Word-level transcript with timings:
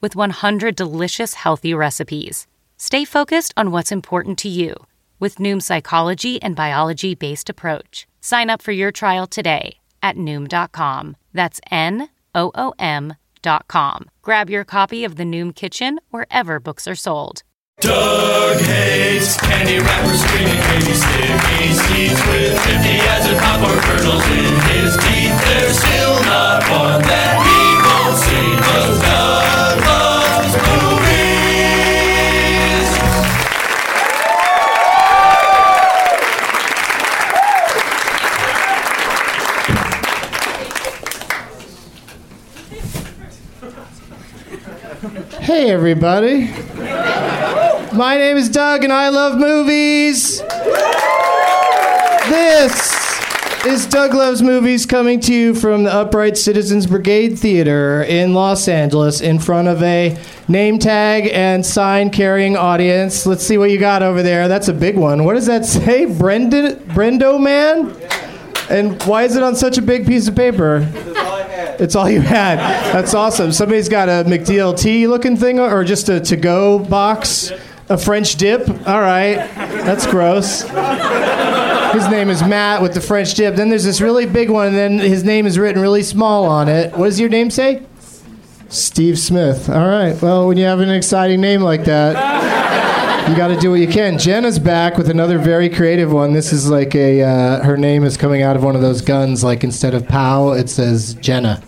with 0.00 0.16
100 0.16 0.74
delicious 0.74 1.34
healthy 1.34 1.74
recipes. 1.74 2.46
Stay 2.76 3.04
focused 3.04 3.52
on 3.56 3.70
what's 3.70 3.92
important 3.92 4.38
to 4.38 4.48
you 4.48 4.74
with 5.20 5.36
Noom's 5.36 5.66
psychology 5.66 6.40
and 6.42 6.56
biology 6.56 7.14
based 7.14 7.50
approach. 7.50 8.06
Sign 8.20 8.50
up 8.50 8.62
for 8.62 8.72
your 8.72 8.90
trial 8.90 9.26
today 9.26 9.78
at 10.02 10.16
Noom.com. 10.16 11.16
That's 11.32 11.60
N 11.70 12.08
O 12.34 12.50
O 12.54 12.72
M.com. 12.78 14.10
Grab 14.22 14.50
your 14.50 14.64
copy 14.64 15.04
of 15.04 15.16
the 15.16 15.24
Noom 15.24 15.54
Kitchen 15.54 16.00
wherever 16.08 16.58
books 16.58 16.88
are 16.88 16.94
sold. 16.94 17.42
Doug 17.80 18.60
hates 18.60 19.38
candy 19.40 19.78
wrappers, 19.78 20.20
screaming 20.20 20.60
crazy 20.62 20.92
sticky 20.92 21.72
seeds 21.72 22.20
with 22.28 22.60
50 22.62 22.88
as 22.88 23.26
a 23.30 23.38
popcorn 23.40 23.80
kernels 23.80 24.24
in 24.26 24.54
his 24.68 24.96
teeth. 24.96 25.44
There's 25.46 25.99
everybody. 45.90 46.46
My 47.92 48.16
name 48.16 48.36
is 48.36 48.48
Doug, 48.48 48.84
and 48.84 48.92
I 48.92 49.08
love 49.08 49.36
movies. 49.36 50.40
This 52.28 53.66
is 53.66 53.86
Doug 53.86 54.14
Loves 54.14 54.40
Movies 54.40 54.86
coming 54.86 55.18
to 55.22 55.34
you 55.34 55.52
from 55.52 55.82
the 55.82 55.92
Upright 55.92 56.38
Citizens 56.38 56.86
Brigade 56.86 57.36
Theater 57.36 58.04
in 58.04 58.34
Los 58.34 58.68
Angeles 58.68 59.20
in 59.20 59.40
front 59.40 59.66
of 59.66 59.82
a 59.82 60.16
name 60.46 60.78
tag 60.78 61.28
and 61.32 61.66
sign 61.66 62.10
carrying 62.10 62.56
audience. 62.56 63.26
Let's 63.26 63.44
see 63.44 63.58
what 63.58 63.72
you 63.72 63.78
got 63.80 64.04
over 64.04 64.22
there. 64.22 64.46
That's 64.46 64.68
a 64.68 64.74
big 64.74 64.96
one. 64.96 65.24
What 65.24 65.34
does 65.34 65.46
that 65.46 65.66
say? 65.66 66.04
Brendan, 66.04 66.76
Brendo 66.90 67.42
Man? 67.42 67.96
And 68.70 69.02
why 69.02 69.24
is 69.24 69.34
it 69.34 69.42
on 69.42 69.56
such 69.56 69.76
a 69.76 69.82
big 69.82 70.06
piece 70.06 70.28
of 70.28 70.36
paper? 70.36 70.88
It's 71.80 71.96
all 71.96 72.10
you 72.10 72.20
had. 72.20 72.58
That's 72.92 73.14
awesome. 73.14 73.52
Somebody's 73.52 73.88
got 73.88 74.10
a 74.10 74.28
McDLT 74.28 75.08
looking 75.08 75.36
thing 75.36 75.58
or 75.58 75.82
just 75.82 76.10
a 76.10 76.20
to 76.20 76.36
go 76.36 76.78
box, 76.78 77.52
a 77.88 77.96
French 77.96 78.36
dip. 78.36 78.68
All 78.86 79.00
right. 79.00 79.36
That's 79.56 80.06
gross. 80.06 80.60
His 80.60 82.08
name 82.08 82.28
is 82.28 82.42
Matt 82.42 82.82
with 82.82 82.92
the 82.92 83.00
French 83.00 83.32
dip. 83.34 83.56
Then 83.56 83.70
there's 83.70 83.84
this 83.84 84.02
really 84.02 84.26
big 84.26 84.50
one, 84.50 84.68
and 84.68 84.76
then 84.76 84.98
his 84.98 85.24
name 85.24 85.46
is 85.46 85.58
written 85.58 85.80
really 85.80 86.02
small 86.02 86.44
on 86.44 86.68
it. 86.68 86.94
What 86.96 87.06
does 87.06 87.18
your 87.18 87.30
name 87.30 87.50
say? 87.50 87.82
Steve 88.68 89.18
Smith. 89.18 89.68
All 89.68 89.88
right. 89.88 90.20
Well, 90.20 90.46
when 90.46 90.58
you 90.58 90.66
have 90.66 90.80
an 90.80 90.90
exciting 90.90 91.40
name 91.40 91.62
like 91.62 91.84
that, 91.86 92.14
you 93.28 93.36
got 93.36 93.48
to 93.48 93.56
do 93.60 93.70
what 93.70 93.80
you 93.80 93.88
can. 93.88 94.18
Jenna's 94.18 94.58
back 94.58 94.96
with 94.96 95.08
another 95.08 95.38
very 95.38 95.68
creative 95.68 96.12
one. 96.12 96.32
This 96.32 96.52
is 96.52 96.68
like 96.68 96.94
a, 96.94 97.22
uh, 97.22 97.62
her 97.62 97.76
name 97.76 98.04
is 98.04 98.16
coming 98.16 98.42
out 98.42 98.56
of 98.56 98.64
one 98.64 98.74
of 98.74 98.82
those 98.82 99.00
guns, 99.00 99.44
like 99.44 99.62
instead 99.64 99.94
of 99.94 100.08
Pow, 100.08 100.52
it 100.52 100.68
says 100.68 101.14
Jenna. 101.14 101.62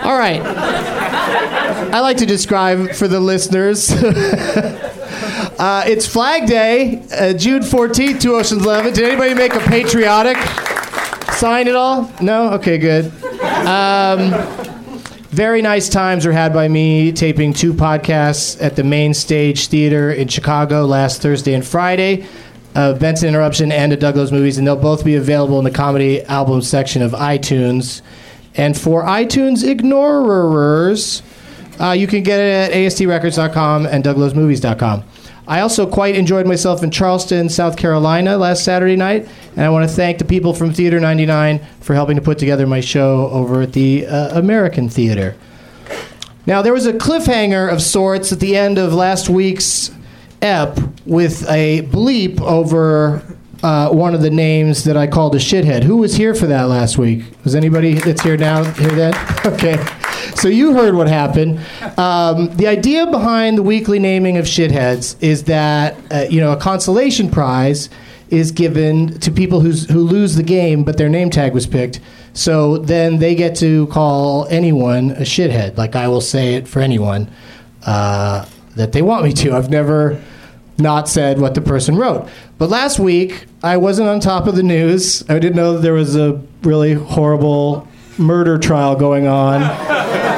All 0.00 0.18
right. 0.18 0.40
I 0.40 2.00
like 2.00 2.18
to 2.18 2.26
describe 2.26 2.92
for 2.92 3.08
the 3.08 3.20
listeners. 3.20 3.90
uh, 3.92 5.84
it's 5.86 6.06
Flag 6.06 6.46
Day, 6.46 7.02
uh, 7.12 7.32
June 7.32 7.62
14th, 7.62 8.20
two 8.20 8.34
Oceans 8.34 8.64
11. 8.64 8.94
Did 8.94 9.04
anybody 9.04 9.34
make 9.34 9.54
a 9.54 9.60
patriotic 9.60 10.36
sign 11.32 11.68
at 11.68 11.74
all? 11.74 12.10
No? 12.20 12.52
Okay, 12.54 12.78
good. 12.78 13.06
Um, 13.66 14.32
very 15.30 15.60
nice 15.60 15.90
times 15.90 16.24
were 16.24 16.32
had 16.32 16.54
by 16.54 16.68
me 16.68 17.12
taping 17.12 17.52
two 17.52 17.74
podcasts 17.74 18.60
at 18.62 18.76
the 18.76 18.84
Main 18.84 19.12
Stage 19.12 19.66
Theater 19.66 20.10
in 20.10 20.28
Chicago 20.28 20.86
last 20.86 21.20
Thursday 21.20 21.52
and 21.52 21.66
Friday. 21.66 22.26
Uh, 22.74 22.94
Benson 22.94 23.28
Interruption 23.28 23.70
and 23.70 23.92
a 23.92 23.96
Doug 23.96 24.16
Loves 24.16 24.32
Movies, 24.32 24.56
and 24.56 24.66
they'll 24.66 24.76
both 24.76 25.04
be 25.04 25.16
available 25.16 25.58
in 25.58 25.64
the 25.64 25.70
comedy 25.70 26.22
album 26.24 26.62
section 26.62 27.02
of 27.02 27.12
iTunes. 27.12 28.00
And 28.54 28.78
for 28.78 29.02
iTunes 29.02 29.64
ignorers, 29.64 31.22
uh, 31.78 31.90
you 31.90 32.06
can 32.06 32.22
get 32.22 32.40
it 32.40 32.70
at 32.70 32.72
astrecords.com 32.72 33.86
and 33.86 34.02
douglovesmovies.com. 34.02 35.04
I 35.48 35.60
also 35.60 35.86
quite 35.86 36.14
enjoyed 36.14 36.46
myself 36.46 36.82
in 36.82 36.90
Charleston, 36.90 37.48
South 37.48 37.78
Carolina 37.78 38.36
last 38.36 38.64
Saturday 38.64 38.96
night, 38.96 39.26
and 39.56 39.64
I 39.64 39.70
want 39.70 39.88
to 39.88 39.96
thank 39.96 40.18
the 40.18 40.26
people 40.26 40.52
from 40.52 40.74
Theater 40.74 41.00
99 41.00 41.60
for 41.80 41.94
helping 41.94 42.16
to 42.16 42.22
put 42.22 42.38
together 42.38 42.66
my 42.66 42.80
show 42.80 43.30
over 43.30 43.62
at 43.62 43.72
the 43.72 44.06
uh, 44.06 44.38
American 44.38 44.90
Theater. 44.90 45.34
Now, 46.44 46.60
there 46.60 46.74
was 46.74 46.84
a 46.84 46.92
cliffhanger 46.92 47.72
of 47.72 47.80
sorts 47.80 48.30
at 48.30 48.40
the 48.40 48.58
end 48.58 48.76
of 48.76 48.92
last 48.92 49.30
week's 49.30 49.90
ep 50.42 50.78
with 51.06 51.48
a 51.48 51.80
bleep 51.82 52.42
over 52.42 53.22
uh, 53.62 53.88
one 53.88 54.14
of 54.14 54.20
the 54.20 54.30
names 54.30 54.84
that 54.84 54.98
I 54.98 55.06
called 55.06 55.34
a 55.34 55.38
shithead. 55.38 55.82
Who 55.82 55.96
was 55.96 56.14
here 56.14 56.34
for 56.34 56.46
that 56.46 56.64
last 56.64 56.98
week? 56.98 57.24
Was 57.44 57.54
anybody 57.54 57.94
that's 57.94 58.22
here 58.22 58.36
now 58.36 58.64
here 58.64 58.90
then? 58.90 59.14
Okay. 59.48 59.97
So 60.38 60.46
you 60.46 60.72
heard 60.72 60.94
what 60.94 61.08
happened. 61.08 61.58
Um, 61.98 62.56
the 62.56 62.68
idea 62.68 63.06
behind 63.06 63.58
the 63.58 63.62
weekly 63.62 63.98
naming 63.98 64.36
of 64.36 64.44
shitheads 64.44 65.20
is 65.20 65.44
that 65.44 65.96
uh, 66.12 66.26
you 66.30 66.40
know 66.40 66.52
a 66.52 66.56
consolation 66.56 67.28
prize 67.28 67.90
is 68.30 68.52
given 68.52 69.18
to 69.18 69.32
people 69.32 69.60
who 69.60 69.72
lose 70.00 70.36
the 70.36 70.42
game, 70.44 70.84
but 70.84 70.96
their 70.96 71.08
name 71.08 71.30
tag 71.30 71.54
was 71.54 71.66
picked. 71.66 71.98
So 72.34 72.78
then 72.78 73.18
they 73.18 73.34
get 73.34 73.56
to 73.56 73.88
call 73.88 74.46
anyone 74.46 75.10
a 75.12 75.22
shithead. 75.22 75.76
Like 75.76 75.96
I 75.96 76.06
will 76.06 76.20
say 76.20 76.54
it 76.54 76.68
for 76.68 76.80
anyone 76.80 77.28
uh, 77.84 78.46
that 78.76 78.92
they 78.92 79.02
want 79.02 79.24
me 79.24 79.32
to. 79.32 79.56
I've 79.56 79.70
never 79.70 80.22
not 80.76 81.08
said 81.08 81.40
what 81.40 81.56
the 81.56 81.60
person 81.60 81.96
wrote. 81.96 82.28
But 82.58 82.68
last 82.68 83.00
week, 83.00 83.46
I 83.64 83.76
wasn't 83.76 84.08
on 84.08 84.20
top 84.20 84.46
of 84.46 84.54
the 84.54 84.62
news. 84.62 85.28
I 85.28 85.40
didn't 85.40 85.56
know 85.56 85.72
that 85.72 85.80
there 85.80 85.94
was 85.94 86.14
a 86.14 86.40
really 86.62 86.92
horrible 86.92 87.88
murder 88.18 88.58
trial 88.58 88.94
going 88.94 89.26
on. 89.26 89.62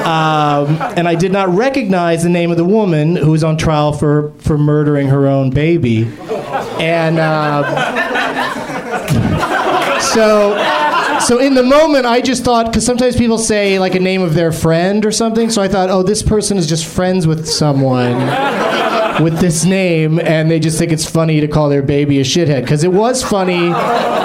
Um, 0.01 0.77
and 0.97 1.07
I 1.07 1.15
did 1.15 1.33
not 1.33 1.49
recognize 1.51 2.23
the 2.23 2.29
name 2.29 2.51
of 2.51 2.57
the 2.57 2.65
woman 2.65 3.17
who 3.17 3.31
was 3.31 3.45
on 3.45 3.57
trial 3.57 3.93
for, 3.93 4.33
for 4.39 4.59
murdering 4.59 5.09
her 5.09 5.27
own 5.27 5.51
baby. 5.51 6.11
And 6.81 7.19
um, 7.19 7.65
so, 10.01 10.57
so 11.21 11.39
in 11.39 11.55
the 11.55 11.63
moment, 11.63 12.07
I 12.07 12.21
just 12.21 12.43
thought, 12.45 12.67
because 12.67 12.85
sometimes 12.85 13.17
people 13.17 13.39
say 13.39 13.79
like 13.79 13.95
a 13.95 14.01
name 14.01 14.23
of 14.23 14.35
their 14.35 14.53
friend 14.53 15.05
or 15.05 15.13
something, 15.13 15.51
so 15.51 15.63
I 15.63 15.69
thought, 15.69 15.91
oh, 15.91 16.03
this 16.03 16.23
person 16.23 16.57
is 16.57 16.67
just 16.67 16.87
friends 16.87 17.27
with 17.27 17.47
someone 17.47 18.17
with 19.23 19.39
this 19.39 19.65
name, 19.65 20.19
and 20.19 20.51
they 20.51 20.59
just 20.59 20.79
think 20.79 20.93
it's 20.93 21.09
funny 21.09 21.41
to 21.41 21.49
call 21.49 21.69
their 21.69 21.83
baby 21.83 22.21
a 22.21 22.25
shithead. 22.25 22.63
Because 22.63 22.85
it 22.85 22.93
was 22.93 23.23
funny. 23.23 23.67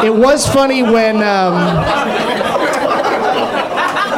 It 0.06 0.16
was 0.16 0.48
funny 0.48 0.84
when. 0.84 1.18
Um, 1.22 2.65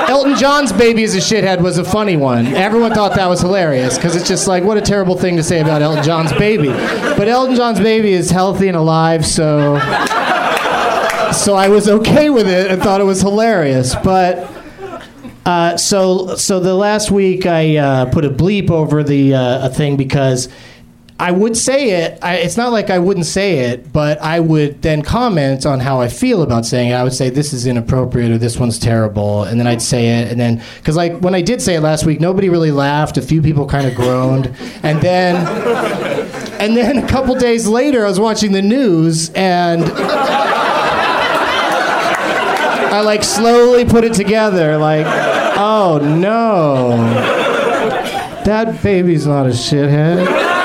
Elton 0.08 0.38
John's 0.38 0.72
baby 0.72 1.04
is 1.04 1.16
a 1.16 1.18
shithead 1.18 1.60
was 1.60 1.78
a 1.78 1.84
funny 1.84 2.16
one. 2.16 2.48
Everyone 2.48 2.94
thought 2.94 3.16
that 3.16 3.28
was 3.28 3.42
hilarious 3.42 3.98
because 3.98 4.16
it's 4.16 4.28
just 4.28 4.48
like, 4.48 4.64
what 4.64 4.78
a 4.78 4.82
terrible 4.82 5.18
thing 5.18 5.36
to 5.36 5.44
say 5.44 5.60
about 5.60 5.82
Elton 5.82 6.02
John's 6.02 6.32
baby. 6.34 6.70
But 6.70 7.28
Elton 7.28 7.56
John's 7.56 7.80
baby 7.80 8.14
is 8.14 8.32
healthy 8.32 8.70
and 8.70 8.78
alive, 8.78 9.26
so 9.26 9.78
so 11.34 11.56
I 11.56 11.68
was 11.68 11.90
okay 11.90 12.30
with 12.30 12.48
it 12.48 12.72
and 12.72 12.82
thought 12.82 13.02
it 13.02 13.04
was 13.04 13.22
hilarious. 13.22 13.96
But 13.96 14.50
uh, 15.46 15.76
so 15.76 16.36
so 16.36 16.62
the 16.62 16.74
last 16.74 17.12
week 17.12 17.46
I 17.46 17.76
uh, 17.76 18.06
put 18.06 18.24
a 18.24 18.30
bleep 18.30 18.70
over 18.72 19.04
the 19.04 19.34
uh, 19.34 19.68
a 19.68 19.70
thing 19.70 19.98
because 19.98 20.48
I 21.20 21.32
would 21.32 21.58
say 21.58 22.04
it. 22.04 22.20
I, 22.22 22.36
it's 22.36 22.58
not 22.58 22.72
like 22.72 22.92
I 22.92 23.00
wouldn't 23.00 23.26
say 23.26 23.72
it, 23.72 23.92
but 23.92 24.22
I 24.22 24.40
would 24.40 24.84
then 24.84 25.02
comment 25.02 25.66
on 25.66 25.80
how 25.80 26.00
I 26.00 26.10
feel 26.10 26.44
about 26.44 26.64
saying 26.64 26.92
it. 26.92 26.94
I 26.94 27.04
would 27.04 27.14
say 27.14 27.32
this 27.32 27.54
is 27.54 27.66
inappropriate 27.66 28.32
or 28.32 28.38
this 28.38 28.58
one's 28.58 28.78
terrible, 28.78 29.44
and 29.44 29.60
then 29.60 29.66
I'd 29.66 29.82
say 29.82 30.20
it, 30.20 30.32
and 30.32 30.40
then 30.40 30.62
because 30.78 30.96
like 30.96 31.20
when 31.20 31.34
I 31.34 31.42
did 31.42 31.60
say 31.60 31.74
it 31.76 31.82
last 31.82 32.06
week, 32.06 32.20
nobody 32.20 32.50
really 32.50 32.70
laughed. 32.70 33.18
A 33.18 33.24
few 33.24 33.42
people 33.42 33.66
kind 33.66 33.88
of 33.88 33.96
groaned, 33.96 34.48
and 34.84 35.02
then 35.02 35.36
and 36.62 36.78
then 36.78 37.00
a 37.00 37.08
couple 37.08 37.34
days 37.34 37.68
later, 37.68 38.06
I 38.06 38.10
was 38.10 38.20
watching 38.20 38.52
the 38.52 38.62
news 38.62 39.32
and. 39.32 39.84
I 42.90 43.02
like 43.02 43.24
slowly 43.24 43.86
put 43.86 44.04
it 44.06 44.14
together, 44.14 44.78
like, 44.78 45.06
oh 45.58 46.00
no, 46.02 46.98
that 48.44 48.82
baby's 48.82 49.28
not 49.28 49.46
a 49.46 49.50
shithead. 49.50 50.57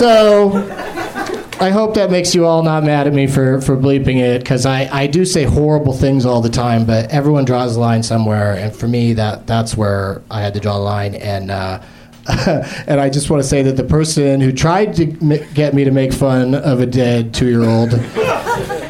So 0.00 0.52
I 1.60 1.68
hope 1.68 1.92
that 1.96 2.10
makes 2.10 2.34
you 2.34 2.46
all 2.46 2.62
not 2.62 2.84
mad 2.84 3.06
at 3.06 3.12
me 3.12 3.26
for, 3.26 3.60
for 3.60 3.76
bleeping 3.76 4.16
it 4.16 4.38
because 4.38 4.64
I, 4.64 4.88
I 4.90 5.06
do 5.06 5.26
say 5.26 5.44
horrible 5.44 5.92
things 5.92 6.24
all 6.24 6.40
the 6.40 6.48
time, 6.48 6.86
but 6.86 7.10
everyone 7.10 7.44
draws 7.44 7.76
a 7.76 7.80
line 7.80 8.02
somewhere, 8.02 8.54
and 8.54 8.74
for 8.74 8.88
me 8.88 9.12
that 9.12 9.46
that's 9.46 9.76
where 9.76 10.22
I 10.30 10.40
had 10.40 10.54
to 10.54 10.60
draw 10.60 10.78
a 10.78 10.78
line. 10.78 11.16
And 11.16 11.50
uh, 11.50 11.82
and 12.86 12.98
I 12.98 13.10
just 13.10 13.28
want 13.28 13.42
to 13.42 13.46
say 13.46 13.60
that 13.60 13.76
the 13.76 13.84
person 13.84 14.40
who 14.40 14.52
tried 14.52 14.94
to 14.94 15.10
m- 15.20 15.46
get 15.52 15.74
me 15.74 15.84
to 15.84 15.90
make 15.90 16.14
fun 16.14 16.54
of 16.54 16.80
a 16.80 16.86
dead 16.86 17.34
two 17.34 17.50
year 17.50 17.64
old 17.64 17.92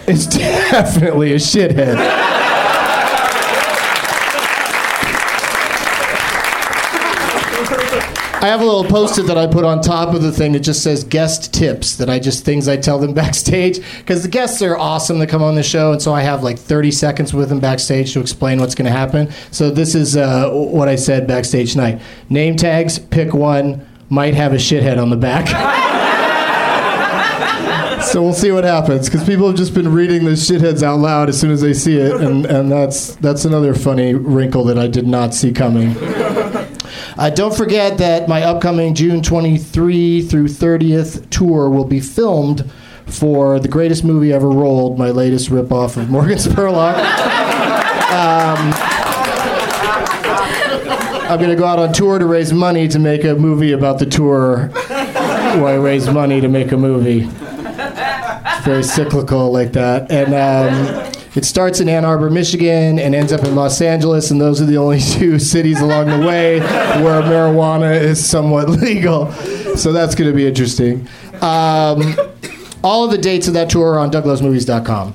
is 0.08 0.26
definitely 0.28 1.32
a 1.32 1.38
shithead. 1.38 1.96
I 8.42 8.46
have 8.46 8.62
a 8.62 8.64
little 8.64 8.84
post-it 8.84 9.24
that 9.24 9.36
I 9.36 9.46
put 9.46 9.64
on 9.64 9.82
top 9.82 10.14
of 10.14 10.22
the 10.22 10.32
thing 10.32 10.52
that 10.52 10.60
just 10.60 10.82
says 10.82 11.04
guest 11.04 11.52
tips 11.52 11.96
that 11.96 12.08
I 12.08 12.18
just 12.18 12.42
things 12.42 12.68
I 12.68 12.78
tell 12.78 12.98
them 12.98 13.12
backstage 13.14 13.80
because 13.98 14.22
the 14.22 14.30
guests 14.30 14.62
are 14.62 14.78
awesome 14.78 15.18
to 15.18 15.26
come 15.26 15.42
on 15.42 15.56
the 15.56 15.62
show 15.62 15.92
and 15.92 16.00
so 16.00 16.14
I 16.14 16.22
have 16.22 16.42
like 16.42 16.58
30 16.58 16.90
seconds 16.90 17.34
with 17.34 17.50
them 17.50 17.60
backstage 17.60 18.14
to 18.14 18.20
explain 18.20 18.58
what's 18.58 18.74
going 18.74 18.86
to 18.86 18.92
happen. 18.92 19.30
So 19.50 19.70
this 19.70 19.94
is 19.94 20.16
uh, 20.16 20.48
what 20.50 20.88
I 20.88 20.96
said 20.96 21.26
backstage 21.26 21.72
tonight. 21.72 22.00
Name 22.30 22.56
tags, 22.56 22.98
pick 22.98 23.34
one, 23.34 23.86
might 24.08 24.32
have 24.32 24.54
a 24.54 24.56
shithead 24.56 25.00
on 25.00 25.10
the 25.10 25.18
back. 25.18 25.46
so 28.02 28.22
we'll 28.22 28.32
see 28.32 28.52
what 28.52 28.64
happens 28.64 29.10
because 29.10 29.26
people 29.26 29.48
have 29.48 29.56
just 29.56 29.74
been 29.74 29.92
reading 29.92 30.24
the 30.24 30.30
shitheads 30.30 30.82
out 30.82 30.98
loud 30.98 31.28
as 31.28 31.38
soon 31.38 31.50
as 31.50 31.60
they 31.60 31.74
see 31.74 31.98
it, 31.98 32.18
and, 32.20 32.46
and 32.46 32.72
that's 32.72 33.16
that's 33.16 33.44
another 33.44 33.74
funny 33.74 34.14
wrinkle 34.14 34.64
that 34.64 34.78
I 34.78 34.86
did 34.86 35.06
not 35.06 35.34
see 35.34 35.52
coming. 35.52 35.94
Uh, 37.20 37.28
don't 37.28 37.54
forget 37.54 37.98
that 37.98 38.28
my 38.28 38.42
upcoming 38.44 38.94
June 38.94 39.20
23 39.20 40.22
through 40.22 40.46
30th 40.46 41.28
tour 41.28 41.68
will 41.68 41.84
be 41.84 42.00
filmed 42.00 42.64
for 43.04 43.60
the 43.60 43.68
greatest 43.68 44.04
movie 44.04 44.32
ever 44.32 44.48
rolled, 44.48 44.98
my 44.98 45.10
latest 45.10 45.50
ripoff 45.50 45.98
of 45.98 46.08
Morgan 46.08 46.38
Spurlock. 46.38 46.96
Um, 48.10 48.72
I'm 51.30 51.38
going 51.38 51.50
to 51.50 51.56
go 51.56 51.64
out 51.64 51.78
on 51.78 51.92
tour 51.92 52.18
to 52.18 52.26
raise 52.26 52.52
money 52.52 52.88
to 52.88 52.98
make 52.98 53.22
a 53.22 53.36
movie 53.36 53.70
about 53.70 54.00
the 54.00 54.06
tour 54.06 54.66
where 54.66 55.66
I 55.66 55.74
raise 55.76 56.10
money 56.10 56.40
to 56.40 56.48
make 56.48 56.72
a 56.72 56.76
movie. 56.76 57.28
It's 57.30 58.64
very 58.64 58.82
cyclical 58.82 59.52
like 59.52 59.74
that. 59.74 60.10
And 60.10 60.34
um, 60.34 61.09
it 61.36 61.44
starts 61.44 61.80
in 61.80 61.88
Ann 61.88 62.04
Arbor, 62.04 62.28
Michigan, 62.28 62.98
and 62.98 63.14
ends 63.14 63.32
up 63.32 63.44
in 63.44 63.54
Los 63.54 63.80
Angeles, 63.80 64.32
and 64.32 64.40
those 64.40 64.60
are 64.60 64.66
the 64.66 64.76
only 64.76 65.00
two 65.18 65.38
cities 65.38 65.80
along 65.80 66.06
the 66.06 66.26
way 66.26 66.58
where 66.58 67.22
marijuana 67.22 68.00
is 68.00 68.24
somewhat 68.24 68.68
legal. 68.82 69.30
So 69.76 69.92
that's 69.92 70.14
going 70.14 70.28
to 70.30 70.36
be 70.36 70.46
interesting. 70.46 71.06
Um, 71.40 72.16
all 72.82 73.04
of 73.04 73.10
the 73.10 73.18
dates 73.18 73.46
of 73.46 73.54
that 73.54 73.70
tour 73.70 73.94
are 73.94 73.98
on 73.98 74.10
douglovesmovies.com. 74.10 75.14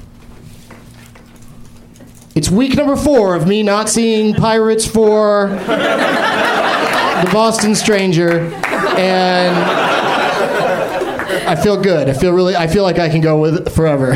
It's 2.36 2.50
week 2.50 2.76
number 2.76 2.96
four 2.96 3.36
of 3.36 3.48
me 3.48 3.64
not 3.64 3.90
seeing 3.90 4.34
Pirates 4.36 4.86
for 4.86 5.48
the 5.48 7.30
Boston 7.32 7.76
Stranger, 7.76 8.40
and 8.98 9.56
I 11.48 11.56
feel 11.56 11.82
good. 11.82 12.10
I 12.10 12.14
feel 12.14 12.34
really. 12.34 12.56
I 12.56 12.68
feel 12.68 12.84
like 12.84 13.00
I 13.00 13.08
can 13.10 13.22
go 13.22 13.40
with 13.40 13.68
it 13.68 13.70
forever. 13.72 14.16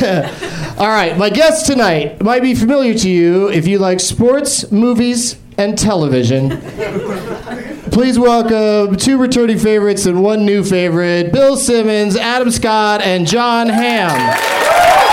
All 0.78 0.88
right, 0.88 1.18
my 1.18 1.28
guest 1.28 1.66
tonight 1.66 2.22
might 2.22 2.40
be 2.40 2.54
familiar 2.54 2.94
to 2.94 3.10
you 3.10 3.50
if 3.50 3.66
you 3.66 3.78
like 3.78 4.00
sports, 4.00 4.72
movies, 4.72 5.36
and 5.58 5.76
television. 5.76 6.58
Please 7.90 8.18
welcome 8.18 8.96
two 8.96 9.18
returning 9.18 9.58
favorites 9.58 10.06
and 10.06 10.22
one 10.22 10.46
new 10.46 10.64
favorite 10.64 11.34
Bill 11.34 11.54
Simmons, 11.54 12.16
Adam 12.16 12.50
Scott, 12.50 13.02
and 13.02 13.26
Jon 13.26 13.68
Hamm. 13.68 15.09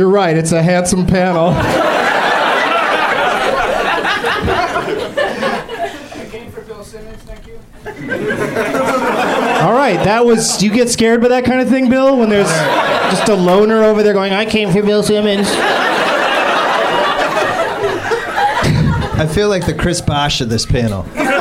You're 0.00 0.08
right, 0.08 0.34
it's 0.34 0.52
a 0.52 0.62
handsome 0.62 1.06
panel. 1.06 1.48
All 9.60 9.74
right, 9.74 10.00
that 10.02 10.24
was. 10.24 10.56
Do 10.56 10.64
you 10.64 10.72
get 10.72 10.88
scared 10.88 11.20
by 11.20 11.28
that 11.28 11.44
kind 11.44 11.60
of 11.60 11.68
thing, 11.68 11.90
Bill? 11.90 12.16
When 12.16 12.30
there's 12.30 12.48
just 12.48 13.28
a 13.28 13.34
loner 13.34 13.84
over 13.84 14.02
there 14.02 14.14
going, 14.14 14.32
"I 14.32 14.46
came 14.46 14.72
for 14.72 14.80
Bill 14.82 15.02
Simmons." 15.02 15.48
I 19.18 19.26
feel 19.30 19.50
like 19.50 19.66
the 19.66 19.74
Chris 19.74 20.00
Bosh 20.00 20.40
of 20.40 20.48
this 20.48 20.64
panel. 20.64 21.04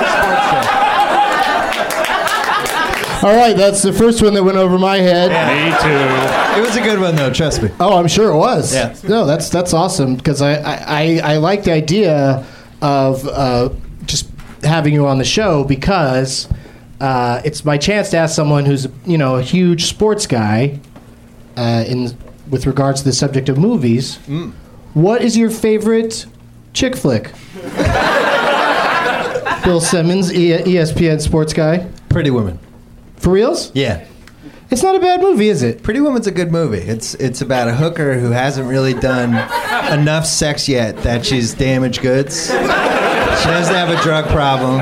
All 3.21 3.35
right, 3.35 3.55
that's 3.55 3.81
the 3.81 3.91
first 3.91 4.21
one 4.21 4.33
that 4.35 4.43
went 4.43 4.57
over 4.57 4.79
my 4.79 4.97
head. 4.97 5.29
Me 5.31 5.71
too. 5.81 6.59
It 6.59 6.65
was 6.65 6.77
a 6.77 6.81
good 6.81 6.99
one 7.01 7.15
though, 7.15 7.31
trust 7.33 7.61
me. 7.61 7.69
Oh, 7.79 7.97
I'm 7.97 8.07
sure 8.07 8.31
it 8.31 8.38
was. 8.38 8.73
Yeah. 8.73 8.95
No, 9.07 9.25
that's 9.25 9.49
that's 9.49 9.73
awesome 9.73 10.15
because 10.15 10.41
I, 10.41 10.53
I, 10.55 10.83
I, 10.88 11.19
I 11.33 11.38
like 11.38 11.63
the 11.63 11.73
idea 11.73 12.45
of 12.81 13.27
uh, 13.27 13.69
just 14.05 14.29
having 14.63 14.93
you 14.93 15.05
on 15.05 15.17
the 15.17 15.25
show 15.25 15.65
because 15.65 16.47
uh, 17.01 17.41
it's 17.43 17.65
my 17.65 17.77
chance 17.77 18.09
to 18.11 18.17
ask 18.17 18.33
someone 18.35 18.65
who's 18.65 18.88
you 19.05 19.17
know 19.17 19.35
a 19.35 19.41
huge 19.41 19.85
sports 19.85 20.25
guy 20.25 20.79
uh, 21.57 21.83
in 21.88 22.15
with 22.49 22.65
regards 22.67 23.01
to 23.01 23.05
the 23.09 23.13
subject 23.13 23.49
of 23.49 23.57
movies. 23.57 24.17
What 24.93 25.21
is 25.21 25.38
your 25.38 25.49
favorite 25.49 26.25
chick 26.73 26.95
flick? 26.95 27.31
Bill 29.63 29.81
Simmons, 29.81 30.33
e- 30.33 30.51
ESPN 30.57 31.19
sports 31.21 31.53
guy. 31.53 31.85
Pretty 32.07 32.31
Woman. 32.31 32.57
For 33.19 33.29
reals? 33.31 33.71
Yeah. 33.75 34.05
It's 34.71 34.83
not 34.83 34.95
a 34.95 34.99
bad 34.99 35.21
movie, 35.21 35.49
is 35.49 35.63
it? 35.63 35.81
Pretty 35.81 35.99
Woman's 35.99 36.27
a 36.27 36.31
good 36.31 36.51
movie. 36.51 36.77
It's 36.77 37.15
it's 37.15 37.41
about 37.41 37.67
a 37.67 37.73
hooker 37.73 38.19
who 38.19 38.29
hasn't 38.31 38.67
really 38.67 38.93
done 38.93 39.29
enough 39.91 40.25
sex 40.27 40.69
yet 40.69 40.97
that 40.97 41.25
she's 41.25 41.53
damaged 41.55 42.01
goods. 42.01 42.47
She 42.47 42.53
doesn't 42.53 43.73
have 43.73 43.89
a 43.89 44.01
drug 44.03 44.25
problem. 44.27 44.81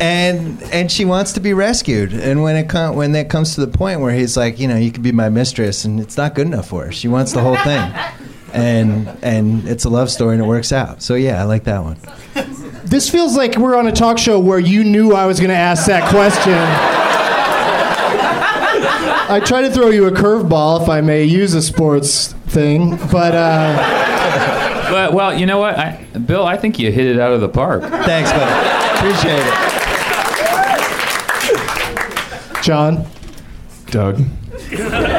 And 0.00 0.62
and 0.72 0.90
she 0.90 1.04
wants 1.04 1.32
to 1.32 1.40
be 1.40 1.52
rescued. 1.52 2.12
And 2.14 2.42
when 2.42 2.56
it 2.56 2.68
com- 2.68 2.96
when 2.96 3.12
that 3.12 3.28
comes 3.28 3.54
to 3.56 3.60
the 3.66 3.68
point 3.68 4.00
where 4.00 4.12
he's 4.14 4.36
like, 4.36 4.58
you 4.58 4.66
know, 4.66 4.76
you 4.76 4.90
could 4.90 5.02
be 5.02 5.12
my 5.12 5.28
mistress 5.28 5.84
and 5.84 6.00
it's 6.00 6.16
not 6.16 6.34
good 6.34 6.46
enough 6.46 6.68
for 6.68 6.86
her. 6.86 6.92
She 6.92 7.08
wants 7.08 7.32
the 7.32 7.40
whole 7.42 7.56
thing. 7.56 7.92
And 8.54 9.06
and 9.22 9.68
it's 9.68 9.84
a 9.84 9.90
love 9.90 10.10
story 10.10 10.34
and 10.36 10.42
it 10.42 10.46
works 10.46 10.72
out. 10.72 11.02
So 11.02 11.14
yeah, 11.14 11.40
I 11.40 11.44
like 11.44 11.64
that 11.64 11.82
one. 11.82 11.98
This 12.84 13.10
feels 13.10 13.36
like 13.36 13.56
we're 13.56 13.76
on 13.76 13.86
a 13.86 13.92
talk 13.92 14.16
show 14.16 14.38
where 14.40 14.58
you 14.58 14.82
knew 14.82 15.12
I 15.12 15.26
was 15.26 15.40
going 15.40 15.50
to 15.50 15.56
ask 15.56 15.86
that 15.88 16.08
question. 16.08 16.97
I 19.30 19.40
try 19.40 19.60
to 19.62 19.70
throw 19.70 19.88
you 19.90 20.06
a 20.06 20.10
curveball, 20.10 20.82
if 20.82 20.88
I 20.88 21.00
may 21.02 21.24
use 21.24 21.52
a 21.54 21.60
sports 21.62 22.32
thing, 22.48 22.96
but 23.12 23.34
uh, 23.34 24.88
But, 24.90 25.12
well, 25.12 25.38
you 25.38 25.44
know 25.44 25.58
what, 25.58 25.78
I, 25.78 26.02
Bill? 26.26 26.46
I 26.46 26.56
think 26.56 26.78
you 26.78 26.90
hit 26.90 27.06
it 27.06 27.20
out 27.20 27.32
of 27.32 27.40
the 27.42 27.48
park. 27.48 27.82
Thanks, 27.82 28.32
buddy. 28.32 28.98
Appreciate 28.98 29.38
it. 29.38 29.54
Jon. 32.62 33.06
Doug, 33.90 34.18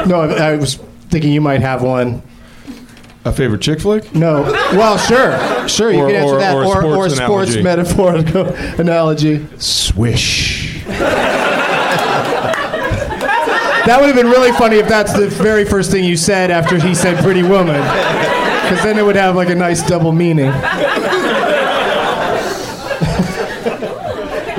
No, 0.07 0.21
I, 0.21 0.51
I 0.51 0.55
was 0.57 0.75
thinking 1.09 1.31
you 1.33 1.41
might 1.41 1.61
have 1.61 1.81
one. 1.81 2.21
a 3.25 3.31
favorite 3.31 3.61
chick 3.61 3.79
flick? 3.79 4.13
No. 4.13 4.41
Well, 4.73 4.97
sure, 4.97 5.67
sure. 5.67 5.91
You 5.91 6.01
Or- 6.01 6.07
can 6.07 6.15
answer 6.15 6.35
or- 6.35 6.39
that, 6.39 6.55
or 6.55 6.63
a 6.63 6.67
or, 6.67 6.83
or 6.85 7.09
sports 7.09 7.15
sports 7.15 7.55
analogy. 7.55 7.63
metaphorical 7.63 8.45
analogy. 8.79 9.47
Swish. 9.57 10.83
That 13.89 13.99
would 13.99 14.05
have 14.05 14.15
been 14.15 14.27
really 14.29 14.51
funny 14.51 14.75
if 14.75 14.87
that's 14.87 15.13
the 15.13 15.27
very 15.29 15.65
first 15.65 15.89
thing 15.89 16.03
you 16.03 16.15
said 16.15 16.51
after 16.51 16.79
he 16.79 16.93
said 16.93 17.17
"Pretty 17.23 17.41
Woman," 17.41 17.81
because 18.61 18.83
then 18.83 18.99
it 18.99 19.03
would 19.03 19.15
have 19.15 19.35
like 19.35 19.49
a 19.49 19.55
nice 19.55 19.81
double 19.81 20.11
meaning. 20.11 20.49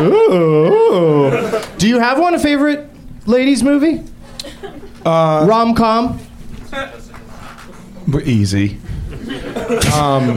Ooh. 0.01 1.61
Do 1.79 1.89
you 1.89 2.01
have 2.01 2.19
one 2.19 2.35
a 2.35 2.41
favorite 2.41 2.91
ladies 3.27 3.63
movie? 3.63 4.03
Uh, 5.07 5.47
Rom 5.49 5.77
com. 5.77 6.19
Easy. 8.25 8.81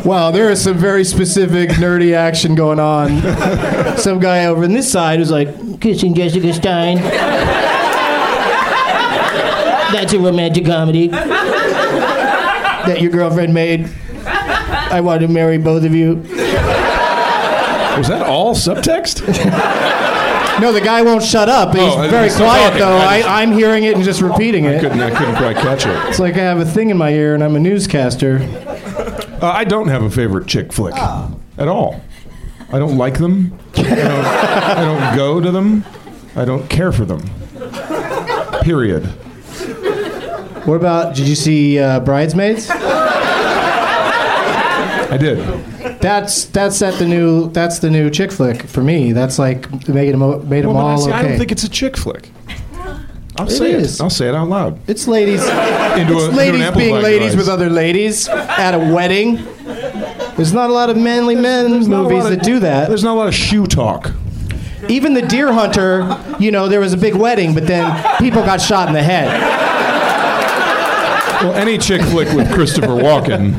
Wow, 0.05 0.29
there 0.29 0.51
is 0.51 0.61
some 0.63 0.77
very 0.77 1.03
specific 1.03 1.71
nerdy 1.71 2.13
action 2.13 2.53
going 2.53 2.79
on. 2.79 3.19
some 3.97 4.19
guy 4.19 4.45
over 4.45 4.65
on 4.65 4.73
this 4.73 4.91
side 4.91 5.17
who's 5.17 5.31
like 5.31 5.81
kissing 5.81 6.13
Jessica 6.13 6.53
Stein. 6.53 7.72
That's 9.93 10.11
a 10.13 10.19
romantic 10.19 10.65
comedy 10.65 11.07
that 11.07 12.97
your 13.01 13.11
girlfriend 13.11 13.53
made. 13.53 13.89
I 14.25 14.99
want 15.01 15.21
to 15.21 15.27
marry 15.27 15.57
both 15.57 15.83
of 15.83 15.93
you. 15.95 16.15
Was 17.97 18.07
that 18.07 18.23
all 18.27 18.55
subtext? 18.55 19.21
No, 20.59 20.71
the 20.71 20.81
guy 20.81 21.01
won't 21.01 21.23
shut 21.23 21.49
up. 21.49 21.73
He's 21.75 21.81
Oh, 21.81 22.07
very 22.09 22.25
he's 22.25 22.35
quiet 22.35 22.63
talking. 22.73 22.79
though. 22.79 22.97
I 22.97 23.05
I, 23.15 23.17
just- 23.19 23.29
I'm 23.29 23.51
hearing 23.51 23.83
it 23.85 23.95
and 23.95 24.03
just 24.03 24.21
repeating 24.21 24.65
it. 24.65 24.81
couldn't, 24.81 24.99
I 25.01 25.09
couldn't 25.09 25.35
quite 25.35 25.55
catch 25.57 25.85
it. 25.85 25.95
It's 26.09 26.19
like 26.19 26.35
I 26.35 26.39
have 26.43 26.59
a 26.59 26.65
thing 26.65 26.89
in 26.89 26.97
my 26.97 27.11
ear 27.11 27.33
and 27.35 27.43
I'm 27.43 27.55
a 27.55 27.59
newscaster. 27.59 28.39
Uh, 29.41 29.47
I 29.53 29.63
don't 29.63 29.87
have 29.89 30.03
a 30.03 30.09
favorite 30.09 30.47
chick 30.47 30.71
flick 30.71 30.95
at 30.95 31.67
all. 31.67 32.01
I 32.71 32.79
don't 32.79 32.97
like 32.97 33.17
them. 33.17 33.57
I 33.75 33.81
don't, 33.83 33.95
I 34.25 34.75
don't 34.85 35.15
go 35.17 35.41
to 35.41 35.51
them. 35.51 35.83
I 36.35 36.45
don't 36.45 36.67
care 36.69 36.91
for 36.91 37.05
them. 37.05 37.21
Period. 38.61 39.11
What 40.65 40.75
about? 40.75 41.15
Did 41.15 41.27
you 41.27 41.35
see 41.35 41.77
uh, 41.79 41.99
Bridesmaids? 41.99 42.69
I 45.09 45.17
did. 45.19 45.37
That's 45.99 46.45
that's 46.45 46.81
at 46.81 46.95
the 46.99 47.05
new 47.05 47.49
that's 47.51 47.79
the 47.79 47.89
new 47.89 48.09
chick 48.09 48.31
flick 48.31 48.63
for 48.63 48.81
me. 48.83 49.11
That's 49.11 49.37
like 49.39 49.69
made 49.87 50.13
them 50.13 50.49
made 50.49 50.61
them 50.63 50.73
Well, 50.73 50.83
but 50.83 50.87
I, 50.87 50.91
all 50.91 50.97
see, 50.97 51.11
I 51.11 51.21
don't 51.23 51.37
think 51.37 51.51
it's 51.51 51.63
a 51.63 51.69
chick 51.69 51.97
flick. 51.97 52.29
I'll 53.37 53.47
It 53.47 53.51
say 53.51 53.71
is. 53.71 53.99
it. 53.99 54.03
I'll 54.03 54.09
say 54.09 54.27
it 54.29 54.35
out 54.35 54.47
loud. 54.47 54.79
it's 54.87 55.07
ladies. 55.07 55.41
Into 55.43 56.13
it's 56.13 56.23
a- 56.25 56.31
ladies 56.31 56.61
amplified 56.61 56.77
being 56.77 56.95
ladies 57.01 57.31
device. 57.31 57.37
with 57.37 57.49
other 57.49 57.69
ladies 57.69 58.27
at 58.29 58.73
a 58.73 58.79
wedding. 58.93 59.35
There's 60.35 60.53
not 60.53 60.69
a 60.69 60.73
lot 60.73 60.89
of 60.89 60.97
manly 60.97 61.35
men 61.35 61.71
There's 61.71 61.87
movies 61.87 62.23
lot 62.23 62.31
of- 62.31 62.37
that 62.39 62.45
do 62.45 62.59
that. 62.59 62.89
There's 62.89 63.03
not 63.03 63.13
a 63.13 63.19
lot 63.19 63.27
of 63.27 63.33
shoe 63.35 63.65
talk. 63.67 64.11
Even 64.89 65.13
the 65.13 65.21
Deer 65.21 65.51
Hunter, 65.53 66.17
you 66.39 66.51
know, 66.51 66.67
there 66.67 66.79
was 66.81 66.91
a 66.93 66.97
big 66.97 67.15
wedding, 67.15 67.53
but 67.53 67.65
then 67.67 67.89
people 68.19 68.43
got 68.43 68.59
shot 68.61 68.87
in 68.87 68.93
the 68.93 69.01
head. 69.03 69.29
Well, 71.43 71.53
any 71.55 71.77
chick 71.77 72.01
flick 72.03 72.31
with 72.33 72.51
Christopher 72.53 72.87
Walken. 72.87 73.53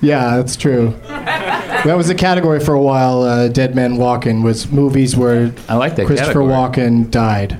Yeah, 0.00 0.36
that's 0.36 0.54
true. 0.56 0.94
That 1.08 1.96
was 1.96 2.08
a 2.08 2.14
category 2.14 2.60
for 2.60 2.72
a 2.74 2.80
while. 2.80 3.22
Uh, 3.22 3.48
Dead 3.48 3.74
Men 3.74 3.96
Walking 3.96 4.42
was 4.42 4.70
movies 4.70 5.16
where 5.16 5.52
I 5.68 5.74
like 5.74 5.96
that 5.96 6.06
Christopher 6.06 6.44
category. 6.44 6.52
Walken 6.52 7.10
died. 7.10 7.58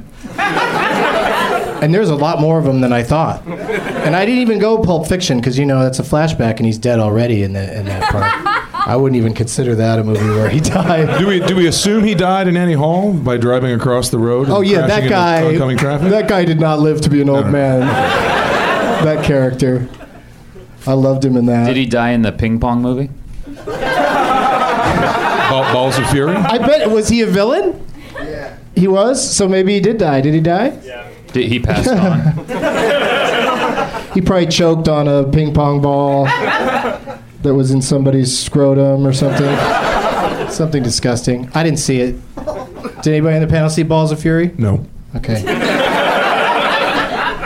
and 1.83 1.93
there's 1.95 2.11
a 2.11 2.15
lot 2.15 2.41
more 2.41 2.59
of 2.59 2.65
them 2.65 2.81
than 2.81 2.93
I 2.93 3.03
thought. 3.03 3.45
And 3.47 4.15
I 4.17 4.25
didn't 4.25 4.41
even 4.41 4.59
go 4.59 4.79
Pulp 4.83 5.09
Fiction 5.09 5.39
because 5.39 5.59
you 5.59 5.67
know 5.67 5.83
that's 5.83 5.99
a 5.99 6.03
flashback 6.05 6.57
and 6.59 6.67
he's 6.67 6.79
dead 6.79 7.01
already 7.01 7.43
in 7.43 7.53
the 7.55 7.79
in 7.79 7.87
that 7.87 8.03
part. 8.11 8.58
I 8.89 8.97
wouldn't 8.97 9.19
even 9.19 9.35
consider 9.35 9.75
that 9.75 9.99
a 9.99 10.05
movie 10.05 10.25
where 10.31 10.49
he 10.49 10.61
died. 10.77 11.19
Do 11.19 11.27
we 11.27 11.41
do 11.41 11.55
we 11.55 11.67
assume 11.67 12.05
he 12.05 12.15
died 12.15 12.49
in 12.49 12.57
Annie 12.57 12.73
Hall 12.73 13.13
by 13.13 13.37
driving 13.37 13.73
across 13.73 14.09
the 14.09 14.19
road? 14.19 14.47
and 14.47 14.57
Oh 14.57 14.63
yeah, 14.63 14.87
that 14.87 15.09
guy. 15.11 15.45
oncoming 15.45 15.77
traffic. 15.77 16.09
That 16.09 16.27
guy 16.27 16.47
did 16.47 16.59
not 16.59 16.81
live 16.81 17.03
to 17.03 17.11
be 17.11 17.21
an 17.21 17.29
old 17.29 17.45
no. 17.47 17.53
man. 17.53 17.81
that 17.81 19.23
character. 19.25 19.87
I 20.87 20.95
loved 20.95 21.23
him 21.23 21.37
in 21.37 21.45
that. 21.47 21.67
Did 21.67 21.77
he 21.77 21.85
die 21.85 22.11
in 22.13 22.23
the 22.23 22.33
ping 22.33 22.59
pong 22.61 22.81
movie? 22.81 23.11
Ball- 25.51 25.73
Balls 25.73 25.99
of 25.99 26.09
Fury. 26.11 26.35
I 26.35 26.57
bet 26.59 26.91
was 26.91 27.09
he 27.11 27.21
a 27.21 27.27
villain? 27.27 27.85
Yeah. 28.15 28.57
He 28.75 28.89
was. 28.89 29.23
So 29.37 29.47
maybe 29.47 29.75
he 29.75 29.81
did 29.81 29.99
die. 29.99 30.23
Did 30.23 30.33
he 30.33 30.41
die? 30.41 30.79
Yeah. 30.83 31.07
Did 31.33 31.49
he 31.49 31.59
passed 31.61 31.89
on? 31.89 32.33
He 34.15 34.23
probably 34.23 34.47
choked 34.47 34.89
on 34.89 35.07
a 35.07 35.23
ping 35.23 35.53
pong 35.55 35.81
ball 35.83 36.25
that 37.49 37.55
was 37.55 37.71
in 37.71 37.81
somebody's 37.81 38.39
scrotum 38.39 39.07
or 39.07 39.13
something. 39.15 39.49
something 40.51 40.83
disgusting. 40.83 41.51
I 41.55 41.63
didn't 41.63 41.79
see 41.79 42.01
it. 42.01 42.17
Did 43.03 43.07
anybody 43.15 43.37
in 43.37 43.43
the 43.43 43.49
panel 43.49 43.71
see 43.71 43.83
Balls 43.85 44.13
of 44.13 44.21
Fury? 44.21 44.53
No, 44.59 44.85
Okay. 45.17 45.43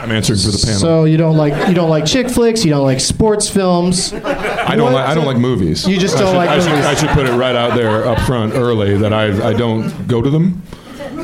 I'm 0.02 0.10
answering 0.10 0.40
for 0.40 0.48
the 0.50 0.60
panel. 0.64 0.80
So 0.80 1.04
you 1.04 1.16
don't 1.16 1.36
like 1.36 1.68
you 1.68 1.74
don't 1.74 1.88
like 1.88 2.04
chick 2.04 2.28
flicks. 2.28 2.64
You 2.64 2.70
don't 2.72 2.84
like 2.84 2.98
sports 2.98 3.48
films. 3.48 4.12
I 4.12 4.74
don't 4.74 4.92
like 4.92 5.06
I 5.08 5.14
don't 5.14 5.26
like 5.26 5.36
movies. 5.36 5.86
You 5.86 5.96
just 5.98 6.16
don't 6.18 6.28
should- 6.32 6.36
like 6.36 6.50
I 6.50 6.58
should. 6.58 6.72
I 6.72 6.94
should 6.94 7.10
put 7.10 7.26
it 7.26 7.32
right 7.36 7.54
out 7.54 7.76
there 7.76 8.04
up 8.06 8.18
front 8.26 8.54
early 8.54 8.96
that 8.98 9.12
I 9.12 9.50
I 9.50 9.52
don't 9.52 10.08
go 10.08 10.20
to 10.20 10.28
them. 10.28 10.60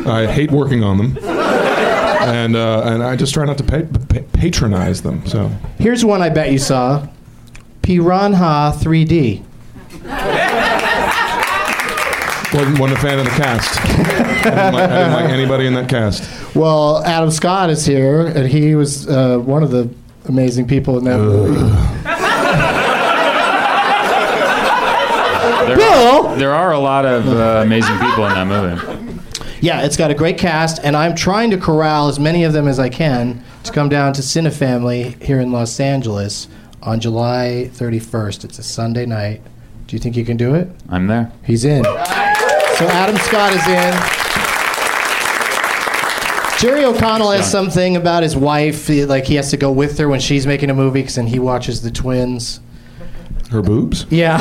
I 0.07 0.27
hate 0.27 0.53
working 0.53 0.85
on 0.85 0.97
them, 0.99 1.19
and 1.27 2.55
uh, 2.55 2.83
and 2.85 3.03
I 3.03 3.17
just 3.17 3.35
try 3.35 3.45
not 3.45 3.59
to 3.59 3.65
pa- 3.65 3.83
pa- 4.09 4.25
patronize 4.33 5.03
them. 5.03 5.27
So 5.27 5.49
Here's 5.79 6.05
one 6.05 6.23
I 6.23 6.29
bet 6.29 6.53
you 6.53 6.59
saw. 6.59 7.05
Piranha 7.89 8.75
3D. 8.77 9.43
wasn't, 12.53 12.79
wasn't 12.79 12.99
a 12.99 13.01
fan 13.01 13.19
of 13.19 13.25
the 13.25 13.31
cast. 13.31 13.81
I 13.81 13.87
didn't, 14.45 14.75
like, 14.75 14.91
I 14.91 14.99
didn't 14.99 15.13
like 15.15 15.31
anybody 15.31 15.67
in 15.67 15.73
that 15.73 15.89
cast. 15.89 16.55
Well, 16.55 17.03
Adam 17.05 17.31
Scott 17.31 17.71
is 17.71 17.87
here, 17.87 18.27
and 18.27 18.47
he 18.47 18.75
was 18.75 19.09
uh, 19.09 19.39
one 19.39 19.63
of 19.63 19.71
the 19.71 19.89
amazing 20.27 20.69
people 20.69 20.99
in 20.99 21.05
that 21.05 21.17
movie. 21.19 21.55
They're 25.67 25.77
Bill, 25.79 26.25
Bill. 26.25 26.37
There 26.37 26.53
are 26.53 26.73
a 26.73 26.79
lot 26.79 27.07
of 27.07 27.27
uh, 27.27 27.63
amazing 27.65 27.99
people 28.01 28.27
in 28.27 28.35
that 28.35 28.47
movie. 28.47 29.23
Yeah, 29.63 29.81
it's 29.81 29.97
got 29.97 30.11
a 30.11 30.15
great 30.15 30.37
cast, 30.37 30.79
and 30.85 30.95
I'm 30.95 31.15
trying 31.15 31.51
to 31.53 31.57
corral 31.57 32.09
as 32.09 32.21
many 32.21 32.45
of 32.45 32.53
them 32.53 32.69
as 32.69 32.79
I 32.79 32.91
can 32.91 33.43
to 33.65 33.73
come 33.73 33.89
down 33.89 34.13
to 34.13 34.21
Cinefamily 34.21 35.23
here 35.23 35.41
in 35.41 35.53
Los 35.53 35.81
Angeles 35.81 36.49
on 36.83 37.01
July 37.01 37.71
31st. 37.75 38.45
It's 38.45 38.59
a 38.59 38.63
Sunday 38.63 39.07
night. 39.07 39.41
Do 39.87 39.97
you 39.97 40.01
think 40.01 40.17
you 40.17 40.25
can 40.25 40.37
do 40.37 40.55
it? 40.55 40.69
I'm 40.89 41.07
there. 41.07 41.33
He's 41.45 41.65
in. 41.65 41.85
So 41.85 42.87
Adam 42.89 43.17
Scott 43.17 43.53
is 43.55 43.67
in. 43.67 43.95
Jerry 46.61 46.85
O'Connell 46.85 47.31
has 47.31 47.49
something 47.51 47.97
about 47.97 48.23
his 48.25 48.37
wife, 48.37 48.89
he- 48.89 49.05
like 49.05 49.25
he 49.25 49.37
has 49.37 49.51
to 49.51 49.57
go 49.57 49.71
with 49.71 49.97
her 49.99 50.09
when 50.09 50.19
she's 50.21 50.45
making 50.47 50.71
a 50.71 50.75
movie, 50.75 51.01
because 51.03 51.15
then 51.15 51.29
he 51.29 51.39
watches 51.39 51.83
the 51.83 51.91
twins. 51.91 52.59
Her 53.51 53.63
boobs? 53.63 54.07
Yeah. 54.11 54.37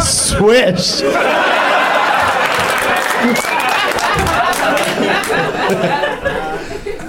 Swish. 0.00 1.02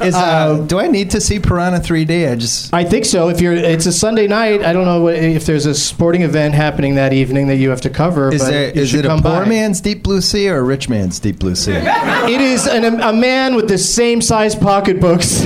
Is, 0.03 0.15
uh, 0.15 0.57
do 0.67 0.79
I 0.79 0.87
need 0.87 1.11
to 1.11 1.21
see 1.21 1.39
Piranha 1.39 1.79
3D? 1.79 2.31
I 2.31 2.35
just 2.35 2.73
I 2.73 2.83
think 2.83 3.05
so. 3.05 3.29
If 3.29 3.41
you're, 3.41 3.53
it's 3.53 3.85
a 3.85 3.91
Sunday 3.91 4.27
night. 4.27 4.61
I 4.63 4.73
don't 4.73 4.85
know 4.85 5.01
what, 5.01 5.15
if 5.15 5.45
there's 5.45 5.65
a 5.65 5.75
sporting 5.75 6.23
event 6.23 6.53
happening 6.53 6.95
that 6.95 7.13
evening 7.13 7.47
that 7.47 7.57
you 7.57 7.69
have 7.69 7.81
to 7.81 7.89
cover. 7.89 8.33
is 8.33 8.41
but 8.41 8.49
there 8.49 8.75
you 8.75 8.81
is 8.81 8.89
should 8.89 9.05
it 9.05 9.05
a 9.05 9.21
poor 9.21 9.21
by. 9.21 9.45
man's 9.45 9.81
Deep 9.81 10.03
Blue 10.03 10.21
Sea 10.21 10.49
or 10.49 10.57
a 10.57 10.63
rich 10.63 10.89
man's 10.89 11.19
Deep 11.19 11.39
Blue 11.39 11.55
Sea? 11.55 11.73
It 11.73 12.41
is 12.41 12.67
an, 12.67 13.01
a 13.01 13.13
man 13.13 13.55
with 13.55 13.67
the 13.67 13.77
same 13.77 14.21
size 14.21 14.55
pocketbooks. 14.55 15.41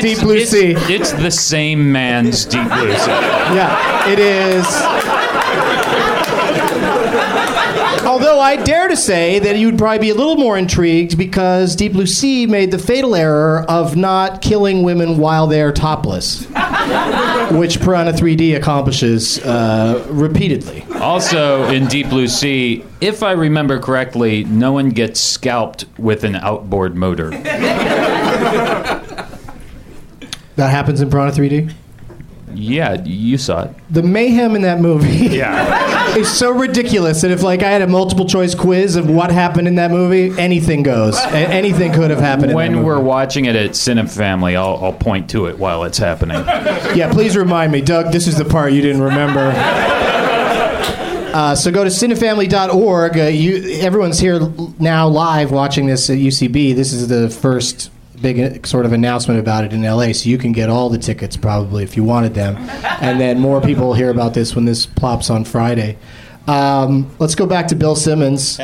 Deep 0.00 0.20
Blue 0.20 0.36
it's, 0.36 0.50
Sea. 0.50 0.74
It's 0.92 1.12
the 1.12 1.30
same 1.30 1.90
man's 1.90 2.44
Deep 2.44 2.68
Blue 2.68 2.94
Sea. 2.94 3.10
Yeah, 3.10 4.08
it 4.08 4.18
is. 4.18 5.17
Although 8.18 8.40
I 8.40 8.56
dare 8.56 8.88
to 8.88 8.96
say 8.96 9.38
that 9.38 9.58
you'd 9.58 9.78
probably 9.78 10.00
be 10.00 10.10
a 10.10 10.14
little 10.14 10.34
more 10.34 10.58
intrigued 10.58 11.16
because 11.16 11.76
Deep 11.76 11.92
Blue 11.92 12.04
Sea 12.04 12.48
made 12.48 12.72
the 12.72 12.78
fatal 12.78 13.14
error 13.14 13.64
of 13.68 13.94
not 13.94 14.42
killing 14.42 14.82
women 14.82 15.18
while 15.18 15.46
they're 15.46 15.70
topless, 15.70 16.44
which 17.52 17.78
Piranha 17.80 18.10
3D 18.12 18.56
accomplishes 18.56 19.38
uh, 19.44 20.04
repeatedly. 20.10 20.84
Also, 20.96 21.68
in 21.70 21.86
Deep 21.86 22.08
Blue 22.08 22.26
Sea, 22.26 22.84
if 23.00 23.22
I 23.22 23.30
remember 23.30 23.78
correctly, 23.78 24.42
no 24.42 24.72
one 24.72 24.88
gets 24.88 25.20
scalped 25.20 25.84
with 25.96 26.24
an 26.24 26.34
outboard 26.34 26.96
motor. 26.96 27.30
That 30.56 30.70
happens 30.70 31.00
in 31.00 31.08
Piranha 31.08 31.30
3D. 31.30 31.72
Yeah, 32.52 33.00
you 33.04 33.38
saw 33.38 33.66
it. 33.66 33.70
The 33.90 34.02
mayhem 34.02 34.56
in 34.56 34.62
that 34.62 34.80
movie 34.80 35.28
Yeah. 35.28 35.94
is 36.16 36.30
so 36.30 36.50
ridiculous 36.50 37.20
that 37.22 37.30
if 37.30 37.42
like 37.42 37.62
I 37.62 37.70
had 37.70 37.82
a 37.82 37.86
multiple 37.86 38.26
choice 38.26 38.54
quiz 38.54 38.96
of 38.96 39.08
what 39.10 39.30
happened 39.30 39.68
in 39.68 39.76
that 39.76 39.90
movie, 39.90 40.38
anything 40.40 40.82
goes. 40.82 41.16
A- 41.18 41.28
anything 41.36 41.92
could 41.92 42.10
have 42.10 42.20
happened. 42.20 42.44
in 42.44 42.48
that 42.50 42.54
When 42.56 42.72
movie. 42.74 42.84
we're 42.84 43.00
watching 43.00 43.44
it 43.44 43.54
at 43.56 43.70
Cinefamily, 43.70 44.56
I'll, 44.56 44.82
I'll 44.82 44.92
point 44.92 45.30
to 45.30 45.46
it 45.46 45.58
while 45.58 45.84
it's 45.84 45.98
happening. 45.98 46.36
Yeah, 46.96 47.10
please 47.12 47.36
remind 47.36 47.72
me, 47.72 47.80
Doug. 47.80 48.12
This 48.12 48.26
is 48.26 48.36
the 48.36 48.44
part 48.44 48.72
you 48.72 48.80
didn't 48.82 49.02
remember. 49.02 49.52
Uh, 51.30 51.54
so 51.54 51.70
go 51.70 51.84
to 51.84 51.90
cinefamily.org. 51.90 53.18
Uh, 53.18 53.22
you, 53.24 53.80
everyone's 53.80 54.18
here 54.18 54.40
now 54.80 55.06
live 55.06 55.50
watching 55.52 55.86
this 55.86 56.08
at 56.10 56.16
UCB. 56.16 56.74
This 56.74 56.92
is 56.92 57.08
the 57.08 57.28
first 57.30 57.90
big 58.20 58.38
uh, 58.40 58.66
sort 58.66 58.84
of 58.86 58.92
announcement 58.92 59.38
about 59.40 59.64
it 59.64 59.72
in 59.72 59.82
LA, 59.82 60.12
so 60.12 60.28
you 60.28 60.38
can 60.38 60.52
get 60.52 60.68
all 60.68 60.88
the 60.90 60.98
tickets 60.98 61.36
probably 61.36 61.82
if 61.84 61.96
you 61.96 62.04
wanted 62.04 62.34
them. 62.34 62.56
And 63.00 63.20
then 63.20 63.38
more 63.40 63.60
people 63.60 63.86
will 63.88 63.94
hear 63.94 64.10
about 64.10 64.34
this 64.34 64.54
when 64.54 64.64
this 64.64 64.86
plops 64.86 65.30
on 65.30 65.44
Friday. 65.44 65.96
Um, 66.46 67.10
let's 67.18 67.34
go 67.34 67.46
back 67.46 67.68
to 67.68 67.74
Bill 67.76 67.94
Simmons. 67.96 68.58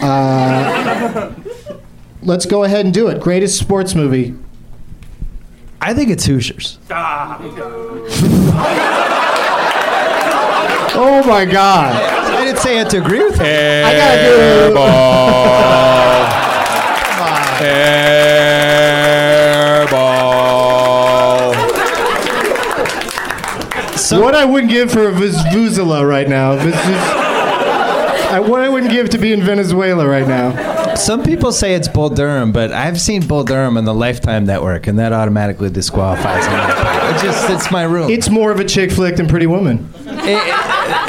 Uh, 0.00 1.34
let's 2.22 2.46
go 2.46 2.64
ahead 2.64 2.84
and 2.84 2.92
do 2.94 3.08
it. 3.08 3.20
Greatest 3.20 3.58
sports 3.58 3.94
movie. 3.94 4.34
I 5.80 5.94
think 5.94 6.10
it's 6.10 6.24
Hoosiers. 6.26 6.78
Oh 10.98 11.22
my 11.26 11.44
God! 11.44 11.94
I 11.94 12.44
didn't 12.44 12.58
say 12.60 12.76
I 12.76 12.78
had 12.78 12.90
to 12.90 12.98
agree 13.04 13.22
with 13.22 13.38
it. 13.40 13.84
I 13.84 13.92
gotta 13.96 14.22
do. 18.30 18.35
What 24.12 24.34
I 24.34 24.44
wouldn't 24.44 24.70
give 24.72 24.90
for 24.90 25.08
a 25.08 25.12
Vuvuzela 25.12 26.06
right 26.08 26.28
now. 26.28 26.54
This 26.56 26.74
is- 26.74 27.26
I, 28.28 28.40
what 28.40 28.60
I 28.60 28.68
wouldn't 28.68 28.90
give 28.92 29.08
to 29.10 29.18
be 29.18 29.32
in 29.32 29.40
Venezuela 29.42 30.06
right 30.06 30.26
now. 30.26 30.94
Some 30.96 31.22
people 31.22 31.52
say 31.52 31.74
it's 31.74 31.86
Bull 31.88 32.08
Durham, 32.10 32.50
but 32.52 32.72
I've 32.72 33.00
seen 33.00 33.24
Bull 33.26 33.44
Durham 33.44 33.76
on 33.76 33.84
the 33.84 33.94
Lifetime 33.94 34.44
Network, 34.46 34.86
and 34.88 34.98
that 34.98 35.12
automatically 35.12 35.70
disqualifies 35.70 36.46
me. 36.48 36.54
It 36.54 37.22
just 37.22 37.48
it's 37.50 37.70
my 37.70 37.84
rule. 37.84 38.10
It's 38.10 38.28
more 38.28 38.50
of 38.50 38.58
a 38.58 38.64
chick 38.64 38.90
flick 38.90 39.16
than 39.16 39.28
Pretty 39.28 39.46
Woman. 39.46 39.88
It- 40.06 40.42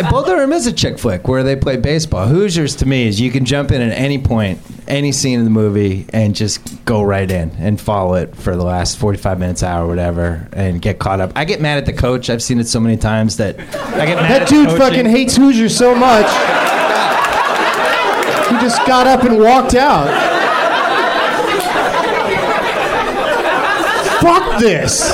it- 0.04 0.10
Bull 0.10 0.24
Durham 0.24 0.54
is 0.54 0.68
a 0.68 0.74
chick 0.74 1.00
flick 1.00 1.28
where 1.28 1.42
they 1.44 1.56
play 1.56 1.76
baseball. 1.78 2.28
Hoosiers 2.28 2.76
to 2.78 2.86
me 2.86 3.08
is 3.08 3.20
you 3.20 3.32
can 3.32 3.46
jump 3.46 3.72
in 3.72 3.82
at 3.82 3.92
any 3.98 4.20
point, 4.20 4.60
any 4.88 5.12
scene 5.12 5.40
in 5.40 5.46
the 5.46 5.52
movie, 5.52 6.06
and 6.10 6.36
just 6.36 6.84
go 6.86 7.02
right 7.02 7.30
in 7.30 7.52
and 7.60 7.80
follow 7.80 8.16
it 8.16 8.36
for 8.36 8.56
the 8.56 8.64
last 8.64 8.98
45 8.98 9.40
minutes, 9.40 9.64
hour, 9.64 9.88
whatever, 9.88 10.48
and 10.54 10.82
get 10.82 11.00
caught 11.00 11.20
up. 11.20 11.32
I 11.36 11.46
get 11.46 11.62
mad 11.62 11.78
at 11.78 11.86
the 11.86 11.94
coach. 11.94 12.30
I've 12.30 12.44
seen 12.44 12.60
it 12.60 12.68
so 12.68 12.80
many 12.80 12.98
times 12.98 13.38
that 13.38 13.60
I 13.60 14.06
get 14.06 14.16
mad 14.16 14.32
That 14.32 14.42
at 14.44 14.48
dude 14.48 14.72
fucking 14.72 15.06
hates 15.06 15.36
Hoosiers 15.36 15.76
so 15.76 15.94
much. 15.94 16.26
He 18.50 18.54
just 18.62 18.86
got 18.88 19.08
up 19.08 19.24
and 19.24 19.40
walked 19.40 19.76
out. 19.76 20.08
Fuck 24.22 24.60
this. 24.60 25.12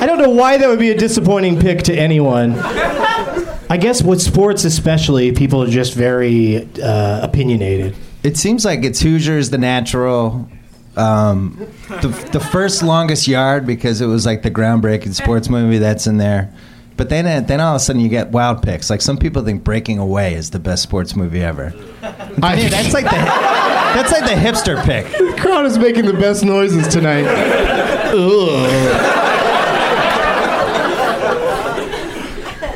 I 0.00 0.06
don't 0.06 0.18
know 0.18 0.30
why 0.30 0.56
that 0.56 0.68
would 0.68 0.78
be 0.78 0.90
a 0.90 0.96
disappointing 0.96 1.58
pick 1.58 1.82
to 1.82 1.94
anyone. 1.94 2.54
I 3.70 3.76
guess 3.76 4.02
with 4.02 4.22
sports, 4.22 4.64
especially, 4.64 5.32
people 5.32 5.62
are 5.62 5.68
just 5.68 5.94
very 5.94 6.68
uh, 6.82 7.20
opinionated. 7.22 7.94
It 8.22 8.36
seems 8.36 8.64
like 8.64 8.82
it's 8.84 9.00
Hoosiers, 9.00 9.50
the 9.50 9.58
natural. 9.58 10.48
Um, 10.96 11.56
the, 11.88 12.08
the 12.32 12.40
first 12.40 12.82
longest 12.82 13.28
yard 13.28 13.66
because 13.66 14.00
it 14.00 14.06
was 14.06 14.26
like 14.26 14.42
the 14.42 14.50
groundbreaking 14.50 15.14
sports 15.14 15.48
movie 15.48 15.78
that's 15.78 16.08
in 16.08 16.16
there. 16.16 16.52
But 16.96 17.08
then, 17.10 17.26
uh, 17.26 17.46
then 17.46 17.60
all 17.60 17.76
of 17.76 17.76
a 17.76 17.84
sudden 17.84 18.02
you 18.02 18.08
get 18.08 18.30
wild 18.30 18.62
picks. 18.62 18.90
Like 18.90 19.00
some 19.00 19.16
people 19.16 19.44
think 19.44 19.62
Breaking 19.62 19.98
Away 19.98 20.34
is 20.34 20.50
the 20.50 20.58
best 20.58 20.82
sports 20.82 21.14
movie 21.14 21.40
ever. 21.40 21.72
I 22.42 22.56
mean, 22.56 22.70
that's 22.70 22.92
like 22.92 23.04
the 23.04 23.10
that's 23.12 24.10
like 24.10 24.24
the 24.24 24.34
hipster 24.34 24.82
pick. 24.84 25.06
The 25.06 25.36
crowd 25.40 25.66
is 25.66 25.78
making 25.78 26.06
the 26.06 26.14
best 26.14 26.44
noises 26.44 26.88
tonight. 26.88 27.26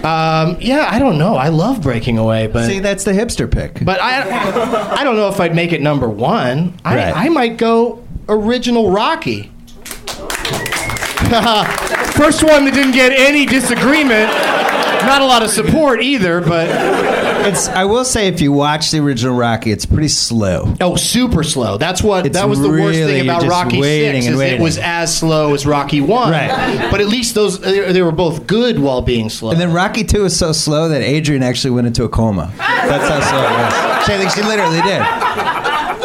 Um, 0.04 0.56
yeah, 0.60 0.88
I 0.90 0.98
don't 0.98 1.18
know. 1.18 1.34
I 1.36 1.48
love 1.48 1.82
Breaking 1.82 2.18
Away, 2.18 2.46
but 2.48 2.66
See, 2.66 2.78
that's 2.80 3.04
the 3.04 3.12
hipster 3.12 3.50
pick. 3.50 3.84
but 3.84 4.00
I 4.00 4.96
I 5.00 5.04
don't 5.04 5.16
know 5.16 5.28
if 5.28 5.38
I'd 5.40 5.54
make 5.54 5.72
it 5.72 5.80
number 5.80 6.08
one. 6.08 6.74
I, 6.84 6.96
Right. 6.96 7.16
I 7.16 7.28
might 7.28 7.56
go 7.58 8.02
original 8.28 8.90
Rocky. 8.90 9.50
First 12.12 12.42
one 12.42 12.64
that 12.66 12.72
didn't 12.74 12.92
get 12.92 13.12
any 13.12 13.46
disagreement. 13.46 14.30
Not 15.06 15.20
a 15.22 15.24
lot 15.26 15.42
of 15.42 15.50
support 15.50 16.02
either, 16.02 16.40
but 16.40 16.68
It's 17.46 17.68
I 17.68 17.84
will 17.84 18.04
say 18.04 18.28
if 18.28 18.40
you 18.40 18.52
watch 18.52 18.90
the 18.92 18.98
original 19.00 19.36
Rocky, 19.36 19.72
it's 19.72 19.84
pretty 19.84 20.08
slow. 20.08 20.74
oh, 20.80 20.94
super 20.96 21.42
slow. 21.42 21.76
That's 21.76 22.02
what 22.02 22.26
It's 22.26 22.38
that 22.38 22.48
was 22.48 22.60
the 22.60 22.68
worst 22.68 22.98
thing 22.98 23.22
about 23.22 23.42
Rocky 23.44 23.82
Six 23.82 24.26
is 24.26 24.40
it 24.40 24.60
was 24.60 24.78
as 24.78 25.16
slow 25.16 25.52
as 25.54 25.66
Rocky 25.66 26.00
One. 26.00 26.30
Right. 26.30 26.88
But 26.90 27.00
at 27.00 27.08
least 27.08 27.34
those 27.34 27.58
they 27.60 27.92
they 27.92 28.02
were 28.02 28.12
both 28.12 28.46
good 28.46 28.78
while 28.78 29.02
being 29.02 29.28
slow. 29.28 29.50
And 29.50 29.60
then 29.60 29.72
Rocky 29.72 30.04
Two 30.04 30.24
is 30.24 30.36
so 30.38 30.52
slow 30.52 30.88
that 30.90 31.02
Adrian 31.02 31.42
actually 31.42 31.72
went 31.72 31.86
into 31.88 32.04
a 32.04 32.08
coma. 32.08 32.52
That's 32.58 33.08
how 33.08 33.20
slow 33.20 33.42
it 33.42 33.50
was. 33.50 34.06
She, 34.06 34.12
I 34.14 34.18
think 34.18 34.30
she 34.30 34.42
literally 34.42 34.80
did. 34.82 35.02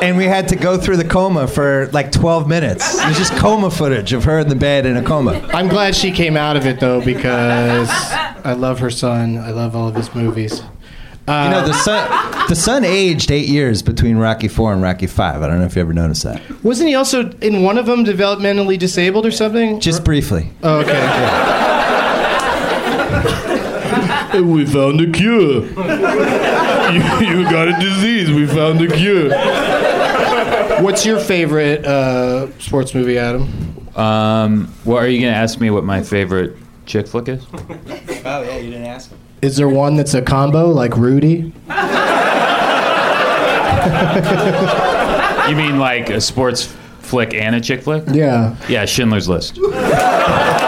And 0.02 0.16
we 0.18 0.26
had 0.26 0.48
to 0.50 0.56
go 0.56 0.78
through 0.78 0.98
the 0.98 1.08
coma 1.08 1.48
for 1.48 1.88
like 1.92 2.12
12 2.12 2.48
minutes. 2.48 3.00
It 3.00 3.08
was 3.08 3.18
just 3.18 3.34
coma 3.38 3.72
footage 3.72 4.14
of 4.14 4.24
her 4.26 4.40
in 4.40 4.48
the 4.48 4.56
bed 4.56 4.86
in 4.86 4.96
a 4.98 5.04
coma. 5.04 5.34
I'm 5.54 5.68
glad 5.68 5.96
she 5.96 6.12
came 6.12 6.38
out 6.38 6.56
of 6.56 6.66
it 6.68 6.80
though 6.80 7.02
because 7.04 7.90
I 7.92 8.54
love 8.54 8.80
her 8.80 8.90
son. 8.92 9.38
I 9.38 9.52
love 9.52 9.76
all 9.76 9.88
of 9.88 9.96
his 9.96 10.14
movies. 10.14 10.62
Uh, 11.28 11.44
You 11.46 11.50
know, 11.60 11.68
the 11.68 11.74
son, 11.74 12.48
the 12.48 12.56
son 12.56 12.86
aged 12.86 13.32
eight 13.32 13.50
years 13.50 13.82
between 13.82 14.18
Rocky 14.18 14.48
Four 14.48 14.72
and 14.72 14.82
Rocky 14.82 15.08
Five. 15.08 15.42
I 15.42 15.48
don't 15.48 15.60
know 15.60 15.66
if 15.66 15.76
you 15.76 15.82
ever 15.82 15.92
noticed 15.94 16.24
that. 16.24 16.42
wasn't 16.64 16.88
he 16.90 16.96
also 16.96 17.30
in 17.42 17.64
one 17.64 17.78
of 17.78 17.86
them 17.86 18.06
developmentally 18.06 18.80
disabled 18.80 19.26
or 19.26 19.32
something? 19.32 19.80
Just 19.82 20.06
briefly. 20.06 20.52
Oh, 20.64 20.80
okay. 20.80 20.94
we 24.42 24.66
found 24.68 25.02
a 25.02 25.12
cure. 25.12 25.64
you, 26.94 27.02
you 27.28 27.44
got 27.50 27.68
a 27.68 27.76
disease. 27.80 28.32
We 28.32 28.46
found 28.48 28.80
a 28.82 28.88
cure. 28.96 29.30
What's 30.80 31.06
your 31.06 31.20
favorite 31.20 31.86
uh, 31.86 32.52
sports 32.60 32.94
movie, 32.94 33.18
Adam? 33.18 33.48
Um, 33.96 34.74
well, 34.86 34.98
are 34.98 35.08
you 35.08 35.20
going 35.22 35.34
to 35.34 35.38
ask 35.38 35.60
me 35.60 35.70
what 35.72 35.84
my 35.84 36.04
favorite 36.04 36.56
chick 36.86 37.08
flick 37.08 37.28
is? 37.30 37.44
Oh 37.54 38.44
yeah, 38.44 38.58
you 38.58 38.70
didn't 38.72 38.86
ask 38.86 39.10
him. 39.10 39.18
Is 39.42 39.58
there 39.58 39.70
one 39.70 39.96
that's 39.96 40.14
a 40.14 40.22
combo 40.22 40.68
like 40.70 40.96
Rudy? 40.98 41.52
You 45.50 45.56
mean 45.56 45.80
like 45.80 46.10
a 46.10 46.20
sports 46.20 46.66
flick 47.00 47.34
and 47.34 47.56
a 47.56 47.62
chick 47.62 47.82
flick? 47.82 48.04
Yeah. 48.12 48.56
Yeah, 48.68 48.86
Schindler's 48.86 49.30
List. 49.30 49.58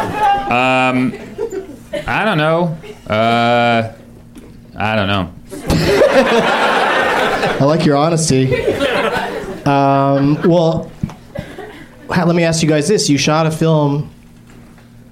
Um, 0.00 1.12
I 2.06 2.24
don't 2.24 2.38
know. 2.38 2.78
Uh, 3.08 3.92
I 4.76 4.96
don't 4.96 5.08
know. 5.08 5.32
I 7.60 7.64
like 7.64 7.84
your 7.84 7.96
honesty. 7.96 8.54
Um, 9.64 10.40
well, 10.48 10.90
ha- 12.10 12.24
let 12.24 12.34
me 12.34 12.44
ask 12.44 12.62
you 12.62 12.68
guys 12.68 12.88
this: 12.88 13.08
You 13.10 13.18
shot 13.18 13.46
a 13.46 13.50
film 13.50 14.10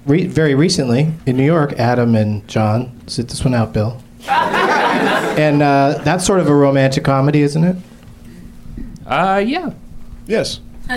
re- 0.05 0.25
very 0.27 0.55
recently 0.55 1.11
in 1.25 1.37
New 1.37 1.45
York. 1.45 1.73
Adam 1.73 2.15
and 2.15 2.47
Jon, 2.47 2.91
sit 3.07 3.27
this 3.29 3.43
one 3.45 3.53
out, 3.53 3.73
Bill. 3.73 4.01
and 4.27 5.61
uh, 5.61 5.99
that's 6.03 6.25
sort 6.25 6.39
of 6.39 6.47
a 6.47 6.53
romantic 6.55 7.03
comedy, 7.03 7.41
isn't 7.41 7.63
it? 7.63 7.75
Uh, 9.05 9.43
yeah. 9.45 9.71
Yes. 10.27 10.59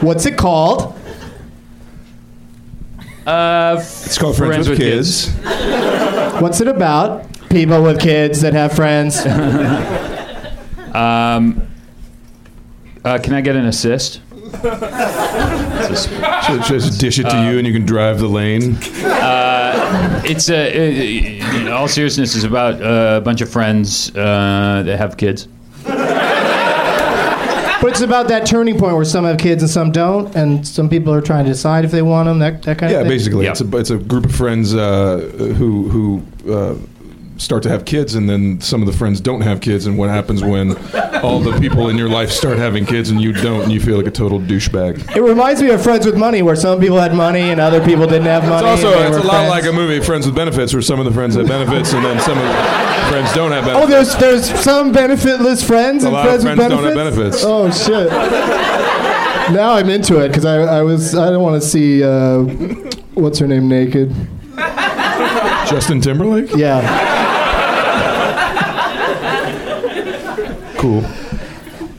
What's 0.00 0.26
it 0.26 0.36
called? 0.36 0.94
Uh, 3.26 3.76
It's 3.78 4.16
called 4.16 4.36
Friends, 4.36 4.68
with, 4.68 4.78
Kids. 4.78 5.34
What's 6.40 6.60
it 6.60 6.68
about? 6.68 7.26
People 7.50 7.82
with 7.82 8.00
kids 8.00 8.40
that 8.42 8.52
have 8.54 8.72
friends. 8.72 9.24
Um, 10.88 11.68
uh, 13.04 13.18
can 13.22 13.34
I 13.34 13.40
get 13.40 13.54
an 13.54 13.66
assist? 13.66 14.20
So 14.62 16.58
just 16.66 16.98
dish 16.98 17.18
it 17.20 17.28
to 17.28 17.36
you, 17.44 17.58
and 17.58 17.66
you 17.66 17.72
can 17.72 17.84
drive 17.86 18.18
the 18.18 18.26
lane. 18.26 18.78
It's 20.24 20.48
a. 20.48 20.66
Uh, 20.66 21.56
in 21.60 21.68
all 21.68 21.86
seriousness, 21.88 22.34
is 22.34 22.44
about 22.44 22.82
uh, 22.82 23.18
a 23.18 23.20
bunch 23.20 23.42
of 23.42 23.50
friends 23.50 24.10
uh, 24.16 24.82
that 24.86 24.96
have 24.98 25.16
kids. 25.16 25.46
But 27.80 27.92
it's 27.92 28.00
about 28.00 28.26
that 28.28 28.44
turning 28.46 28.76
point 28.76 28.96
where 28.96 29.04
some 29.04 29.24
have 29.24 29.38
kids 29.38 29.62
and 29.62 29.70
some 29.70 29.92
don't, 29.92 30.34
and 30.34 30.66
some 30.66 30.88
people 30.88 31.14
are 31.14 31.20
trying 31.20 31.44
to 31.44 31.50
decide 31.52 31.84
if 31.84 31.92
they 31.92 32.02
want 32.02 32.26
them. 32.26 32.40
That, 32.40 32.62
that 32.64 32.78
kind 32.78 32.90
Yeah, 32.90 32.98
of 32.98 33.02
thing. 33.04 33.10
basically, 33.16 33.44
Yeah. 33.44 33.52
it's 33.52 33.60
a 33.60 33.76
it's 33.76 33.90
a 33.90 33.96
group 33.98 34.24
of 34.26 34.34
friends 34.34 34.74
uh, 34.74 35.18
who 35.56 35.88
who 35.88 36.52
uh, 36.52 36.74
start 37.38 37.62
to 37.62 37.68
have 37.68 37.84
kids, 37.84 38.14
and 38.16 38.28
then 38.28 38.60
some 38.60 38.82
of 38.82 38.86
the 38.86 38.92
friends 38.92 39.20
don't 39.20 39.40
have 39.42 39.60
kids, 39.60 39.86
and 39.86 39.96
what 39.96 40.10
happens 40.10 40.42
when 40.42 40.76
all 41.22 41.40
the 41.40 41.56
people 41.60 41.88
in 41.88 41.96
your 41.96 42.08
life 42.08 42.30
start 42.30 42.58
having 42.58 42.84
kids 42.84 43.10
and 43.10 43.20
you 43.20 43.32
don't, 43.32 43.62
and 43.62 43.72
you 43.72 43.80
feel 43.80 43.96
like 43.96 44.06
a 44.06 44.10
total 44.10 44.38
douchebag. 44.40 45.16
It 45.16 45.22
reminds 45.22 45.62
me 45.62 45.70
of 45.70 45.82
Friends 45.82 46.04
with 46.04 46.16
Money, 46.16 46.42
where 46.42 46.56
some 46.56 46.80
people 46.80 46.98
had 46.98 47.14
money 47.14 47.40
and 47.50 47.60
other 47.60 47.84
people 47.84 48.06
didn't 48.06 48.26
have 48.26 48.42
money. 48.48 48.68
It's 48.68 48.84
also 48.84 48.98
it's 49.00 49.16
a 49.16 49.20
lot 49.22 49.46
friends. 49.48 49.50
like 49.50 49.64
a 49.66 49.72
movie, 49.72 50.00
Friends 50.04 50.26
with 50.26 50.34
Benefits, 50.34 50.72
where 50.72 50.82
some 50.82 50.98
of 50.98 51.06
the 51.06 51.12
friends 51.12 51.36
have 51.36 51.46
benefits, 51.48 51.92
and 51.92 52.04
then 52.04 52.20
some 52.20 52.36
of 52.36 52.44
the 52.44 53.08
friends 53.08 53.32
don't 53.32 53.52
have 53.52 53.64
benefits. 53.64 53.84
Oh, 53.84 53.88
there's 53.88 54.16
there's 54.16 54.60
some 54.60 54.92
benefitless 54.92 55.64
friends 55.66 56.04
A 56.04 56.08
and 56.08 56.16
friends, 56.16 56.42
friends 56.42 56.58
with 56.60 56.68
don't 56.70 56.84
have 56.84 56.94
benefits. 56.94 57.44
benefits. 57.44 57.44
Oh 57.44 57.70
shit! 57.70 58.10
now 59.54 59.72
I'm 59.74 59.88
into 59.88 60.18
it 60.22 60.28
because 60.28 60.44
I, 60.44 60.56
I 60.78 60.82
was 60.82 61.14
I 61.14 61.30
don't 61.30 61.42
want 61.42 61.60
to 61.62 61.66
see 61.68 62.02
uh, 62.04 62.40
what's 63.14 63.38
her 63.38 63.46
name 63.46 63.68
naked. 63.68 64.12
Justin 65.68 66.00
Timberlake, 66.00 66.50
Yeah. 66.56 66.80
Cool. 70.78 71.04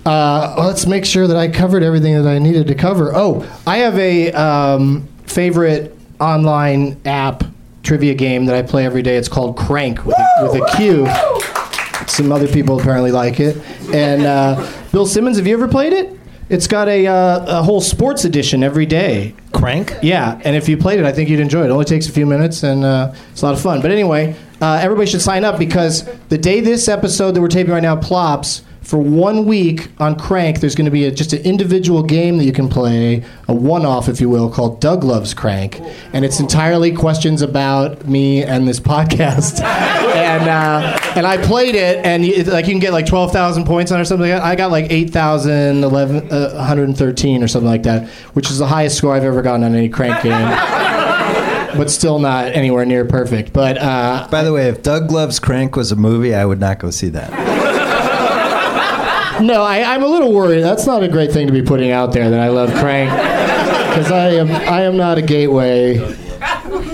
Uh, 0.05 0.55
let's 0.57 0.87
make 0.87 1.05
sure 1.05 1.27
that 1.27 1.37
I 1.37 1.49
covered 1.49 1.83
everything 1.83 2.15
that 2.15 2.27
I 2.27 2.39
needed 2.39 2.67
to 2.67 2.75
cover. 2.75 3.11
Oh, 3.13 3.45
I 3.67 3.77
have 3.77 3.97
a 3.99 4.31
um, 4.31 5.07
favorite 5.25 5.95
online 6.19 6.99
app 7.05 7.43
trivia 7.83 8.15
game 8.15 8.45
that 8.45 8.55
I 8.55 8.61
play 8.61 8.85
every 8.85 9.01
day. 9.01 9.17
It's 9.17 9.27
called 9.27 9.57
Qrank 9.57 10.05
with 10.05 10.15
a, 10.17 10.43
with 10.43 10.61
a 10.61 10.77
Q. 10.77 11.07
Some 12.07 12.31
other 12.31 12.47
people 12.47 12.79
apparently 12.79 13.11
like 13.11 13.39
it. 13.39 13.57
And 13.93 14.25
uh, 14.25 14.71
Bill 14.91 15.05
Simmons, 15.05 15.37
have 15.37 15.45
you 15.45 15.53
ever 15.53 15.67
played 15.67 15.93
it? 15.93 16.17
It's 16.49 16.65
got 16.65 16.87
a, 16.87 17.05
uh, 17.05 17.59
a 17.59 17.63
whole 17.63 17.81
sports 17.81 18.25
edition 18.25 18.63
every 18.63 18.87
day. 18.87 19.35
Qrank. 19.51 19.99
Yeah, 20.01 20.41
and 20.43 20.55
if 20.55 20.67
you 20.67 20.77
played 20.77 20.99
it, 20.99 21.05
I 21.05 21.11
think 21.11 21.29
you'd 21.29 21.39
enjoy 21.39 21.61
it. 21.61 21.65
It 21.65 21.71
only 21.71 21.85
takes 21.85 22.07
a 22.07 22.11
few 22.11 22.25
minutes, 22.25 22.63
and 22.63 22.83
uh, 22.83 23.13
it's 23.31 23.43
a 23.43 23.45
lot 23.45 23.53
of 23.53 23.61
fun. 23.61 23.81
But 23.81 23.91
anyway, 23.91 24.35
uh, 24.59 24.79
everybody 24.81 25.07
should 25.07 25.21
sign 25.21 25.43
up 25.43 25.59
because 25.59 26.05
the 26.29 26.37
day 26.39 26.59
this 26.61 26.87
episode 26.87 27.33
that 27.33 27.41
we're 27.41 27.49
taping 27.49 27.73
right 27.73 27.83
now 27.83 27.95
plops, 27.95 28.63
for 28.89 28.97
one 28.97 29.45
week 29.45 29.87
on 29.99 30.15
Qrank, 30.15 30.61
there's 30.61 30.73
going 30.73 30.85
to 30.85 30.91
be 30.91 31.05
a, 31.05 31.11
just 31.11 31.31
an 31.31 31.43
individual 31.43 32.01
game 32.01 32.39
that 32.39 32.45
you 32.45 32.51
can 32.51 32.67
play, 32.67 33.23
a 33.47 33.53
one-off, 33.53 34.09
if 34.09 34.19
you 34.19 34.27
will, 34.29 34.49
called 34.49 34.81
Doug 34.81 35.03
Loves 35.03 35.35
Qrank, 35.35 35.79
and 36.11 36.25
it's 36.25 36.39
entirely 36.39 36.91
questions 36.91 37.43
about 37.43 38.07
me 38.07 38.43
and 38.43 38.67
this 38.67 38.79
podcast. 38.79 39.61
and 39.63 40.49
uh, 40.49 40.99
and 41.15 41.27
I 41.27 41.37
played 41.37 41.75
it, 41.75 42.03
and 42.03 42.25
you, 42.25 42.43
like 42.45 42.65
you 42.65 42.73
can 42.73 42.79
get 42.79 42.91
like 42.91 43.05
twelve 43.05 43.31
thousand 43.31 43.65
points 43.65 43.91
on 43.91 44.01
or 44.01 44.05
something. 44.05 44.27
Like 44.27 44.41
that. 44.41 44.47
I 44.47 44.55
got 44.55 44.71
like 44.71 44.87
8,000, 44.89 45.83
11, 45.83 46.31
uh, 46.31 47.43
or 47.43 47.47
something 47.47 47.69
like 47.69 47.83
that, 47.83 48.09
which 48.33 48.49
is 48.49 48.57
the 48.57 48.65
highest 48.65 48.97
score 48.97 49.13
I've 49.13 49.23
ever 49.23 49.43
gotten 49.43 49.63
on 49.63 49.75
any 49.75 49.89
Qrank 49.89 50.23
game. 50.23 50.97
but 51.77 51.91
still 51.91 52.17
not 52.17 52.47
anywhere 52.53 52.85
near 52.85 53.05
perfect. 53.05 53.53
But 53.53 53.77
uh, 53.77 54.27
By 54.31 54.43
the 54.43 54.51
way, 54.51 54.67
if 54.67 54.81
Doug 54.81 55.11
Loves 55.11 55.39
Qrank 55.39 55.75
was 55.75 55.91
a 55.91 55.95
movie, 55.95 56.33
I 56.33 56.43
would 56.43 56.59
not 56.59 56.79
go 56.79 56.89
see 56.89 57.09
that. 57.09 57.48
No, 59.41 59.63
I, 59.63 59.83
I'm 59.93 60.03
a 60.03 60.07
little 60.07 60.33
worried. 60.33 60.61
That's 60.61 60.85
not 60.85 61.03
a 61.03 61.07
great 61.07 61.31
thing 61.31 61.47
to 61.47 61.53
be 61.53 61.61
putting 61.61 61.91
out 61.91 62.11
there 62.11 62.29
that 62.29 62.39
I 62.39 62.49
love 62.49 62.69
Qrank 62.71 63.09
because 63.89 64.11
I 64.11 64.29
am 64.31 64.49
I 64.51 64.81
am 64.81 64.97
not 64.97 65.17
a 65.17 65.21
gateway 65.21 65.97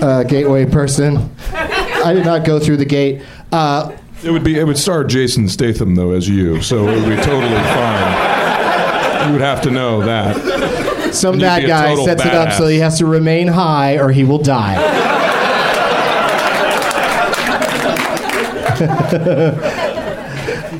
uh, 0.00 0.22
gateway 0.22 0.64
person. 0.66 1.34
I 1.52 2.12
did 2.12 2.24
not 2.24 2.44
go 2.44 2.60
through 2.60 2.76
the 2.76 2.84
gate. 2.84 3.22
Uh, 3.50 3.96
It 4.22 4.30
would 4.30 4.44
be 4.44 4.58
it 4.58 4.64
would 4.64 4.78
star 4.78 5.02
Jason 5.04 5.48
Statham 5.48 5.94
though 5.96 6.12
as 6.12 6.28
you, 6.28 6.62
so 6.62 6.86
it 6.88 7.00
would 7.00 7.16
be 7.16 7.22
totally 7.22 7.48
fine. 7.74 9.26
You 9.26 9.32
would 9.32 9.42
have 9.42 9.60
to 9.62 9.70
know 9.72 10.02
that. 10.04 11.12
some 11.14 11.32
And 11.34 11.42
bad 11.42 11.66
guy 11.66 11.88
total 11.88 12.04
sets 12.04 12.24
it 12.24 12.32
up 12.34 12.52
so 12.52 12.68
he 12.68 12.78
has 12.78 12.98
to 12.98 13.06
remain 13.06 13.48
high 13.48 13.98
or 13.98 14.10
he 14.12 14.22
will 14.22 14.38
die. 14.38 14.76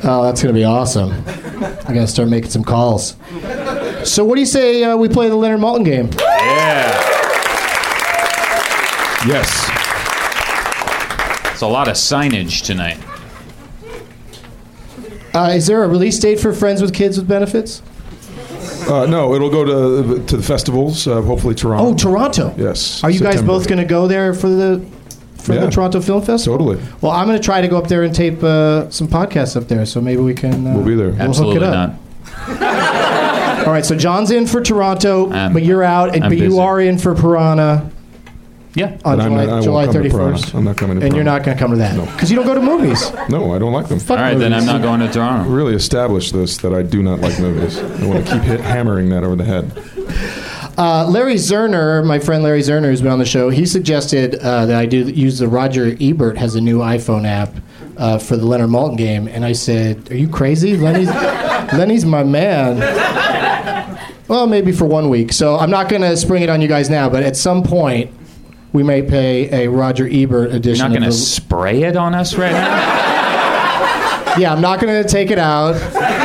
oh, 0.03 0.23
that's 0.23 0.41
gonna 0.41 0.53
be 0.53 0.63
awesome. 0.63 1.11
I'm 1.63 1.93
gonna 1.93 2.07
start 2.07 2.29
making 2.29 2.51
some 2.51 2.63
calls. 2.63 3.15
So, 4.03 4.23
what 4.23 4.35
do 4.35 4.41
you 4.41 4.45
say 4.45 4.83
uh, 4.83 4.95
we 4.95 5.09
play 5.09 5.29
the 5.29 5.35
Leonard 5.35 5.59
Maltin 5.59 5.83
game? 5.85 6.09
Yeah. 6.19 7.03
Yes. 9.25 9.69
It's 11.51 11.61
a 11.61 11.67
lot 11.67 11.87
of 11.87 11.95
signage 11.95 12.63
tonight. 12.63 12.99
Uh, 15.33 15.51
is 15.53 15.67
there 15.67 15.83
a 15.83 15.87
release 15.87 16.19
date 16.19 16.39
for 16.39 16.53
Friends 16.53 16.81
with 16.81 16.93
Kids 16.93 17.17
with 17.17 17.27
Benefits? 17.27 17.81
Uh, 18.87 19.05
no, 19.05 19.33
it'll 19.35 19.49
go 19.49 19.65
to 19.65 20.23
to 20.25 20.37
the 20.37 20.43
festivals. 20.43 21.07
Uh, 21.07 21.21
hopefully 21.21 21.53
Toronto. 21.55 21.89
Oh, 21.89 21.95
Toronto. 21.95 22.53
Yes. 22.57 23.03
Are 23.03 23.09
you 23.09 23.19
guys 23.19 23.41
both 23.41 23.67
going 23.67 23.79
to 23.79 23.85
go 23.85 24.07
there 24.07 24.33
for 24.33 24.49
the 24.49 24.85
for 25.47 25.53
Yeah. 25.55 25.61
the 25.61 25.71
Toronto 25.71 25.99
Film 26.01 26.21
Festival? 26.21 26.57
Totally. 26.59 26.77
Well, 27.01 27.11
I'm 27.13 27.25
going 27.25 27.37
to 27.39 27.43
try 27.43 27.61
to 27.61 27.67
go 27.67 27.77
up 27.77 27.87
there 27.87 28.03
and 28.03 28.13
tape 28.13 28.43
uh, 28.43 28.89
some 28.91 29.07
podcasts 29.07 29.55
up 29.55 29.67
there, 29.67 29.85
so 29.85 29.99
maybe 30.01 30.21
we 30.21 30.33
can. 30.33 30.67
Uh, 30.67 30.73
We'll 30.75 30.85
be 30.85 30.93
there. 30.95 31.09
We'll 31.09 31.21
Absolutely 31.21 31.65
hook 31.65 31.69
it 31.69 31.71
not. 31.71 31.89
up. 31.89 33.67
All 33.67 33.73
right, 33.73 33.85
so 33.85 33.95
Jon's 33.95 34.31
in 34.31 34.45
for 34.47 34.61
Toronto, 34.61 35.31
I'm- 35.31 35.53
but 35.53 35.63
you're 35.63 35.83
out, 35.83 36.13
and, 36.15 36.23
I'm 36.23 36.29
but 36.31 36.37
you 36.37 36.59
are 36.59 36.79
in 36.79 36.97
for 36.97 37.13
Piranha 37.15 37.89
Yeah. 38.75 38.97
on 39.03 39.19
July, 39.19 39.45
not- 39.45 39.63
July 39.63 39.85
come 39.85 39.93
to 39.95 40.09
Piranha. 40.09 40.37
31st. 40.37 40.53
I'm 40.55 40.63
not 40.63 40.77
coming 40.77 40.99
to 40.99 41.05
And 41.05 41.15
you're 41.15 41.23
not 41.25 41.43
going 41.43 41.57
to 41.57 41.61
come 41.61 41.71
to 41.71 41.77
that 41.77 41.95
No. 41.95 42.05
because 42.05 42.29
you 42.29 42.35
don't 42.37 42.45
go 42.45 42.53
to 42.55 42.61
movies. 42.61 43.11
No, 43.29 43.53
I 43.53 43.57
don't 43.59 43.73
like 43.73 43.87
them. 43.87 43.99
Fuck 43.99 44.17
All 44.19 44.23
right, 44.23 44.37
then 44.37 44.53
I'm 44.53 44.65
not 44.65 44.81
going 44.81 44.99
to 45.01 45.09
Toronto. 45.11 45.49
Really 45.49 45.73
establish 45.75 46.31
this 46.31 46.57
that 46.57 46.73
I 46.73 46.81
do 46.81 47.01
not 47.03 47.19
like 47.19 47.39
movies. 47.39 47.77
I 47.79 48.05
want 48.05 48.25
to 48.25 48.33
keep 48.33 48.43
hit, 48.43 48.59
hammering 48.61 49.09
that 49.09 49.23
over 49.23 49.35
the 49.35 49.43
head. 49.45 49.71
Uh, 50.77 51.07
Larry 51.09 51.35
Zerner, 51.35 52.05
my 52.05 52.19
friend 52.19 52.43
Larry 52.43 52.61
Zerner, 52.61 52.85
who's 52.85 53.01
been 53.01 53.11
on 53.11 53.17
the 53.17 53.25
show, 53.25 53.49
he 53.49 53.65
suggested 53.65 54.35
uh, 54.35 54.67
that 54.67 54.79
I 54.79 54.85
do 54.85 54.99
use 55.09 55.39
the 55.39 55.47
Roger 55.47 55.97
Ebert 55.99 56.37
has 56.37 56.53
a 56.53 56.61
new 56.61 56.79
iPhone 56.79 57.25
app 57.25 57.55
uh, 57.97 58.19
for 58.19 58.37
the 58.37 58.45
Leonard 58.45 58.69
Maltin 58.69 58.95
game, 58.95 59.27
and 59.27 59.43
I 59.43 59.53
said, 59.53 60.11
"Are 60.11 60.15
you 60.15 60.29
crazy? 60.29 60.77
Lenny's 60.77 61.07
Lenny's 61.73 62.05
my 62.05 62.23
man." 62.23 62.77
Well, 64.27 64.45
maybe 64.45 64.71
for 64.71 64.85
one 64.85 65.09
week. 65.09 65.33
So 65.33 65.57
I'm 65.57 65.71
not 65.71 65.89
going 65.89 66.01
to 66.03 66.15
spring 66.15 66.43
it 66.43 66.49
on 66.49 66.61
you 66.61 66.67
guys 66.67 66.89
now, 66.89 67.09
but 67.09 67.23
at 67.23 67.35
some 67.35 67.63
point, 67.63 68.11
we 68.73 68.83
may 68.83 69.01
pay 69.01 69.65
a 69.65 69.69
Roger 69.69 70.07
Ebert 70.07 70.51
edition. 70.51 70.77
You're 70.77 70.89
not 70.89 70.99
going 70.99 71.09
to 71.09 71.15
the, 71.17 71.23
spray 71.23 71.83
it 71.83 71.95
on 71.95 72.13
us 72.13 72.35
right 72.35 72.51
now? 72.51 73.05
Yeah, 74.37 74.53
I'm 74.53 74.61
not 74.61 74.79
going 74.79 75.01
to 75.01 75.09
take 75.09 75.31
it 75.31 75.39
out 75.39 75.73
and 75.73 76.16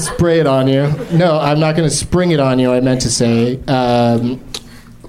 spray 0.00 0.40
it 0.40 0.46
on 0.46 0.68
you. 0.68 0.92
No, 1.12 1.38
I'm 1.38 1.60
not 1.60 1.76
going 1.76 1.88
to 1.88 1.94
spring 1.94 2.30
it 2.30 2.40
on 2.40 2.58
you, 2.58 2.72
I 2.72 2.80
meant 2.80 3.00
to 3.02 3.10
say. 3.10 3.60
Um, 3.66 4.42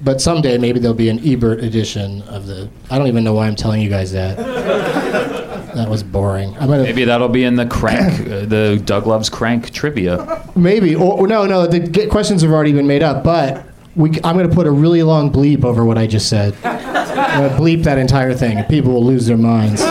but 0.02 0.22
someday 0.22 0.58
maybe 0.58 0.80
there'll 0.80 0.94
be 0.96 1.10
an 1.10 1.20
Ebert 1.28 1.64
edition 1.64 2.22
of 2.24 2.48
the. 2.48 2.70
I 2.92 2.98
don't 2.98 3.08
even 3.08 3.24
know 3.24 3.34
why 3.34 3.48
I'm 3.48 3.56
telling 3.56 3.82
you 3.82 3.90
guys 3.90 4.12
that. 4.12 4.38
That 4.38 5.90
was 5.90 6.04
boring. 6.04 6.56
I'm 6.58 6.70
gonna 6.70 6.84
Maybe 6.84 7.04
that'll 7.04 7.28
be 7.28 7.44
in 7.44 7.56
the 7.58 7.66
Qrank, 7.66 8.22
uh, 8.32 8.46
the 8.46 8.82
Doug 8.86 9.08
Loves 9.08 9.30
Qrank 9.30 9.72
trivia. 9.72 10.48
maybe 10.56 10.96
or 10.96 11.28
no, 11.28 11.46
no. 11.46 11.68
The 11.68 12.08
questions 12.08 12.42
have 12.44 12.52
already 12.52 12.72
been 12.72 12.88
made 12.88 13.04
up, 13.04 13.26
but 13.26 13.66
we, 13.96 14.10
I'm 14.24 14.38
going 14.38 14.48
to 14.50 14.56
put 14.56 14.68
a 14.68 14.72
really 14.72 15.04
long 15.04 15.32
bleep 15.32 15.64
over 15.66 15.84
what 15.84 15.98
I 15.98 16.08
just 16.08 16.30
said. 16.30 16.56
I'm 16.64 17.50
bleep 17.58 17.84
that 17.84 17.98
entire 17.98 18.34
thing, 18.34 18.64
people 18.66 18.94
will 18.94 19.06
lose 19.06 19.26
their 19.26 19.38
minds, 19.38 19.82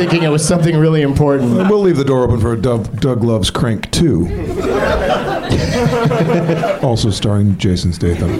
thinking 0.00 0.22
it 0.22 0.30
was 0.30 0.46
something 0.46 0.78
really 0.78 1.02
important. 1.02 1.60
And 1.60 1.68
we'll 1.68 1.82
leave 1.82 1.98
the 1.98 2.06
door 2.06 2.24
open 2.24 2.40
for 2.40 2.54
a 2.54 2.56
Doug, 2.56 3.02
Doug 3.02 3.22
Loves 3.22 3.50
Qrank 3.50 3.90
2. 3.90 6.80
also 6.86 7.10
starring 7.10 7.58
Jason 7.58 7.92
Statham. 7.92 8.30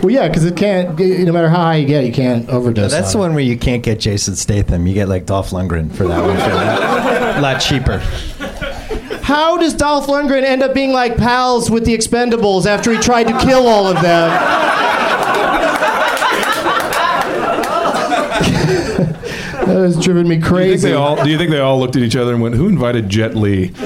Well, 0.00 0.10
yeah, 0.10 0.26
because 0.26 0.44
it 0.44 0.56
can't. 0.56 0.98
No 0.98 1.32
matter 1.32 1.48
how 1.48 1.58
high 1.58 1.76
you 1.76 1.86
get, 1.86 2.04
you 2.04 2.12
can't 2.12 2.48
overdose. 2.48 2.90
That's 2.90 3.12
the 3.12 3.18
on 3.18 3.26
one 3.26 3.34
where 3.34 3.44
you 3.44 3.56
can't 3.56 3.84
get 3.84 4.00
Jason 4.00 4.34
Statham. 4.34 4.88
You 4.88 4.94
get 4.94 5.08
like 5.08 5.24
Dolph 5.24 5.50
Lundgren 5.50 5.94
for 5.94 6.08
that 6.08 6.20
one. 6.20 6.34
For 6.34 6.50
that. 6.50 7.38
A 7.38 7.40
lot 7.40 7.60
cheaper. 7.60 7.98
How 9.22 9.56
does 9.58 9.74
Dolph 9.74 10.08
Lundgren 10.08 10.42
end 10.42 10.64
up 10.64 10.74
being 10.74 10.92
like 10.92 11.16
pals 11.16 11.70
with 11.70 11.84
the 11.84 11.96
Expendables 11.96 12.66
after 12.66 12.92
he 12.92 12.98
tried 12.98 13.28
to 13.28 13.38
kill 13.38 13.68
all 13.68 13.86
of 13.86 14.02
them? 14.02 14.32
that 19.66 19.76
has 19.76 20.02
driven 20.02 20.28
me 20.28 20.36
Do 20.36 20.40
you, 20.40 20.40
think 20.40 20.54
crazy. 20.54 20.88
they 20.88 20.94
all, 20.94 21.22
do 21.22 21.30
you 21.30 21.38
think 21.38 21.50
they 21.50 21.60
all 21.60 21.78
looked 21.78 21.96
at 21.96 22.02
each 22.02 22.16
other 22.16 22.32
and 22.32 22.42
went, 22.42 22.54
Who 22.54 22.68
invited 22.68 23.08
Jet 23.08 23.34
Li? 23.34 23.72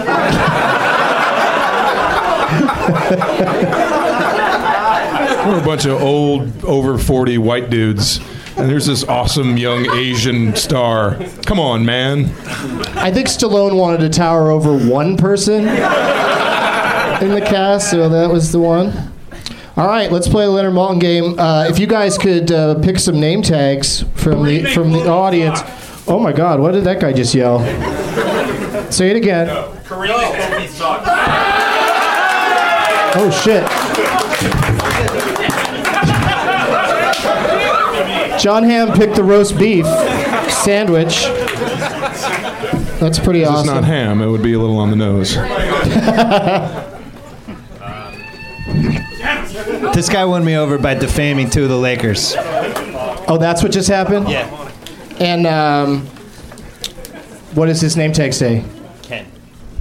We're 5.47 5.61
a 5.61 5.65
bunch 5.65 5.85
of 5.87 6.03
old, 6.03 6.65
over 6.65 6.99
40 6.99 7.39
white 7.39 7.71
dudes. 7.71 8.19
And 8.57 8.69
there's 8.69 8.87
this 8.87 9.05
awesome 9.05 9.57
young 9.57 9.89
Asian 9.95 10.57
star. 10.57 11.17
Come 11.45 11.61
on, 11.61 11.85
man. 11.85 12.25
I 12.97 13.13
think 13.13 13.29
Stallone 13.29 13.77
wanted 13.77 14.01
to 14.01 14.09
tower 14.09 14.51
over 14.51 14.77
one 14.77 15.17
person 15.17 15.61
in 15.61 15.69
the 17.35 17.45
cast, 17.47 17.91
so 17.91 18.09
that 18.09 18.29
was 18.31 18.51
the 18.51 18.59
one. 18.59 18.93
All 19.77 19.87
right, 19.87 20.11
let's 20.11 20.27
play 20.27 20.47
a 20.47 20.49
Leonard 20.49 20.73
Maltin 20.73 20.99
game. 20.99 21.39
Uh, 21.39 21.67
if 21.69 21.79
you 21.79 21.87
guys 21.87 22.17
could 22.17 22.51
uh, 22.51 22.77
pick 22.77 22.99
some 22.99 23.21
name 23.21 23.43
tags 23.43 24.05
from 24.15 24.43
the 24.43 24.65
from 24.73 24.91
the 24.91 25.07
audience. 25.07 25.61
Oh 26.09 26.19
my 26.19 26.33
God! 26.33 26.61
What 26.61 26.73
did 26.73 26.85
that 26.85 26.99
guy 26.99 27.13
just 27.13 27.35
yell? 27.35 27.61
Say 28.91 29.11
it 29.11 29.17
again. 29.17 29.49
Oh 33.19 33.31
shit! 33.45 33.65
Jon 38.41 38.63
Hamm 38.63 38.93
picked 38.93 39.17
the 39.17 39.25
roast 39.25 39.59
beef 39.59 39.85
sandwich. 40.65 41.25
That's 42.99 43.19
pretty 43.19 43.45
awesome. 43.45 43.61
It's 43.61 43.69
awesome. 43.69 43.75
not 43.75 43.85
ham. 43.85 44.23
It 44.23 44.29
would 44.29 44.43
be 44.43 44.55
a 44.55 44.59
little 44.59 44.79
on 44.79 44.89
the 44.89 44.97
nose. 44.97 45.37
This 49.97 50.11
guy 50.11 50.27
won 50.27 50.45
me 50.45 50.57
over 50.59 50.77
by 50.77 50.93
defaming 50.93 51.49
two 51.49 51.63
of 51.63 51.71
the 51.71 51.79
Lakers. 51.79 52.35
Oh, 52.37 53.39
that's 53.41 53.63
what 53.63 53.73
just 53.73 53.89
happened? 53.89 54.29
Yeah. 54.29 54.71
And 55.19 55.47
um, 55.47 56.03
what 57.55 57.65
does 57.65 57.81
his 57.81 57.97
name 57.97 58.13
tag 58.13 58.35
say? 58.35 58.63
Ken. 59.01 59.27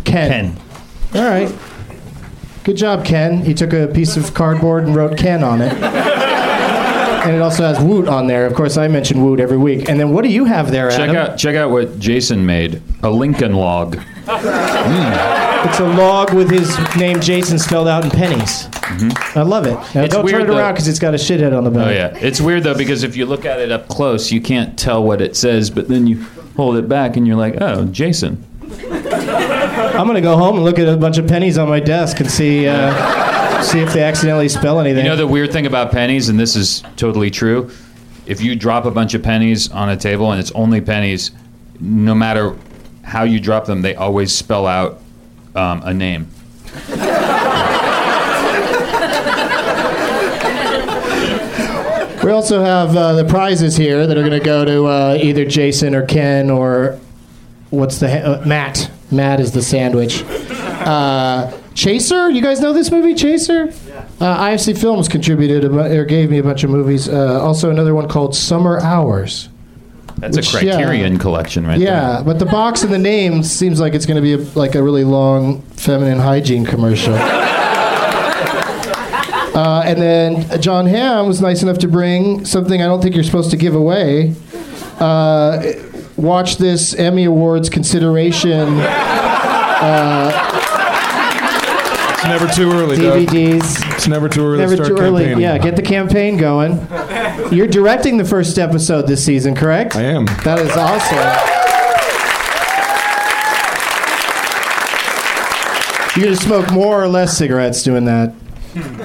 Ken. 0.05 0.55
Ken. 0.55 1.21
All 1.21 1.29
right. 1.29 1.53
Good 2.63 2.77
job, 2.77 3.03
Ken. 3.03 3.43
He 3.43 3.53
took 3.53 3.73
a 3.73 3.87
piece 3.87 4.15
of 4.15 4.33
cardboard 4.33 4.85
and 4.85 4.95
wrote 4.95 5.17
Ken 5.17 5.43
on 5.43 5.59
it. 5.61 5.73
and 5.73 7.35
it 7.35 7.41
also 7.41 7.63
has 7.63 7.77
Woot 7.83 8.07
on 8.07 8.27
there. 8.27 8.45
Of 8.45 8.53
course, 8.53 8.77
I 8.77 8.87
mention 8.87 9.21
Woot 9.21 9.41
every 9.41 9.57
week. 9.57 9.89
And 9.89 9.99
then 9.99 10.13
what 10.13 10.23
do 10.23 10.29
you 10.31 10.45
have 10.45 10.71
there, 10.71 10.91
Check 10.91 11.09
Adam? 11.09 11.17
out 11.17 11.37
check 11.37 11.57
out 11.57 11.71
what 11.71 11.99
Jason 11.99 12.45
made. 12.45 12.81
A 13.03 13.09
Lincoln 13.09 13.51
log. 13.51 13.99
It's 15.67 15.79
a 15.79 15.87
log 15.87 16.33
with 16.33 16.49
his 16.49 16.77
name 16.95 17.19
Jason 17.19 17.57
spelled 17.59 17.87
out 17.87 18.03
in 18.05 18.11
pennies. 18.11 18.67
I 19.35 19.41
love 19.41 19.65
it. 19.65 19.71
Now, 19.73 19.81
Mm-hmm. 19.81 20.07
Don't 20.07 20.27
turn 20.27 20.41
it 20.41 20.45
though. 20.47 20.57
around 20.57 20.73
because 20.73 20.87
it's 20.87 20.99
got 20.99 21.13
a 21.13 21.17
shithead 21.17 21.57
on 21.57 21.63
the 21.63 21.71
back. 21.71 21.87
Oh 21.87 21.89
yeah, 21.89 22.15
it's 22.17 22.39
weird 22.39 22.63
though 22.63 22.77
because 22.77 23.03
if 23.03 23.17
you 23.17 23.25
look 23.25 23.45
at 23.45 23.59
it 23.59 23.71
up 23.71 23.87
close, 23.87 24.31
you 24.31 24.39
can't 24.41 24.77
tell 24.77 25.03
what 25.03 25.21
it 25.21 25.35
says, 25.35 25.69
but 25.69 25.87
then 25.87 26.07
you 26.07 26.23
hold 26.55 26.77
it 26.77 26.87
back 26.87 27.17
and 27.17 27.25
you're 27.27 27.35
like, 27.35 27.55
oh, 27.59 27.85
Jason. 27.85 28.43
I'm 28.91 30.07
gonna 30.07 30.21
go 30.21 30.37
home 30.37 30.55
and 30.55 30.65
look 30.65 30.79
at 30.79 30.87
a 30.87 30.97
bunch 30.97 31.17
of 31.17 31.27
pennies 31.27 31.57
on 31.57 31.67
my 31.69 31.79
desk 31.79 32.19
and 32.19 32.29
see 32.29 32.67
uh, 32.67 33.61
see 33.61 33.79
if 33.79 33.93
they 33.93 34.03
accidentally 34.03 34.49
spell 34.49 34.79
anything. 34.79 35.03
You 35.03 35.09
know 35.11 35.15
the 35.17 35.27
weird 35.27 35.51
thing 35.51 35.65
about 35.65 35.91
pennies, 35.91 36.29
and 36.29 36.39
this 36.39 36.55
is 36.55 36.83
totally 36.95 37.31
true. 37.31 37.71
If 38.25 38.41
you 38.41 38.55
drop 38.55 38.85
a 38.85 38.91
bunch 38.91 39.13
of 39.13 39.23
pennies 39.23 39.71
on 39.71 39.89
a 39.89 39.97
table 39.97 40.31
and 40.31 40.39
it's 40.39 40.51
only 40.51 40.81
pennies, 40.81 41.31
no 41.79 42.15
matter 42.15 42.55
how 43.03 43.23
you 43.23 43.39
drop 43.39 43.65
them, 43.65 43.81
they 43.81 43.95
always 43.95 44.33
spell 44.33 44.65
out 44.65 44.99
um, 45.55 45.81
a 45.83 45.93
name. 45.93 46.27
We 52.23 52.31
also 52.31 52.63
have 52.63 52.95
uh, 52.97 53.13
the 53.13 53.25
prizes 53.25 53.77
here 53.77 54.07
that 54.07 54.17
are 54.17 54.21
going 54.21 54.31
to 54.39 54.39
go 54.43 54.65
to 54.65 54.85
uh, 54.85 55.17
either 55.21 55.45
Jason 55.45 55.93
or 55.93 56.03
Ken 56.07 56.49
or 56.49 56.99
what's 57.69 57.99
the 57.99 58.09
ha- 58.09 58.31
uh, 58.41 58.43
Matt. 58.47 58.89
Matt 59.11 59.39
is 59.39 59.51
the 59.51 59.61
sandwich. 59.61 60.23
Uh, 60.23 61.55
Chaser, 61.75 62.31
you 62.31 62.41
guys 62.41 62.61
know 62.61 62.73
this 62.73 62.89
movie, 62.89 63.13
Chaser? 63.13 63.67
Uh, 64.19 64.39
IFC 64.47 64.75
Films 64.75 65.07
contributed 65.07 65.65
a 65.65 65.69
bu- 65.69 65.99
or 65.99 66.03
gave 66.03 66.31
me 66.31 66.39
a 66.39 66.43
bunch 66.43 66.63
of 66.63 66.71
movies. 66.71 67.07
Uh, 67.07 67.39
also, 67.43 67.69
another 67.69 67.93
one 67.93 68.07
called 68.09 68.35
Summer 68.35 68.79
Hours. 68.79 69.49
That's 70.17 70.37
Which, 70.37 70.53
a 70.55 70.65
yeah. 70.65 70.75
Criterion 70.75 71.19
collection, 71.19 71.67
right 71.67 71.79
Yeah, 71.79 72.21
but 72.23 72.39
the 72.39 72.45
box 72.45 72.83
and 72.83 72.93
the 72.93 72.97
name 72.97 73.43
seems 73.43 73.79
like 73.79 73.93
it's 73.93 74.05
going 74.05 74.15
to 74.15 74.21
be 74.21 74.33
a, 74.33 74.37
like 74.57 74.75
a 74.75 74.83
really 74.83 75.03
long 75.03 75.61
feminine 75.61 76.19
hygiene 76.19 76.65
commercial. 76.65 77.13
uh, 79.55 79.83
and 79.85 80.01
then 80.01 80.61
Jon 80.61 80.85
Hamm 80.85 81.27
was 81.27 81.41
nice 81.41 81.61
enough 81.63 81.79
to 81.79 81.87
bring 81.87 82.45
something 82.45 82.81
I 82.81 82.85
don't 82.85 83.01
think 83.01 83.15
you're 83.15 83.25
supposed 83.25 83.51
to 83.51 83.57
give 83.57 83.75
away. 83.75 84.33
Uh, 84.99 85.73
watch 86.15 86.57
this 86.57 86.93
Emmy 86.93 87.25
Awards 87.25 87.69
consideration 87.69 88.79
It's 92.27 92.41
never 92.41 92.47
too 92.51 92.71
early, 92.71 92.97
Doug. 92.97 93.27
DVDs. 93.27 93.93
It's 93.93 94.07
never 94.07 94.27
too 94.27 94.45
early 94.45 94.57
Never 94.57 94.75
to 94.77 94.85
start 94.85 94.97
too 94.97 95.03
early. 95.03 95.25
campaigning. 95.25 95.43
Yeah, 95.43 95.57
get 95.59 95.75
the 95.75 95.81
campaign 95.83 96.37
going. 96.37 96.87
You're 97.51 97.67
directing 97.67 98.17
the 98.17 98.25
first 98.25 98.57
episode 98.57 99.03
this 99.07 99.23
season, 99.23 99.53
correct? 99.55 99.95
I 99.95 100.01
am. 100.03 100.25
That 100.43 100.57
is 100.59 100.71
awesome. 100.75 101.17
You're 106.15 106.25
gonna 106.27 106.37
smoke 106.37 106.71
more 106.71 107.03
or 107.03 107.07
less 107.09 107.37
cigarettes 107.37 107.83
doing 107.83 108.05
that 108.05 108.33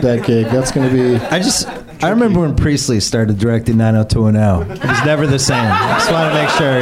that 0.00 0.24
gig. 0.24 0.46
That's 0.46 0.70
gonna 0.70 0.90
be. 0.92 1.16
I 1.16 1.40
just 1.40 1.68
I 2.02 2.08
remember 2.10 2.40
when 2.40 2.54
Priestley 2.56 3.00
started 3.00 3.38
directing 3.38 3.76
90210. 3.76 4.76
It 4.78 4.84
was 4.88 5.04
never 5.04 5.26
the 5.26 5.38
same. 5.38 5.58
I 5.60 5.94
just 5.98 6.10
want 6.12 6.32
to 6.32 6.40
make 6.40 6.48
sure. 6.50 6.78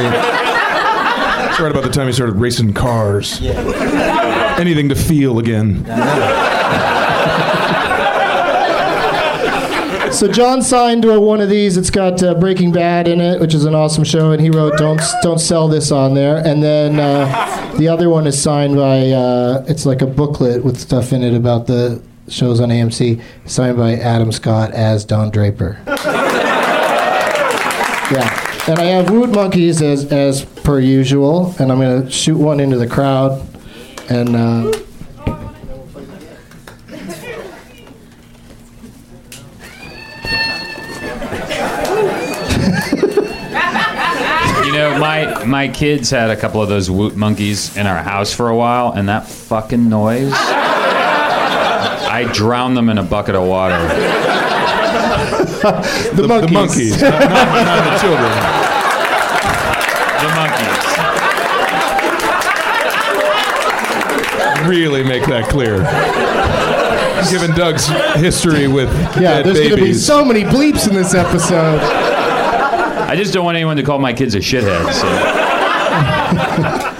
It's 1.49 1.59
right 1.59 1.71
about 1.71 1.83
the 1.83 1.89
time 1.89 2.07
he 2.07 2.13
started 2.13 2.35
racing 2.37 2.73
cars. 2.73 3.41
Anything 4.59 4.89
to 4.89 4.95
feel 4.95 5.39
again. 5.39 5.85
So 10.11 10.27
Jon 10.27 10.61
signed 10.61 11.05
one 11.05 11.39
of 11.39 11.47
these. 11.49 11.77
It's 11.77 11.91
got 11.91 12.21
uh, 12.21 12.33
Breaking 12.33 12.71
Bad 12.73 13.07
in 13.07 13.21
it, 13.21 13.39
which 13.39 13.53
is 13.53 13.63
an 13.63 13.73
awesome 13.73 14.03
show, 14.03 14.31
and 14.31 14.41
he 14.41 14.49
wrote 14.49 14.77
"Don't 14.77 14.99
don't 15.21 15.37
sell 15.39 15.69
this" 15.69 15.91
on 15.93 16.13
there. 16.13 16.45
And 16.45 16.61
then 16.61 16.99
uh, 16.99 17.75
the 17.77 17.87
other 17.87 18.09
one 18.09 18.27
is 18.27 18.41
signed 18.41 18.75
by. 18.75 19.11
Uh, 19.11 19.63
it's 19.69 19.85
like 19.85 20.01
a 20.01 20.07
booklet 20.07 20.65
with 20.65 20.77
stuff 20.77 21.13
in 21.13 21.23
it 21.23 21.33
about 21.35 21.67
the 21.67 22.01
shows 22.27 22.59
on 22.59 22.67
AMC, 22.69 23.21
signed 23.45 23.77
by 23.77 23.93
Adam 23.93 24.31
Scott 24.33 24.71
as 24.71 25.05
Don 25.05 25.29
Draper. 25.29 25.79
yeah, 28.11 28.59
and 28.67 28.79
I 28.79 28.85
have 28.85 29.09
Woot 29.11 29.29
Monkeys 29.29 29.81
as 29.81 30.11
as 30.11 30.43
per 30.43 30.79
usual, 30.81 31.55
and 31.59 31.71
I'm 31.71 31.79
gonna 31.79 32.09
shoot 32.11 32.37
one 32.37 32.59
into 32.59 32.77
the 32.77 32.87
crowd, 32.87 33.41
and. 34.09 34.35
Uh, 34.35 34.71
You 44.65 44.73
know, 44.75 44.99
my 44.99 45.43
my 45.45 45.67
kids 45.69 46.09
had 46.11 46.29
a 46.29 46.35
couple 46.35 46.61
of 46.61 46.67
those 46.69 46.91
woot 46.91 47.15
monkeys 47.15 47.75
in 47.77 47.87
our 47.87 48.03
house 48.03 48.33
for 48.33 48.49
a 48.49 48.55
while, 48.55 48.91
and 48.91 49.07
that 49.09 49.25
fucking 49.27 49.87
noise. 49.89 50.31
I 50.35 52.29
drowned 52.33 52.75
them 52.77 52.89
in 52.89 52.97
a 52.97 53.03
bucket 53.03 53.35
of 53.35 53.47
water. 53.47 53.77
the, 56.13 56.25
monkeys. 56.27 56.49
The 56.49 56.53
monkeys, 56.53 57.01
not, 57.01 57.11
not- 57.19 57.65
not 57.65 57.83
the 57.85 57.97
children. 57.99 58.31
The 60.21 60.29
monkeys. 60.35 60.89
Really 64.69 65.03
make 65.03 65.25
that 65.25 65.49
clear. 65.49 65.79
Given 67.31 67.53
Doug's 67.55 67.87
history 68.21 68.67
with 68.69 68.89
Yeah, 69.19 69.41
dead 69.41 69.45
there's 69.47 69.57
going 69.57 69.69
to 69.71 69.75
be 69.75 69.81
babies. 69.81 70.05
so 70.05 70.23
many 70.23 70.43
bleeps 70.43 70.87
in 70.87 70.95
this 70.95 71.13
episode. 71.13 71.79
I 71.81 73.15
just 73.15 73.33
don't 73.33 73.43
want 73.43 73.55
anyone 73.57 73.75
to 73.77 73.83
call 73.83 73.99
my 73.99 74.13
kids 74.13 74.35
a 74.35 74.39
shithead. 74.39 74.93
So. 74.93 75.07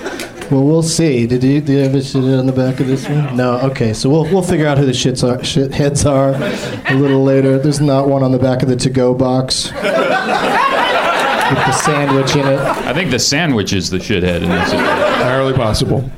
Well, 0.49 0.63
we'll 0.63 0.81
see. 0.81 1.27
Did 1.27 1.43
you, 1.43 1.61
do 1.61 1.73
you 1.73 1.79
have 1.83 1.93
a 1.93 2.01
shit 2.01 2.23
on 2.23 2.47
the 2.47 2.51
back 2.51 2.79
of 2.79 2.87
this 2.87 3.07
one? 3.07 3.37
No. 3.37 3.59
Okay, 3.69 3.93
so 3.93 4.09
we'll 4.09 4.23
we'll 4.23 4.41
figure 4.41 4.65
out 4.65 4.79
who 4.79 4.85
the 4.87 4.93
shits 4.93 5.23
are, 5.23 5.43
shit 5.43 5.71
heads 5.71 6.07
are 6.07 6.33
a 6.33 6.95
little 6.95 7.23
later. 7.23 7.59
There's 7.59 7.79
not 7.79 8.07
one 8.07 8.23
on 8.23 8.31
the 8.31 8.39
back 8.39 8.63
of 8.63 8.67
the 8.67 8.75
to-go 8.75 9.13
box 9.13 9.65
with 9.71 9.83
the 9.83 11.71
sandwich 11.73 12.35
in 12.35 12.47
it. 12.47 12.57
I 12.59 12.93
think 12.95 13.11
the 13.11 13.19
sandwich 13.19 13.73
is 13.73 13.91
the 13.91 13.99
shithead 13.99 14.41
in 14.41 14.49
this. 14.49 14.73
entirely 14.73 15.53
possible. 15.53 16.09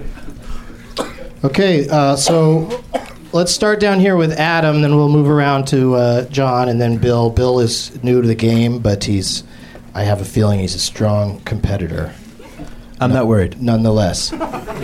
Okay, 1.43 1.87
uh, 1.89 2.15
so 2.15 2.83
let's 3.33 3.51
start 3.51 3.79
down 3.79 3.99
here 3.99 4.15
with 4.15 4.31
Adam, 4.33 4.81
then 4.81 4.95
we'll 4.95 5.09
move 5.09 5.27
around 5.27 5.67
to 5.69 5.95
uh, 5.95 6.25
Jon, 6.25 6.69
and 6.69 6.79
then 6.79 6.97
Bill. 6.97 7.31
Bill 7.31 7.59
is 7.59 8.01
new 8.03 8.21
to 8.21 8.27
the 8.27 8.35
game, 8.35 8.79
but 8.79 9.03
he's. 9.03 9.43
I 9.93 10.03
have 10.03 10.21
a 10.21 10.25
feeling 10.25 10.59
he's 10.59 10.75
a 10.75 10.79
strong 10.79 11.41
competitor. 11.41 12.13
I'm 12.99 13.11
not 13.11 13.27
worried. 13.27 13.61
nonetheless. 13.61 14.29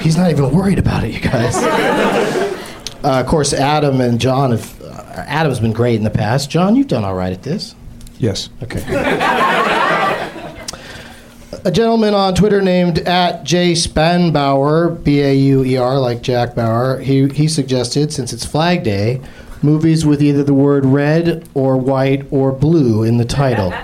He's 0.01 0.17
not 0.17 0.31
even 0.31 0.51
worried 0.51 0.79
about 0.79 1.03
it, 1.03 1.13
you 1.13 1.19
guys. 1.21 1.55
Uh, 1.55 3.21
of 3.21 3.27
course, 3.27 3.53
Adam 3.53 4.01
and 4.01 4.19
Jon 4.19 4.51
have. 4.51 4.81
Uh, 4.81 5.23
Adam's 5.27 5.59
been 5.59 5.71
great 5.73 5.95
in 5.95 6.03
the 6.03 6.09
past. 6.09 6.49
Jon, 6.49 6.75
you've 6.75 6.87
done 6.87 7.05
all 7.05 7.15
right 7.15 7.31
at 7.31 7.43
this. 7.43 7.75
Yes. 8.17 8.49
Okay. 8.63 9.53
A 11.67 11.71
gentleman 11.71 12.13
on 12.13 12.33
Twitter 12.33 12.61
named 12.61 12.99
at 12.99 13.43
J 13.43 13.73
Spanbauer, 13.73 15.03
B 15.03 15.19
A 15.19 15.33
U 15.33 15.65
E 15.65 15.75
R, 15.75 15.99
like 15.99 16.21
Jack 16.21 16.55
Bauer, 16.55 16.99
he, 16.99 17.27
he 17.27 17.49
suggested, 17.49 18.13
since 18.13 18.31
it's 18.31 18.45
Flag 18.45 18.85
Day, 18.85 19.19
movies 19.61 20.05
with 20.05 20.23
either 20.23 20.43
the 20.43 20.53
word 20.53 20.85
red 20.85 21.45
or 21.53 21.75
white 21.75 22.25
or 22.31 22.53
blue 22.53 23.03
in 23.03 23.17
the 23.17 23.25
title. 23.25 23.73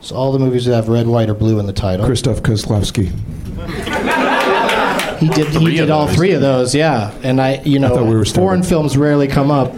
So 0.00 0.16
all 0.16 0.32
the 0.32 0.40
movies 0.40 0.64
that 0.64 0.74
have 0.74 0.88
red, 0.88 1.06
white, 1.06 1.30
or 1.30 1.34
blue 1.34 1.60
in 1.60 1.66
the 1.66 1.72
title. 1.72 2.04
Krzysztof 2.04 2.40
Kieślowski. 2.40 3.06
He 5.20 5.28
did. 5.28 5.46
He 5.46 5.58
Three 5.60 5.76
did 5.76 5.90
all 5.90 6.06
those. 6.08 6.16
three 6.16 6.32
of 6.32 6.40
those. 6.40 6.74
Yeah, 6.74 7.14
and 7.22 7.40
I, 7.40 7.62
you 7.62 7.78
know, 7.78 7.90
thought 7.94 8.06
we 8.08 8.16
were 8.16 8.24
foreign 8.24 8.64
films 8.64 8.96
rarely 8.96 9.28
come 9.28 9.52
up 9.52 9.72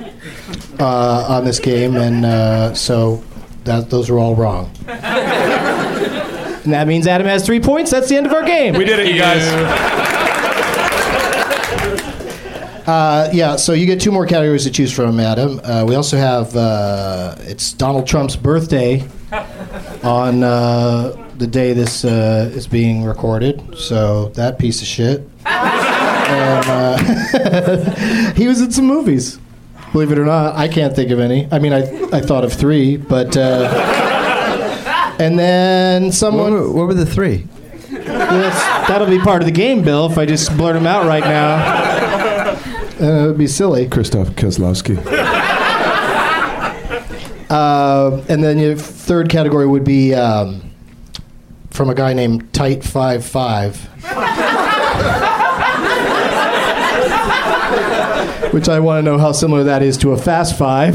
uh, 0.81 1.27
on 1.29 1.45
this 1.45 1.61
game, 1.61 1.97
and 1.97 2.25
uh, 2.25 2.73
so 2.73 3.23
that 3.65 3.91
those 3.91 4.09
are 4.09 4.19
all 4.19 4.35
wrong. 4.35 4.71
And 6.65 6.73
that 6.73 6.87
means 6.87 7.07
Adam 7.07 7.27
has 7.27 7.45
three 7.45 7.61
points. 7.61 7.91
That's 7.91 8.09
the 8.09 8.17
end 8.17 8.27
of 8.27 8.33
our 8.33 8.45
game. 8.45 8.75
We 8.75 8.85
did 8.85 8.99
it, 8.99 9.09
you 9.09 9.19
guys. 9.19 9.43
Uh, 12.87 13.31
yeah, 13.33 13.57
so 13.57 13.73
you 13.73 13.87
get 13.87 13.99
two 13.99 14.13
more 14.13 14.27
categories 14.27 14.65
to 14.65 14.71
choose 14.71 14.93
from, 14.93 15.19
Adam. 15.19 15.59
Uh, 15.65 15.85
we 15.87 15.95
also 15.95 16.19
have 16.19 16.55
uh, 16.55 17.35
it's 17.41 17.73
Donald 17.73 18.07
Trump's 18.07 18.37
birthday 18.37 19.03
on 20.03 20.43
uh, 20.43 21.31
the 21.39 21.47
day 21.47 21.73
this 21.73 22.05
uh, 22.05 22.51
is 22.55 22.67
being 22.67 23.05
recorded. 23.05 23.79
So 23.79 24.29
that 24.31 24.59
piece 24.59 24.83
of 24.83 24.87
shit. 24.87 25.27
and, 25.47 26.67
uh, 26.69 28.33
he 28.37 28.47
was 28.47 28.61
in 28.61 28.71
some 28.71 28.87
movies. 28.87 29.39
Believe 29.93 30.13
it 30.13 30.19
or 30.19 30.25
not, 30.27 30.57
I 30.57 30.69
can't 30.69 30.95
think 30.95 31.11
of 31.11 31.21
any. 31.21 31.49
I 31.53 31.61
mean, 31.61 31.73
I 31.73 31.83
I 32.13 32.21
thought 32.21 32.45
of 32.45 32.53
three, 32.53 32.97
but 32.97 33.37
uh, 33.37 33.69
and 35.19 35.39
then 35.39 36.05
What 36.07 36.15
someone. 36.15 36.53
were, 36.53 36.71
what 36.71 36.87
were 36.87 36.95
the 36.95 37.07
three? 37.07 37.47
That's, 37.91 38.89
that'll 38.89 39.07
be 39.09 39.19
part 39.21 39.41
of 39.43 39.47
the 39.47 39.53
game, 39.53 39.83
Bill. 39.83 40.07
If 40.11 40.19
I 40.19 40.27
just 40.27 40.57
blurt 40.57 40.75
them 40.75 40.87
out 40.87 41.07
right 41.07 41.23
now, 41.23 41.55
uh, 43.01 43.25
it 43.25 43.27
would 43.29 43.39
be 43.39 43.47
silly. 43.47 43.87
Krzysztof 43.87 44.31
Kieślowski. 44.35 44.97
Uh, 47.51 48.25
and 48.29 48.43
then 48.43 48.59
your 48.59 48.75
third 48.75 49.29
category 49.29 49.67
would 49.67 49.85
be 49.85 50.13
um, 50.15 50.71
from 51.71 51.89
a 51.91 51.95
guy 51.95 52.13
named 52.13 52.53
Tight 52.53 52.83
Five 52.83 53.25
Five, 53.25 53.77
which 58.53 58.69
I 58.69 58.81
want 58.81 59.05
to 59.05 59.11
know 59.11 59.19
how 59.19 59.33
similar 59.33 59.65
that 59.65 59.83
is 59.83 59.97
to 59.99 60.13
a 60.13 60.17
Fast 60.17 60.57
Five. 60.59 60.95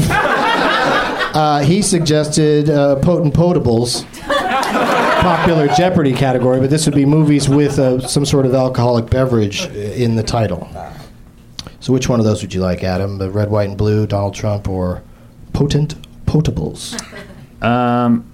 Uh, 1.32 1.60
he 1.60 1.80
suggested 1.82 2.68
uh, 2.70 2.96
Potent 2.96 3.34
Potables, 3.34 4.04
popular 5.22 5.68
Jeopardy 5.68 6.12
category, 6.12 6.60
but 6.60 6.70
this 6.70 6.86
would 6.86 6.94
be 6.94 7.04
movies 7.04 7.48
with 7.48 7.78
uh, 7.78 8.00
some 8.00 8.24
sort 8.24 8.46
of 8.46 8.54
alcoholic 8.54 9.08
beverage 9.10 9.66
in 9.66 10.16
the 10.16 10.22
title. 10.22 10.68
So, 11.80 11.92
which 11.92 12.08
one 12.08 12.18
of 12.20 12.26
those 12.26 12.42
would 12.42 12.52
you 12.52 12.60
like, 12.60 12.82
Adam? 12.84 13.18
The 13.18 13.30
red, 13.30 13.50
white, 13.50 13.68
and 13.68 13.78
blue, 13.78 14.06
Donald 14.06 14.34
Trump, 14.34 14.68
or 14.68 15.02
Potent 15.52 15.94
Potables? 16.26 17.00
Um, 17.62 18.24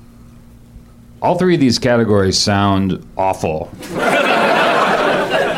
all 1.22 1.38
three 1.38 1.54
of 1.54 1.60
these 1.60 1.78
categories 1.78 2.38
sound 2.38 3.06
awful. 3.16 3.70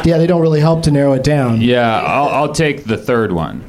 Yeah, 0.05 0.17
they 0.17 0.27
don't 0.27 0.41
really 0.41 0.61
help 0.61 0.83
to 0.85 0.91
narrow 0.91 1.13
it 1.15 1.25
down. 1.25 1.61
Yeah, 1.61 2.01
I'll, 2.01 2.29
I'll 2.29 2.53
take 2.53 2.85
the 2.85 2.97
third 2.97 3.33
one. 3.33 3.63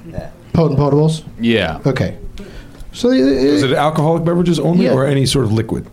Potent 0.54 0.80
Potables? 0.80 1.24
Yeah. 1.40 1.80
Okay. 1.86 2.18
So, 2.92 3.10
Is 3.12 3.64
uh, 3.64 3.68
it 3.68 3.74
alcoholic 3.74 4.24
beverages 4.26 4.60
only 4.60 4.86
Yeah. 4.86 4.94
or 4.94 5.06
any 5.06 5.26
sort 5.26 5.46
of 5.46 5.52
liquid? 5.52 5.86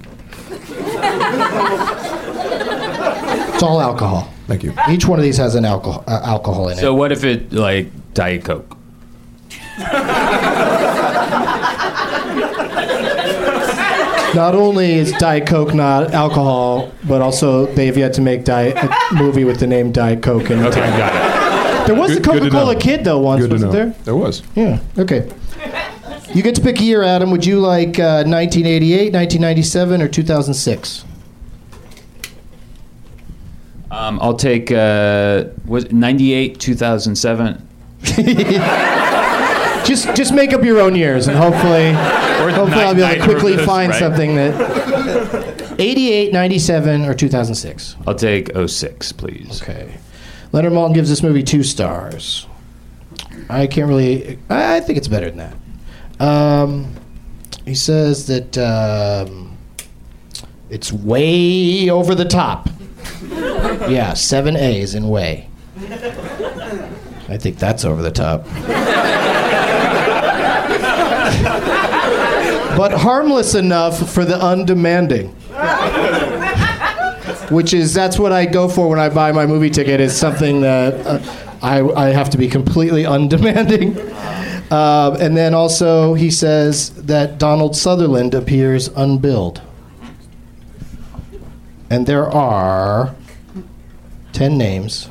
it's 3.54 3.62
all 3.62 3.80
alcohol. 3.80 4.32
Thank 4.46 4.62
you. 4.62 4.72
Each 4.90 5.06
one 5.06 5.18
of 5.18 5.22
these 5.24 5.36
has 5.38 5.54
an 5.54 5.64
alcohol, 5.64 6.04
uh, 6.06 6.20
alcohol 6.24 6.68
in 6.68 6.78
it. 6.78 6.80
So 6.80 6.94
what 6.94 7.12
if 7.12 7.24
it 7.24 7.52
like 7.52 7.90
Diet 8.14 8.44
Coke? 8.44 8.76
Not 14.34 14.54
only 14.54 14.92
is 14.92 15.12
Diet 15.12 15.46
Coke 15.46 15.72
not 15.72 16.12
alcohol, 16.12 16.92
but 17.08 17.22
also 17.22 17.64
they've 17.74 17.96
yet 17.96 18.12
to 18.14 18.20
make 18.20 18.44
diet, 18.44 18.76
a 18.76 19.14
movie 19.14 19.44
with 19.44 19.58
the 19.60 19.66
name 19.66 19.92
Diet 19.92 20.22
Coke 20.22 20.50
in 20.50 20.58
the 20.58 20.68
Okay, 20.68 20.80
title. 20.80 20.98
got 20.98 21.14
it. 21.14 21.86
There 21.86 21.94
was 21.96 22.10
Good- 22.10 22.18
a 22.18 22.22
Coca-Cola. 22.40 22.76
Kid 22.76 23.04
though 23.04 23.18
once, 23.18 23.40
Good 23.42 23.52
wasn't 23.52 23.72
know. 23.72 23.78
there? 23.78 23.94
There 24.04 24.14
was. 24.16 24.42
Yeah. 24.54 24.78
Okay. 24.98 25.26
You 26.36 26.42
get 26.42 26.54
to 26.56 26.60
pick 26.60 26.78
a 26.80 26.82
year, 26.82 27.02
Adam. 27.02 27.30
Would 27.30 27.46
you 27.46 27.60
like 27.60 27.98
uh, 27.98 28.20
1988, 28.26 29.10
1997, 29.10 30.02
or 30.02 30.08
2006? 30.08 31.04
Um, 33.90 34.18
I'll 34.20 34.34
take 34.34 34.70
uh, 34.70 35.44
was 35.64 35.90
98, 35.90 36.60
2007, 36.60 37.68
Just, 39.86 40.14
just 40.14 40.34
make 40.34 40.52
up 40.52 40.62
your 40.62 40.78
own 40.78 40.94
years, 40.94 41.26
and 41.26 41.38
hopefully, 41.38 41.92
hopefully 42.52 42.84
I'll 42.84 42.94
be 42.94 43.00
able 43.00 43.16
to 43.16 43.24
quickly 43.24 43.56
find 43.56 43.92
right? 43.92 43.98
something 43.98 44.34
that 44.34 45.76
88, 45.78 46.34
97, 46.34 47.06
or 47.06 47.14
2006. 47.14 47.96
I'll 48.06 48.14
take 48.14 48.50
06, 48.54 49.12
please. 49.12 49.62
Okay. 49.62 49.96
Leonard 50.52 50.74
Maltin 50.74 50.92
gives 50.92 51.08
this 51.08 51.22
movie 51.22 51.42
two 51.42 51.62
stars. 51.62 52.46
I 53.48 53.66
can't 53.66 53.88
really. 53.88 54.38
I 54.50 54.76
I 54.76 54.80
think 54.80 54.98
it's 54.98 55.08
better 55.08 55.30
than 55.30 55.38
that. 55.38 55.56
Um, 56.18 56.94
he 57.64 57.74
says 57.74 58.26
that 58.26 58.58
um, 58.58 59.56
it's 60.70 60.92
way 60.92 61.90
over 61.90 62.14
the 62.14 62.24
top. 62.24 62.68
yeah, 63.88 64.14
seven 64.14 64.56
A's 64.56 64.94
in 64.94 65.08
way. 65.08 65.48
I 67.28 67.36
think 67.38 67.58
that's 67.58 67.84
over 67.84 68.02
the 68.02 68.10
top. 68.10 68.44
but 72.76 72.92
harmless 72.92 73.54
enough 73.54 74.12
for 74.12 74.24
the 74.24 74.40
undemanding 74.40 75.34
which 77.50 77.72
is 77.72 77.94
that's 77.94 78.18
what 78.18 78.32
I 78.32 78.46
go 78.46 78.68
for 78.68 78.88
when 78.88 78.98
I 78.98 79.08
buy 79.08 79.32
my 79.32 79.46
movie 79.46 79.70
ticket 79.70 80.00
is 80.00 80.16
something 80.16 80.60
that 80.62 80.94
uh, 81.06 81.20
I, 81.62 81.80
I 81.80 82.08
have 82.08 82.30
to 82.30 82.38
be 82.38 82.48
completely 82.48 83.06
undemanding. 83.06 83.96
Um, 84.70 85.16
and 85.20 85.36
then 85.36 85.54
also 85.54 86.14
he 86.14 86.30
says 86.30 86.90
that 87.04 87.38
Donald 87.38 87.76
Sutherland 87.76 88.34
appears 88.34 88.88
unbilled. 88.88 89.60
And 91.88 92.06
there 92.06 92.28
are 92.28 93.14
10 94.32 94.58
names. 94.58 95.08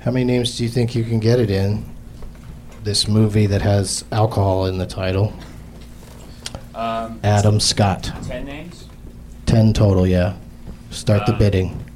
How 0.00 0.12
many 0.12 0.24
names 0.24 0.56
do 0.56 0.62
you 0.62 0.68
think 0.68 0.94
you 0.94 1.02
can 1.02 1.18
get 1.18 1.40
it 1.40 1.50
in? 1.50 1.84
This 2.84 3.08
movie 3.08 3.46
that 3.46 3.62
has 3.62 4.04
alcohol 4.12 4.66
in 4.66 4.78
the 4.78 4.86
title. 4.86 5.32
Um, 6.74 7.18
Adam 7.24 7.58
Scott. 7.58 8.12
10 8.24 8.44
names? 8.44 8.86
10 9.46 9.72
total, 9.72 10.06
yeah. 10.06 10.36
Start 10.90 11.26
the 11.26 11.32
bidding. 11.32 11.87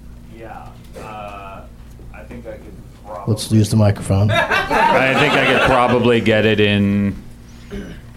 Let's 3.26 3.50
use 3.52 3.70
the 3.70 3.76
microphone. 3.76 4.30
I 4.30 5.14
think 5.18 5.32
I 5.34 5.46
could 5.46 5.62
probably 5.66 6.20
get 6.20 6.44
it 6.44 6.60
in 6.60 7.14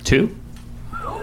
two. 0.03 0.35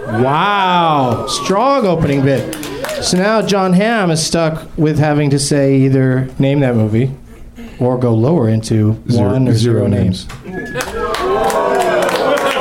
Wow, 0.07 1.26
strong 1.28 1.87
opening 1.87 2.22
bit. 2.22 2.55
So 3.03 3.16
now 3.16 3.43
Jon 3.43 3.72
Hamm 3.72 4.11
is 4.11 4.24
stuck 4.24 4.66
with 4.76 4.99
having 4.99 5.30
to 5.30 5.39
say 5.39 5.76
either 5.80 6.28
name 6.39 6.61
that 6.61 6.74
movie 6.76 7.11
or 7.80 7.99
go 7.99 8.14
lower 8.14 8.49
into 8.49 9.03
Zero- 9.11 9.33
one 9.33 9.49
or 9.49 9.55
zero, 9.55 9.78
zero 9.78 9.87
names. 9.89 10.26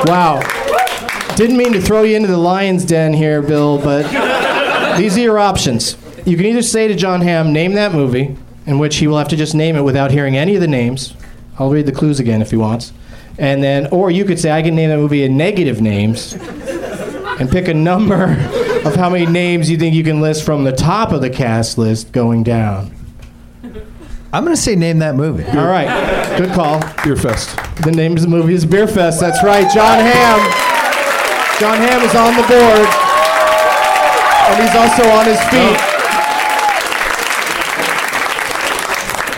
Wow. 0.06 0.40
Didn't 1.36 1.56
mean 1.56 1.72
to 1.72 1.80
throw 1.80 2.02
you 2.02 2.16
into 2.16 2.28
the 2.28 2.36
lion's 2.36 2.84
den 2.84 3.12
here, 3.12 3.40
Bill, 3.42 3.78
but 3.78 4.02
these 4.98 5.16
are 5.16 5.20
your 5.20 5.38
options. 5.38 5.96
You 6.26 6.36
can 6.36 6.46
either 6.46 6.62
say 6.62 6.88
to 6.88 6.94
Jon 6.94 7.20
Hamm, 7.20 7.52
name 7.52 7.72
that 7.74 7.92
movie, 7.92 8.36
in 8.66 8.78
which 8.78 8.96
he 8.96 9.06
will 9.06 9.18
have 9.18 9.28
to 9.28 9.36
just 9.36 9.54
name 9.54 9.76
it 9.76 9.82
without 9.82 10.10
hearing 10.10 10.36
any 10.36 10.54
of 10.54 10.60
the 10.60 10.68
names. 10.68 11.14
I'll 11.58 11.70
read 11.70 11.86
the 11.86 11.92
clues 11.92 12.20
again 12.20 12.42
if 12.42 12.50
he 12.50 12.56
wants. 12.56 12.92
And 13.38 13.62
then, 13.62 13.86
or 13.88 14.10
you 14.10 14.24
could 14.24 14.38
say, 14.38 14.50
I 14.50 14.62
can 14.62 14.74
name 14.74 14.90
that 14.90 14.98
movie 14.98 15.24
in 15.24 15.36
negative 15.36 15.80
names 15.80 16.34
and 16.34 17.50
pick 17.50 17.68
a 17.68 17.74
number 17.74 18.24
of 18.84 18.94
how 18.94 19.10
many 19.10 19.26
names 19.26 19.70
you 19.70 19.76
think 19.76 19.94
you 19.94 20.04
can 20.04 20.20
list 20.20 20.44
from 20.44 20.64
the 20.64 20.72
top 20.72 21.12
of 21.12 21.20
the 21.20 21.30
cast 21.30 21.78
list 21.78 22.12
going 22.12 22.42
down. 22.42 22.94
I'm 24.34 24.44
gonna 24.44 24.56
say 24.56 24.74
name 24.76 25.00
that 25.00 25.14
movie. 25.14 25.44
All 25.44 25.66
right, 25.66 26.38
good 26.38 26.52
call. 26.52 26.80
Beerfest. 27.04 27.84
The 27.84 27.92
name 27.92 28.16
of 28.16 28.22
the 28.22 28.28
movie 28.28 28.54
is 28.54 28.64
Beerfest. 28.64 29.20
That's 29.20 29.44
right, 29.44 29.70
Jon 29.74 29.98
Hamm. 30.00 30.40
Jon 31.60 31.76
Hamm 31.76 32.00
is 32.02 32.14
on 32.14 32.34
the 32.36 32.42
board, 32.48 32.88
and 34.48 34.62
he's 34.62 34.74
also 34.74 35.06
on 35.10 35.26
his 35.26 35.40
feet. 35.50 35.91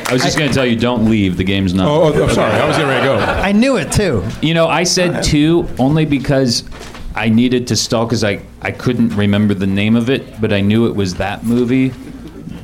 I 0.07 0.13
was 0.13 0.23
just 0.23 0.37
going 0.39 0.49
to 0.51 0.55
tell 0.55 0.67
you, 0.67 0.77
don't 0.77 1.09
leave. 1.11 1.37
The 1.37 1.45
game's 1.45 1.75
not. 1.75 1.89
Oh, 1.89 2.13
oh, 2.15 2.25
I'm 2.25 2.31
sorry. 2.35 2.53
I 2.53 2.67
was 2.67 2.77
getting 2.77 2.91
ready 2.91 3.07
to 3.07 3.15
go. 3.15 3.19
I 3.19 3.53
knew 3.53 3.77
it 3.77 3.91
too. 3.91 4.25
You 4.43 4.55
know, 4.55 4.67
I 4.69 4.85
said 4.85 5.23
two 5.25 5.69
only 5.79 6.05
because 6.05 6.63
I 7.15 7.29
needed 7.29 7.69
to 7.69 7.77
stall 7.77 8.05
because 8.07 8.23
I, 8.25 8.43
I 8.63 8.71
couldn't 8.71 9.11
remember 9.17 9.55
the 9.55 9.67
name 9.67 9.97
of 9.97 10.11
it, 10.11 10.41
but 10.41 10.53
I 10.53 10.61
knew 10.61 10.87
it 10.87 10.95
was 10.95 11.15
that 11.17 11.45
movie. 11.45 11.93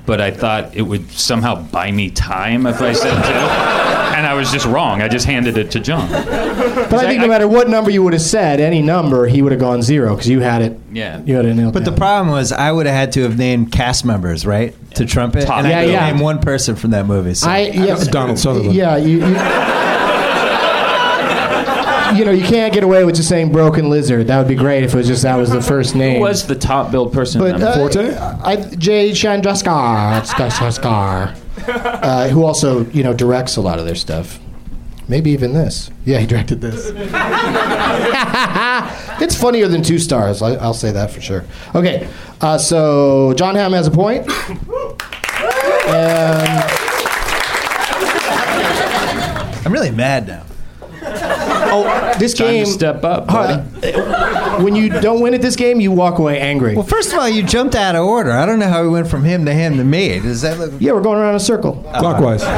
But 0.07 0.21
I 0.21 0.31
thought 0.33 0.75
it 0.75 0.83
would 0.83 1.09
somehow 1.13 1.63
buy 1.71 1.93
me 1.93 2.11
time 2.11 2.67
if 2.67 2.81
I 2.81 2.93
said 2.93 3.15
two. 3.23 3.33
And 4.17 4.27
I 4.27 4.35
was 4.35 4.51
just 4.51 4.67
wrong. 4.67 5.01
I 5.03 5.09
just 5.09 5.25
handed 5.25 5.57
it 5.57 5.71
to 5.73 5.81
Jon. 5.81 6.11
But 6.11 6.93
I 6.95 7.07
think 7.07 7.21
I- 7.21 7.23
no 7.23 7.29
matter 7.29 7.47
what 7.49 7.69
number 7.69 7.91
you 7.91 8.03
would 8.03 8.13
have 8.13 8.21
said, 8.23 8.61
any 8.61 8.83
number, 8.83 9.27
he 9.27 9.41
would 9.41 9.53
have 9.53 9.61
gone 9.61 9.83
zero 9.83 10.15
because 10.15 10.29
you 10.29 10.41
had 10.41 10.63
it. 10.63 10.79
Yeah. 10.93 11.23
You 11.25 11.37
had 11.37 11.45
it 11.47 11.55
nailed 11.55 11.73
But 11.75 11.85
the 11.85 11.91
down. 11.93 11.99
problem 11.99 12.29
was 12.35 12.51
I 12.51 12.73
would 12.73 12.87
have 12.87 12.95
had 12.95 13.13
to 13.13 13.23
have 13.23 13.39
named 13.39 13.71
cast 13.73 14.05
members, 14.05 14.45
right? 14.45 14.75
To 14.97 15.07
trumpet. 15.07 15.47
Top 15.47 15.59
and 15.59 15.67
I 15.67 15.71
Yeah, 15.71 15.83
could 15.83 15.93
yeah. 15.93 16.11
name 16.11 16.19
one 16.21 16.41
person 16.41 16.75
from 16.77 16.91
that 16.91 17.07
movie. 17.07 17.35
So. 17.35 17.49
I 17.49 17.59
yeah, 17.69 17.97
Donald 18.05 18.39
Sutherland. 18.39 18.75
Yeah, 18.75 18.97
you, 18.97 19.19
you, 19.19 19.27
you 22.19 22.25
know, 22.25 22.33
you 22.33 22.45
can't 22.45 22.75
get 22.75 22.83
away 22.83 23.05
with 23.05 23.15
just 23.15 23.29
saying 23.29 23.53
broken 23.53 23.89
lizard. 23.89 24.27
That 24.27 24.39
would 24.39 24.49
be 24.49 24.57
great 24.57 24.83
if 24.83 24.93
it 24.95 24.97
was 24.97 25.07
just 25.07 25.23
that 25.23 25.37
was 25.37 25.51
the 25.51 25.63
first 25.63 25.95
name. 25.95 26.17
Who 26.17 26.23
was 26.23 26.47
the 26.47 26.57
top 26.57 26.91
billed 26.91 27.13
person? 27.13 27.41
in 27.45 27.53
But 27.53 27.61
that 27.61 27.77
uh, 27.77 27.85
movie? 27.85 27.95
Forte? 27.95 28.17
I, 28.45 28.57
Jay 28.77 29.11
Chandrasekhar, 29.13 30.23
Chandrasekhar, 30.27 31.37
uh, 31.69 32.29
who 32.29 32.45
also 32.45 32.85
you 32.87 33.05
know 33.05 33.15
directs 33.15 33.57
a 33.57 33.61
lot 33.61 33.79
of 33.79 33.87
their 33.87 33.95
stuff. 33.95 34.41
Maybe 35.09 35.31
even 35.33 35.55
this. 35.55 35.91
Yeah, 36.05 36.19
he 36.19 36.27
directed 36.27 36.61
this. 36.61 36.87
it's 39.21 39.35
funnier 39.35 39.67
than 39.67 39.83
two 39.83 39.99
stars. 39.99 40.41
I, 40.41 40.55
I'll 40.55 40.73
say 40.75 40.93
that 40.93 41.11
for 41.11 41.21
sure. 41.21 41.45
Okay, 41.75 42.09
uh, 42.41 42.59
so 42.59 43.35
Jon 43.35 43.57
Hamm 43.57 43.73
has 43.73 43.89
a 43.89 43.91
point. 43.91 44.25
And 45.89 46.47
I'm 49.67 49.73
really 49.73 49.91
mad 49.91 50.27
now. 50.29 50.45
oh, 51.73 52.15
this 52.19 52.35
Time 52.35 52.49
game. 52.49 52.65
to 52.65 52.71
step 52.71 53.05
up, 53.05 53.27
buddy. 53.27 53.63
uh, 53.95 54.63
when 54.63 54.75
you 54.77 54.89
don't 55.01 55.21
win 55.21 55.35
at 55.35 55.43
this 55.43 55.57
game, 55.57 55.81
you 55.81 55.91
walk 55.93 56.19
away 56.19 56.39
angry. 56.41 56.75
Well, 56.75 56.85
first 56.85 57.13
of 57.13 57.19
all, 57.19 57.29
you 57.29 57.43
jumped 57.43 57.75
out 57.75 57.95
of 57.97 58.05
order. 58.05 58.31
I 58.33 58.45
don't 58.47 58.59
know 58.59 58.69
how 58.69 58.83
we 58.83 58.89
went 58.89 59.09
from 59.09 59.25
him 59.25 59.45
to 59.47 59.53
him 59.53 59.77
to 59.79 59.85
me. 59.85 60.19
Does 60.21 60.43
that 60.43 60.59
look? 60.59 60.73
Yeah, 60.79 60.93
we're 60.93 61.01
going 61.03 61.19
around 61.19 61.31
in 61.31 61.37
a 61.37 61.41
circle. 61.41 61.83
Clockwise. 61.99 62.43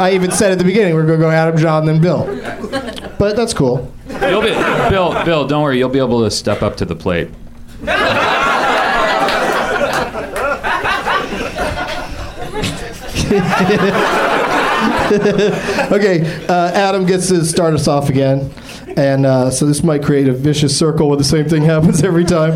I 0.00 0.12
even 0.14 0.30
said 0.30 0.52
at 0.52 0.58
the 0.58 0.64
beginning 0.64 0.94
we're 0.94 1.06
going 1.06 1.18
to 1.18 1.24
go 1.24 1.30
Adam, 1.30 1.56
Jon, 1.56 1.84
then 1.86 2.00
Bill. 2.00 2.24
But 3.18 3.34
that's 3.36 3.52
cool. 3.52 3.92
You'll 4.08 4.42
be, 4.42 4.50
Bill, 4.90 5.24
Bill, 5.24 5.46
don't 5.46 5.62
worry. 5.62 5.78
You'll 5.78 5.88
be 5.88 5.98
able 5.98 6.22
to 6.22 6.30
step 6.30 6.62
up 6.62 6.76
to 6.76 6.84
the 6.84 6.94
plate. 6.94 7.30
Okay, 15.90 16.20
uh, 16.48 16.70
Adam 16.72 17.06
gets 17.06 17.28
to 17.28 17.44
start 17.44 17.72
us 17.74 17.88
off 17.88 18.10
again. 18.10 18.52
And 18.96 19.24
uh, 19.24 19.50
so 19.50 19.64
this 19.64 19.82
might 19.82 20.02
create 20.02 20.28
a 20.28 20.32
vicious 20.32 20.76
circle 20.76 21.08
where 21.08 21.16
the 21.16 21.24
same 21.24 21.48
thing 21.48 21.62
happens 21.74 22.02
every 22.02 22.24
time. 22.24 22.52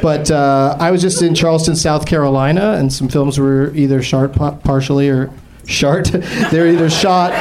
But 0.00 0.30
uh, 0.30 0.76
I 0.78 0.90
was 0.90 1.02
just 1.02 1.20
in 1.20 1.34
Charleston, 1.34 1.74
South 1.76 2.06
Carolina, 2.06 2.74
and 2.78 2.92
some 2.92 3.08
films 3.08 3.38
were 3.38 3.74
either 3.74 4.02
shot 4.02 4.34
partially 4.62 5.08
or 5.08 5.30
shot. 5.66 6.04
They're 6.50 6.68
either 6.68 6.90
shot 6.90 7.32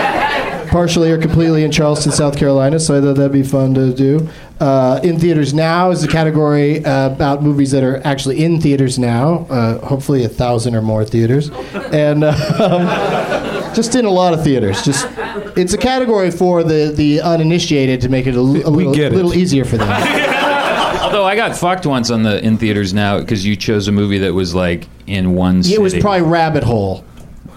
partially 0.70 1.12
or 1.12 1.18
completely 1.18 1.64
in 1.64 1.72
Charleston, 1.72 2.12
South 2.12 2.38
Carolina. 2.38 2.80
So 2.80 2.98
I 2.98 3.02
thought 3.02 3.16
that'd 3.16 3.32
be 3.32 3.44
fun 3.44 3.74
to 3.76 3.94
do. 3.94 4.28
Uh, 4.60 5.00
in 5.04 5.18
theaters 5.20 5.54
now 5.54 5.90
is 5.92 6.04
a 6.04 6.08
category 6.08 6.84
uh, 6.84 7.08
about 7.12 7.42
movies 7.44 7.72
that 7.72 7.84
are 7.84 8.02
actually 8.06 8.44
in 8.44 8.60
theaters 8.60 9.00
now. 9.00 9.46
Uh, 9.50 9.78
hopefully, 9.86 10.24
a 10.26 10.30
thousand 10.30 10.76
or 10.76 10.82
more 10.82 11.04
theaters, 11.06 11.50
and. 11.92 12.24
Um, 12.60 13.74
just 13.76 13.94
in 13.96 14.04
a 14.04 14.10
lot 14.10 14.34
of 14.34 14.44
theaters. 14.44 14.82
Just 14.84 15.08
it's 15.56 15.74
a 15.74 15.78
category 15.78 16.32
for 16.32 16.64
the, 16.64 16.92
the 16.96 17.22
uninitiated 17.22 18.02
to 18.02 18.10
make 18.10 18.26
it 18.26 18.34
a, 18.34 18.38
l- 18.38 18.66
a 18.66 18.72
We 18.72 18.78
little, 18.78 18.94
get 18.96 19.14
it. 19.14 19.16
little 19.16 19.34
easier 19.36 19.64
for 19.64 19.78
them. 19.78 19.88
Although 21.04 21.24
I 21.24 21.36
got 21.36 21.56
fucked 21.56 21.86
once 21.86 22.10
on 22.10 22.24
the 22.24 22.44
in 22.44 22.58
theaters 22.58 22.94
now 22.94 23.20
because 23.20 23.46
you 23.46 23.56
chose 23.56 23.88
a 23.88 23.92
movie 23.92 24.18
that 24.20 24.34
was 24.34 24.54
like 24.56 24.88
in 25.08 25.34
one. 25.36 25.64
City. 25.64 25.76
it 25.76 25.82
was 25.82 25.94
probably 26.00 26.24
Rabbit 26.24 26.64
Hole 26.64 27.06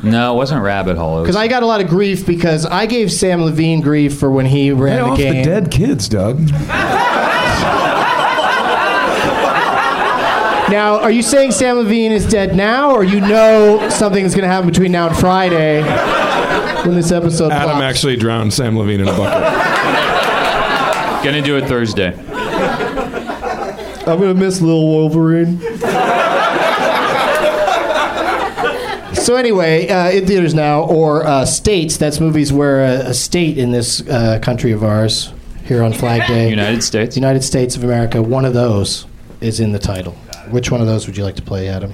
no, 0.03 0.35
it 0.35 0.37
wasn't 0.37 0.63
Rabbit 0.63 0.97
Hole. 0.97 1.19
It 1.19 1.21
was- 1.21 1.27
because 1.29 1.37
I 1.37 1.49
got 1.49 1.63
a 1.63 1.67
lot 1.67 1.81
of 1.81 1.89
grief 1.89 2.27
because 2.27 2.67
I 2.67 2.87
gave 2.87 3.13
Sam 3.13 3.43
Levine 3.45 3.81
grief 3.81 4.19
for 4.19 4.31
when 4.31 4.47
he 4.47 4.71
ran 4.73 4.97
Get 4.97 5.05
the 5.05 5.11
off 5.11 5.19
game. 5.19 5.35
the 5.37 5.43
dead 5.43 5.71
kids, 5.71 6.09
Doug. 6.09 6.51
Now, 10.71 11.01
are 11.01 11.11
you 11.11 11.21
saying 11.23 11.51
Sam 11.51 11.77
Levine 11.77 12.13
is 12.13 12.27
dead 12.27 12.57
now, 12.57 12.93
or 12.95 13.05
you 13.05 13.21
know 13.21 13.91
something 13.91 14.25
is 14.25 14.35
going 14.35 14.45
to 14.45 14.49
happen 14.49 14.71
between 14.71 14.91
now 14.91 15.09
and 15.09 15.15
Friday 15.17 15.83
when 16.87 16.95
this 16.95 17.13
episode? 17.13 17.53
Adam 17.53 17.73
plops? 17.73 17.83
actually 17.85 18.17
drowned 18.17 18.55
Sam 18.55 18.79
Levine 18.79 19.01
in 19.01 19.09
a 19.09 19.13
bucket. 19.13 19.43
gonna 21.23 21.43
do 21.43 21.57
it 21.59 21.67
Thursday. 21.69 22.15
I'm 24.07 24.19
gonna 24.19 24.33
miss 24.35 24.63
Lil 24.63 24.83
Wolverine. 24.87 25.61
So 29.23 29.37
anyway, 29.37 29.89
uh, 29.89 30.11
in 30.11 30.27
theaters 30.27 30.55
now, 30.55 30.83
or 30.83 31.25
uh, 31.25 31.45
states. 31.45 31.97
That's 31.97 32.21
movies 32.21 32.53
where 32.53 32.85
a, 32.85 33.11
a 33.11 33.15
state 33.15 33.57
in 33.57 33.71
this 33.71 34.07
uh, 34.09 34.39
country 34.41 34.73
of 34.73 34.83
ours, 34.83 35.33
here 35.65 35.83
on 35.83 35.93
Flag 35.93 36.27
Day, 36.29 36.51
United 36.51 36.83
States. 36.83 37.17
United 37.17 37.43
States 37.43 37.77
of 37.77 37.85
America. 37.85 38.23
One 38.23 38.45
of 38.45 38.55
those 38.55 39.07
is 39.41 39.61
in 39.61 39.73
the 39.73 39.79
title. 39.79 40.13
Which 40.51 40.71
one 40.71 40.81
of 40.81 40.87
those 40.87 41.07
would 41.07 41.17
you 41.17 41.25
like 41.25 41.37
to 41.37 41.43
play, 41.43 41.69
Adam? 41.69 41.93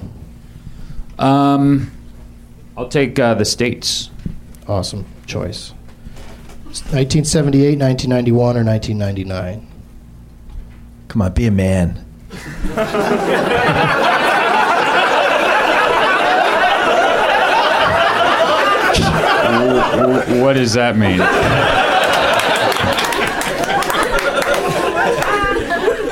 Um, 1.19 1.91
I'll 2.77 2.89
take 2.89 3.19
uh, 3.19 3.35
the 3.35 3.45
states. 3.45 4.11
Awesome 4.67 5.05
choice. 5.27 5.73
1978, 6.65 7.79
1991, 7.79 8.57
or 8.57 8.65
1999. 8.65 9.67
Come 11.09 11.23
on, 11.23 11.33
be 11.33 11.47
a 11.47 11.51
man. 11.51 12.05
W- 20.03 20.43
what 20.43 20.55
does 20.55 20.73
that 20.75 20.97
mean? 20.97 21.19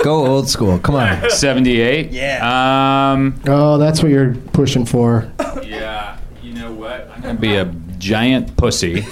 Go 0.03 0.25
old 0.27 0.49
school. 0.49 0.79
Come 0.79 0.95
on. 0.95 1.31
Seventy-eight. 1.31 2.13
Yeah. 2.13 3.11
Um. 3.13 3.41
Oh, 3.49 3.77
that's 3.79 4.03
what 4.03 4.11
you're 4.13 4.35
pushing 4.53 4.87
for. 4.87 5.31
Yeah. 5.65 6.19
You 6.43 6.55
know 6.55 6.73
what? 6.73 7.11
I'm 7.13 7.23
gonna 7.23 7.35
be 7.35 7.57
a 7.57 7.65
giant 7.99 8.57
pussy 8.57 9.05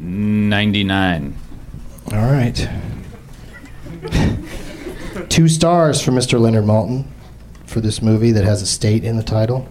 ninety-nine. 0.00 1.36
All 2.12 2.18
right. 2.18 2.68
Two 5.32 5.48
stars 5.48 6.02
for 6.02 6.10
Mr. 6.10 6.38
Leonard 6.38 6.64
Maltin 6.66 7.06
for 7.64 7.80
this 7.80 8.02
movie 8.02 8.32
that 8.32 8.44
has 8.44 8.60
a 8.60 8.66
state 8.66 9.02
in 9.02 9.16
the 9.16 9.22
title. 9.22 9.66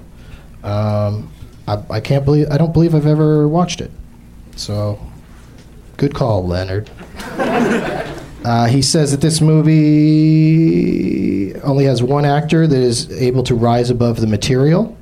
Um, 0.64 1.32
I, 1.68 1.84
I 1.88 2.00
can't 2.00 2.26
believe 2.26 2.48
I 2.50 2.58
don't 2.58 2.74
believe 2.74 2.96
I've 2.96 3.06
ever 3.06 3.48
watched 3.48 3.80
it. 3.80 3.92
So, 4.56 5.00
good 5.98 6.16
call, 6.16 6.48
Leonard. 6.48 6.90
Uh, 8.44 8.66
he 8.66 8.82
says 8.82 9.12
that 9.12 9.22
this 9.22 9.40
movie 9.40 9.76
only 11.62 11.86
has 11.86 12.02
one 12.02 12.26
actor 12.26 12.66
that 12.66 12.80
is 12.80 13.08
able 13.22 13.44
to 13.44 13.54
rise 13.54 13.92
above 13.92 14.20
the 14.20 14.26
material. 14.26 14.98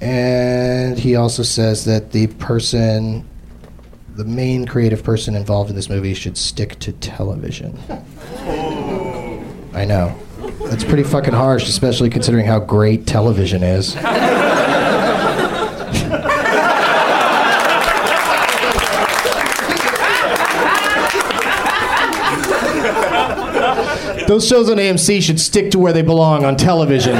And 0.00 0.98
he 0.98 1.14
also 1.14 1.44
says 1.44 1.84
that 1.84 2.10
the 2.10 2.26
person 2.26 3.24
the 4.16 4.24
main 4.24 4.66
creative 4.66 5.02
person 5.04 5.34
involved 5.34 5.70
in 5.70 5.76
this 5.76 5.88
movie 5.88 6.14
should 6.14 6.36
stick 6.36 6.78
to 6.80 6.92
television. 6.94 7.78
I 9.74 9.84
know. 9.84 10.16
That's 10.66 10.84
pretty 10.84 11.02
fucking 11.02 11.34
harsh, 11.34 11.68
especially 11.68 12.08
considering 12.08 12.46
how 12.46 12.60
great 12.60 13.06
television 13.06 13.62
is. 13.62 13.94
Those 24.26 24.48
shows 24.48 24.70
on 24.70 24.78
AMC 24.78 25.22
should 25.22 25.38
stick 25.38 25.70
to 25.72 25.78
where 25.78 25.92
they 25.92 26.02
belong 26.02 26.44
on 26.44 26.56
television. 26.56 27.14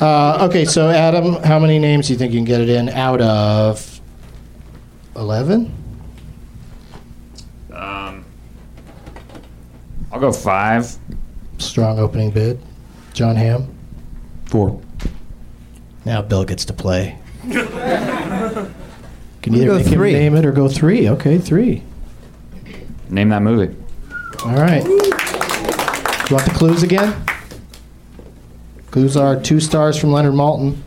Uh, 0.00 0.46
okay, 0.48 0.64
so 0.64 0.88
Adam, 0.90 1.42
how 1.42 1.58
many 1.58 1.78
names 1.78 2.06
do 2.06 2.12
you 2.12 2.18
think 2.18 2.32
you 2.32 2.38
can 2.38 2.44
get 2.44 2.60
it 2.60 2.68
in 2.68 2.88
out 2.90 3.20
of 3.20 4.00
11? 5.16 5.74
Um, 7.72 8.24
I'll 10.18 10.32
go 10.32 10.32
five. 10.32 10.96
Strong 11.58 12.00
opening 12.00 12.32
bid. 12.32 12.58
Jon 13.12 13.36
Hamm. 13.36 13.72
Four. 14.46 14.80
Now 16.04 16.22
Bill 16.22 16.44
gets 16.44 16.64
to 16.64 16.72
play. 16.72 17.16
Can 17.42 17.54
I'm 17.54 17.64
either 18.64 19.44
gonna 19.44 19.78
make 19.78 19.84
go 19.84 19.90
three. 19.92 20.10
him 20.10 20.18
name 20.18 20.34
it 20.34 20.44
or 20.44 20.50
go 20.50 20.68
three. 20.68 21.08
Okay, 21.08 21.38
three. 21.38 21.84
Name 23.08 23.28
that 23.28 23.42
movie. 23.42 23.76
All 24.44 24.56
right. 24.56 24.84
You 24.84 26.34
want 26.34 26.44
the 26.46 26.52
clues 26.52 26.82
again? 26.82 27.14
Clues 28.90 29.16
are 29.16 29.40
two 29.40 29.60
stars 29.60 29.96
from 29.96 30.10
Leonard 30.10 30.34
Maltin. 30.34 30.78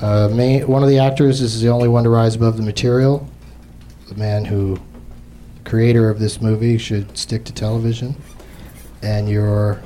Uh, 0.00 0.28
main, 0.28 0.68
one 0.68 0.84
of 0.84 0.88
the 0.88 1.00
actors 1.00 1.40
is 1.40 1.60
the 1.60 1.68
only 1.68 1.88
one 1.88 2.04
to 2.04 2.10
rise 2.10 2.36
above 2.36 2.58
the 2.58 2.62
material. 2.62 3.28
The 4.06 4.14
man 4.14 4.44
who, 4.44 4.78
creator 5.68 6.08
of 6.08 6.18
this 6.18 6.40
movie, 6.40 6.78
should 6.78 7.16
stick 7.16 7.44
to 7.44 7.52
television. 7.52 8.16
And 9.02 9.28
your 9.28 9.80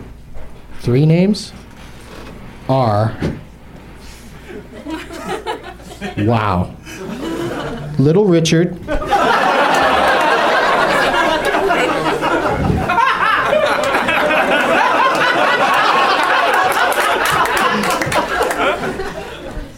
three 0.79 1.05
names 1.05 1.53
are. 2.69 3.17
Wow. 6.19 6.75
Little 7.99 8.25
Richard. 8.25 8.79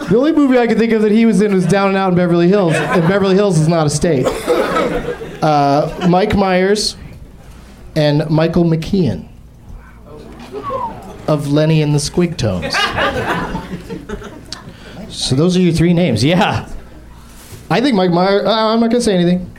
The 0.09 0.19
only 0.19 0.33
movie 0.33 0.59
I 0.59 0.67
could 0.67 0.79
think 0.79 0.93
of 0.93 1.03
that 1.03 1.11
he 1.11 1.27
was 1.27 1.41
in 1.41 1.55
was 1.55 1.67
Down 1.67 1.89
and 1.89 1.97
Out 1.97 2.11
in 2.11 2.15
Beverly 2.15 2.47
Hills, 2.47 2.75
and 2.75 3.03
Beverly 3.09 3.35
Hills 3.35 3.59
is 3.59 3.69
not 3.69 3.87
a 3.87 3.91
state. 3.91 4.27
Uh, 5.45 6.07
Mike 6.09 6.35
Myers 6.35 6.97
and 7.95 8.29
Michael 8.31 8.65
McKean 8.65 9.29
of 11.29 11.49
Lenny 11.49 11.83
and 11.83 11.95
the 11.95 11.99
Squigtones. 11.99 12.73
So 15.11 15.35
those 15.35 15.55
are 15.55 15.61
your 15.61 15.75
three 15.75 15.93
names. 15.93 16.25
Yeah. 16.25 16.67
I 17.69 17.83
think 17.83 17.95
Mike 17.95 18.11
Myers, 18.11 18.47
uh, 18.47 18.73
I'm 18.73 18.81
not 18.81 18.89
going 18.89 19.01
to 19.01 19.05
say 19.05 19.15
anything. 19.15 19.55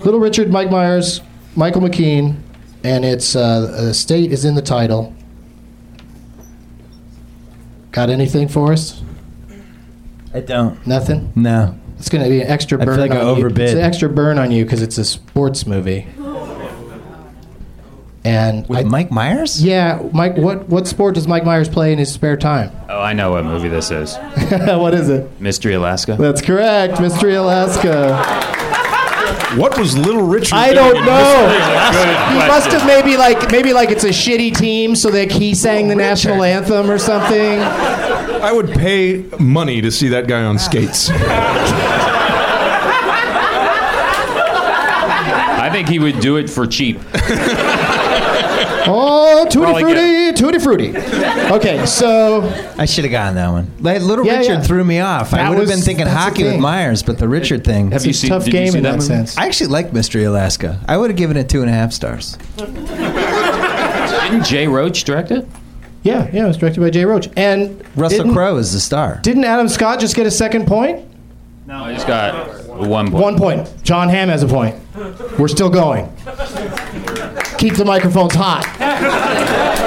Little 0.00 0.18
Richard, 0.18 0.50
Mike 0.50 0.72
Myers, 0.72 1.20
Michael 1.54 1.82
McKean, 1.82 2.40
and 2.82 3.04
it's 3.04 3.36
uh, 3.36 3.40
uh, 3.40 3.92
state 3.92 4.32
is 4.32 4.44
in 4.44 4.56
the 4.56 4.62
title. 4.62 5.14
Got 7.92 8.10
anything 8.10 8.48
for 8.48 8.72
us? 8.72 9.02
I 10.34 10.40
don't. 10.40 10.84
Nothing. 10.84 11.32
No. 11.36 11.78
It's 11.98 12.08
going 12.08 12.22
to 12.24 12.30
be 12.30 12.40
an 12.40 12.46
extra 12.48 12.80
I 12.80 12.84
burn. 12.84 12.94
feel 12.96 13.02
like 13.08 13.10
I 13.12 13.20
on 13.20 13.26
you. 13.26 13.32
overbid. 13.46 13.60
It's 13.60 13.72
an 13.72 13.80
extra 13.80 14.08
burn 14.08 14.38
on 14.38 14.50
you 14.52 14.64
because 14.64 14.82
it's 14.82 14.98
a 14.98 15.04
sports 15.04 15.66
movie. 15.66 16.06
And 18.24 18.68
With 18.68 18.78
I, 18.80 18.82
Mike 18.82 19.10
Myers? 19.10 19.62
yeah, 19.64 20.02
Mike. 20.12 20.36
What 20.36 20.68
what 20.68 20.86
sport 20.86 21.14
does 21.14 21.26
Mike 21.26 21.44
Myers 21.44 21.68
play 21.68 21.92
in 21.92 21.98
his 21.98 22.12
spare 22.12 22.36
time? 22.36 22.70
Oh, 22.88 23.00
I 23.00 23.12
know 23.14 23.30
what 23.30 23.44
movie 23.44 23.68
this 23.68 23.90
is. 23.90 24.16
what 24.50 24.92
is 24.92 25.08
it? 25.08 25.40
Mystery 25.40 25.74
Alaska. 25.74 26.16
That's 26.18 26.42
correct, 26.42 27.00
Mystery 27.00 27.34
Alaska. 27.36 28.18
What 29.56 29.78
was 29.78 29.96
Little 29.96 30.26
Richard? 30.26 30.54
I 30.54 30.72
doing 30.72 30.76
don't 30.76 31.04
know. 31.06 31.48
He 32.32 32.46
must 32.48 32.70
have 32.72 32.86
maybe 32.86 33.16
like 33.16 33.50
maybe 33.50 33.72
like 33.72 33.90
it's 33.90 34.04
a 34.04 34.08
shitty 34.08 34.56
team, 34.56 34.94
so 34.94 35.10
that 35.10 35.32
he 35.32 35.54
sang 35.54 35.88
the 35.88 35.94
national 35.94 36.42
anthem 36.42 36.90
or 36.90 36.98
something. 36.98 37.60
I 37.60 38.52
would 38.52 38.70
pay 38.70 39.24
money 39.38 39.80
to 39.80 39.90
see 39.90 40.08
that 40.08 40.28
guy 40.28 40.44
on 40.44 40.58
skates. 40.58 41.10
I 45.60 45.70
think 45.70 45.88
he 45.88 45.98
would 45.98 46.20
do 46.20 46.36
it 46.36 46.48
for 46.48 46.66
cheap. 46.66 46.98
Oh, 48.90 49.44
tutti 49.44 49.58
Probably 49.58 49.82
frutti, 49.82 50.32
tutti 50.32 50.58
frutti. 50.58 50.96
Okay, 51.52 51.84
so 51.86 52.42
I 52.78 52.84
should 52.86 53.04
have 53.04 53.10
gotten 53.12 53.34
that 53.36 53.50
one. 53.50 53.70
Like, 53.80 54.00
Little 54.02 54.24
Yeah, 54.24 54.38
Richard 54.38 54.52
yeah. 54.54 54.62
threw 54.62 54.82
me 54.84 55.00
off. 55.00 55.32
I 55.34 55.38
That 55.38 55.48
would 55.50 55.58
have 55.58 55.68
was- 55.68 55.76
been 55.76 55.84
thinking 55.84 56.06
that's 56.06 56.14
the 56.16 56.20
hockey 56.20 56.42
with 56.44 56.52
thing. 56.54 56.60
Myers, 56.62 57.02
but 57.02 57.18
the 57.18 57.28
Richard 57.28 57.64
thing. 57.64 57.90
Have 57.92 58.04
you 58.04 58.10
a 58.10 58.14
seen? 58.14 58.30
tough 58.30 58.44
did 58.44 58.54
you 58.54 58.60
game 58.60 58.72
see 58.72 58.78
in 58.78 58.84
that 58.84 58.94
movie? 58.94 59.06
sense. 59.06 59.36
I 59.36 59.46
actually 59.46 59.68
like 59.68 59.92
Mystery 59.92 60.24
Alaska. 60.24 60.80
I 60.88 60.96
would 60.96 61.10
have 61.10 61.16
given 61.18 61.36
it 61.36 61.48
two 61.48 61.60
and 61.60 61.70
a 61.70 61.72
half 61.74 61.92
stars. 61.92 62.36
Didn't 62.56 64.44
Jay 64.44 64.66
Roach 64.66 65.04
direct 65.04 65.30
it? 65.30 65.46
Yeah, 66.02 66.28
yeah, 66.32 66.44
it 66.44 66.48
was 66.48 66.56
directed 66.56 66.80
by 66.80 66.90
Jay 66.90 67.04
Roach. 67.04 67.28
And 67.36 67.82
Russell 67.96 68.18
didn't- 68.20 68.34
Crowe 68.34 68.56
is 68.56 68.72
the 68.72 68.80
star. 68.80 69.18
Didn't 69.22 69.44
Adam 69.44 69.68
Scott 69.68 70.00
just 70.00 70.14
get 70.16 70.26
a 70.26 70.30
second 70.30 70.66
point? 70.66 71.00
No, 71.66 71.84
he's 71.84 72.04
got 72.04 72.66
one 72.68 73.10
point. 73.10 73.22
One 73.22 73.36
point. 73.36 73.68
Jon 73.82 74.08
Hamm 74.08 74.28
has 74.30 74.42
a 74.42 74.46
point. 74.48 74.74
We're 75.38 75.48
still 75.48 75.68
going. 75.68 76.08
Keep 77.58 77.74
the 77.74 77.84
microphones 77.84 78.34
hot. 78.34 78.64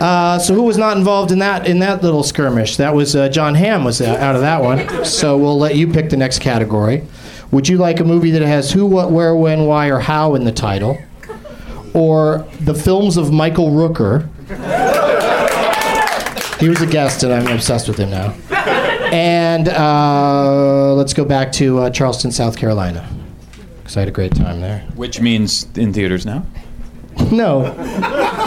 Uh, 0.00 0.38
so 0.38 0.54
who 0.54 0.62
was 0.62 0.78
not 0.78 0.96
involved 0.96 1.30
in 1.30 1.40
that 1.40 1.68
in 1.68 1.80
that 1.80 2.02
little 2.02 2.22
skirmish? 2.22 2.78
That 2.78 2.94
was 2.94 3.14
uh, 3.14 3.28
Jon 3.28 3.54
Hamm 3.54 3.84
was 3.84 4.00
uh, 4.00 4.16
out 4.18 4.34
of 4.34 4.40
that 4.40 4.62
one. 4.62 5.04
So 5.04 5.36
we'll 5.36 5.58
let 5.58 5.76
you 5.76 5.92
pick 5.92 6.08
the 6.08 6.16
next 6.16 6.38
category. 6.38 7.06
Would 7.50 7.68
you 7.68 7.76
like 7.76 8.00
a 8.00 8.04
movie 8.04 8.30
that 8.30 8.40
has 8.40 8.72
who, 8.72 8.86
what, 8.86 9.10
where, 9.10 9.34
when, 9.36 9.66
why, 9.66 9.88
or 9.90 9.98
how 9.98 10.36
in 10.36 10.44
the 10.44 10.52
title, 10.52 10.96
or 11.92 12.48
the 12.60 12.72
films 12.74 13.18
of 13.18 13.30
Michael 13.30 13.72
Rooker? 13.72 14.26
He 16.60 16.70
was 16.70 16.80
a 16.80 16.86
guest, 16.86 17.22
and 17.22 17.32
I'm 17.32 17.46
obsessed 17.48 17.86
with 17.86 17.98
him 17.98 18.08
now. 18.10 18.34
And 19.12 19.68
uh, 19.68 20.94
let's 20.94 21.12
go 21.12 21.26
back 21.26 21.52
to 21.52 21.78
uh, 21.78 21.90
Charleston, 21.90 22.30
South 22.32 22.56
Carolina, 22.56 23.06
because 23.90 23.96
I 23.96 24.00
had 24.02 24.08
a 24.08 24.12
great 24.12 24.36
time 24.36 24.60
there. 24.60 24.86
Which 24.94 25.20
means 25.20 25.66
in 25.76 25.92
theaters 25.92 26.24
now. 26.24 26.46
No, 27.32 27.74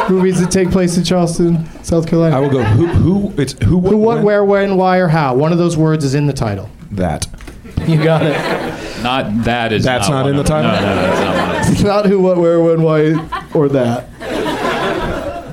movies 0.09 0.39
that 0.39 0.49
take 0.51 0.71
place 0.71 0.97
in 0.97 1.03
Charleston, 1.03 1.67
South 1.83 2.07
Carolina. 2.07 2.37
I 2.37 2.39
will 2.39 2.49
go. 2.49 2.63
Who? 2.63 2.87
Who? 2.87 3.41
It's 3.41 3.51
who? 3.61 3.81
Who, 3.81 3.97
what, 3.97 4.15
when? 4.15 4.23
where, 4.23 4.45
when, 4.45 4.77
why, 4.77 4.99
or 4.99 5.09
how. 5.09 5.35
One 5.35 5.51
of 5.51 5.57
those 5.57 5.75
words 5.75 6.05
is 6.05 6.15
in 6.15 6.27
the 6.27 6.33
title. 6.33 6.69
That. 6.91 7.27
You 7.85 8.01
got 8.01 8.25
it. 8.25 9.03
Not 9.03 9.43
that 9.43 9.73
is. 9.73 9.83
That's 9.83 10.07
not 10.07 10.23
one 10.23 10.31
in 10.31 10.37
the 10.37 10.43
title? 10.43 10.71
No, 10.71 10.79
no, 10.79 10.95
that's 10.95 11.19
not 11.19 11.65
one. 11.65 11.73
It's 11.73 11.83
not 11.83 12.05
who, 12.05 12.21
what, 12.21 12.37
where, 12.37 12.61
when, 12.61 12.81
why, 12.81 13.49
or 13.53 13.67
that. 13.67 14.07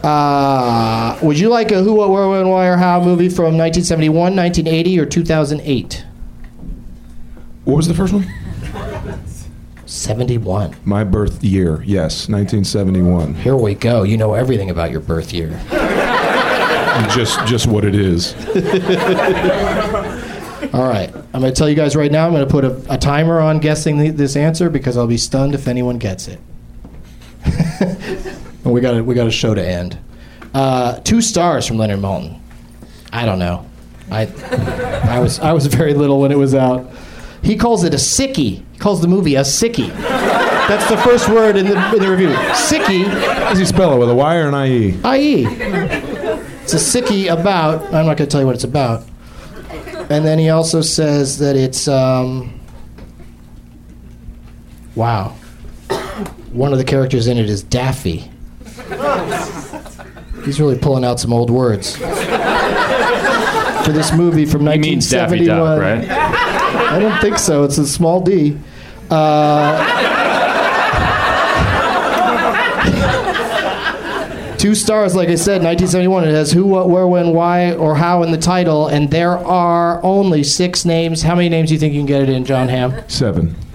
Uh, 0.04 1.18
would 1.20 1.36
you 1.36 1.48
like 1.48 1.72
a 1.72 1.82
who, 1.82 1.94
what, 1.94 2.10
where, 2.10 2.28
when, 2.28 2.48
why, 2.48 2.68
or 2.68 2.76
how 2.76 3.02
movie 3.02 3.28
from 3.28 3.58
1971, 3.58 4.36
1980, 4.36 5.00
or 5.00 5.04
2008? 5.04 6.04
What 7.64 7.76
was 7.76 7.88
the 7.88 7.94
first 7.94 8.12
one? 8.12 8.32
71. 9.90 10.76
My 10.84 11.04
birth 11.04 11.42
year. 11.42 11.82
Yes, 11.84 12.28
1971. 12.28 13.34
Here 13.34 13.56
we 13.56 13.74
go. 13.74 14.04
You 14.04 14.16
know 14.16 14.34
everything 14.34 14.70
about 14.70 14.90
your 14.90 15.00
birth 15.00 15.32
year. 15.32 15.50
just, 17.14 17.44
just 17.46 17.66
what 17.66 17.84
it 17.84 17.94
is. 17.94 18.34
All 20.72 20.88
right. 20.88 21.12
I'm 21.32 21.40
going 21.40 21.52
to 21.52 21.58
tell 21.58 21.68
you 21.68 21.74
guys 21.74 21.96
right 21.96 22.12
now, 22.12 22.26
I'm 22.26 22.32
going 22.32 22.46
to 22.46 22.50
put 22.50 22.64
a, 22.64 22.94
a 22.94 22.98
timer 22.98 23.40
on 23.40 23.58
guessing 23.58 23.98
the, 23.98 24.10
this 24.10 24.36
answer 24.36 24.70
because 24.70 24.96
I'll 24.96 25.06
be 25.06 25.18
stunned 25.18 25.54
if 25.54 25.66
anyone 25.66 25.98
gets 25.98 26.28
it. 26.28 26.40
We 28.62 28.80
got 28.80 28.96
a, 28.96 29.02
we 29.02 29.14
got 29.14 29.26
a 29.26 29.30
show 29.32 29.54
to 29.54 29.66
end. 29.66 29.98
Uh, 30.54 31.00
two 31.00 31.20
stars 31.20 31.66
from 31.66 31.78
Leonard 31.78 32.00
Maltin. 32.00 32.38
I 33.12 33.24
don't 33.24 33.38
know. 33.38 33.66
I 34.10 34.22
I 35.04 35.20
was 35.20 35.38
I 35.40 35.52
was 35.52 35.66
very 35.66 35.94
little 35.94 36.20
when 36.20 36.30
it 36.30 36.38
was 36.38 36.54
out. 36.54 36.90
He 37.42 37.56
calls 37.56 37.84
it 37.84 37.94
a 37.94 37.96
sickie. 37.96 38.62
He 38.80 38.82
calls 38.82 39.02
the 39.02 39.08
movie 39.08 39.34
a 39.34 39.42
sickie. 39.42 39.94
That's 39.98 40.88
the 40.88 40.96
first 40.96 41.28
word 41.28 41.56
in 41.58 41.66
the, 41.66 41.92
in 41.92 41.98
the 42.00 42.10
review. 42.10 42.30
Sickie, 42.54 43.04
How 43.04 43.50
does 43.50 43.58
he 43.58 43.66
spell 43.66 43.92
it? 43.92 43.98
With 43.98 44.08
a 44.08 44.14
Y 44.14 44.36
or 44.36 44.48
an 44.48 44.54
IE? 44.54 44.98
i.e. 45.04 45.44
It's 46.62 46.72
a 46.72 46.76
sickie 46.78 47.30
about. 47.30 47.82
I'm 47.92 48.06
not 48.06 48.16
going 48.16 48.16
to 48.16 48.26
tell 48.26 48.40
you 48.40 48.46
what 48.46 48.54
it's 48.54 48.64
about. 48.64 49.04
And 50.08 50.24
then 50.24 50.38
he 50.38 50.48
also 50.48 50.80
says 50.80 51.36
that 51.40 51.56
it's. 51.56 51.88
Um, 51.88 52.58
wow. 54.94 55.36
One 56.50 56.72
of 56.72 56.78
the 56.78 56.84
characters 56.84 57.26
in 57.26 57.36
it 57.36 57.50
is 57.50 57.62
Daffy. 57.62 58.30
He's 60.46 60.58
really 60.58 60.78
pulling 60.78 61.04
out 61.04 61.20
some 61.20 61.34
old 61.34 61.50
words. 61.50 61.96
For 61.96 63.92
this 63.92 64.10
movie 64.14 64.46
from 64.46 64.66
He 64.66 64.78
means 64.78 65.10
Daffy 65.10 65.46
1971. 65.46 65.58
Duck, 65.58 65.80
right? 65.82 66.30
I 66.90 66.98
don't 66.98 67.20
think 67.20 67.38
so. 67.38 67.62
It's 67.64 67.76
a 67.78 67.86
small 67.86 68.20
D. 68.22 68.58
Uh, 69.10 70.00
two 74.56 74.74
stars, 74.74 75.14
like 75.16 75.28
I 75.28 75.34
said, 75.34 75.62
1971. 75.62 76.24
It 76.24 76.32
has 76.32 76.52
who, 76.52 76.64
what, 76.64 76.88
where, 76.88 77.06
when, 77.06 77.32
why, 77.32 77.72
or 77.72 77.96
how 77.96 78.22
in 78.22 78.30
the 78.30 78.38
title, 78.38 78.88
and 78.88 79.10
there 79.10 79.38
are 79.38 80.02
only 80.04 80.44
six 80.44 80.84
names. 80.84 81.22
How 81.22 81.34
many 81.34 81.48
names 81.48 81.70
do 81.70 81.74
you 81.74 81.80
think 81.80 81.94
you 81.94 82.00
can 82.00 82.06
get 82.06 82.22
it 82.22 82.28
in, 82.28 82.44
Jon 82.44 82.68
Hamm? 82.68 83.08
Seven. 83.08 83.56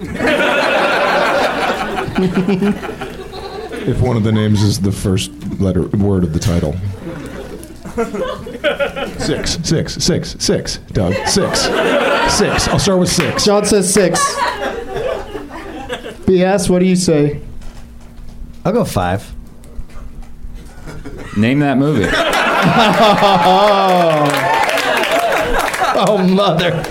if 3.88 4.00
one 4.00 4.16
of 4.16 4.22
the 4.24 4.32
names 4.32 4.62
is 4.62 4.80
the 4.80 4.92
first 4.92 5.30
letter 5.60 5.82
word 5.88 6.24
of 6.24 6.32
the 6.32 6.38
title. 6.38 6.74
Six, 9.18 9.58
six, 9.66 9.94
six, 9.94 10.36
six, 10.38 10.76
Doug. 10.92 11.14
Six. 11.26 11.60
Six. 12.32 12.68
I'll 12.68 12.78
start 12.78 12.98
with 12.98 13.08
six. 13.08 13.44
Jon 13.44 13.64
says 13.64 13.92
six. 13.92 14.20
BS, 16.26 16.68
what 16.68 16.80
do 16.80 16.86
you 16.86 16.96
say? 16.96 17.40
I'll 18.64 18.72
go 18.72 18.84
five. 18.84 19.32
Name 21.36 21.60
that 21.60 21.78
movie. 21.78 22.06
Oh, 25.98 26.18
mother. 26.18 26.82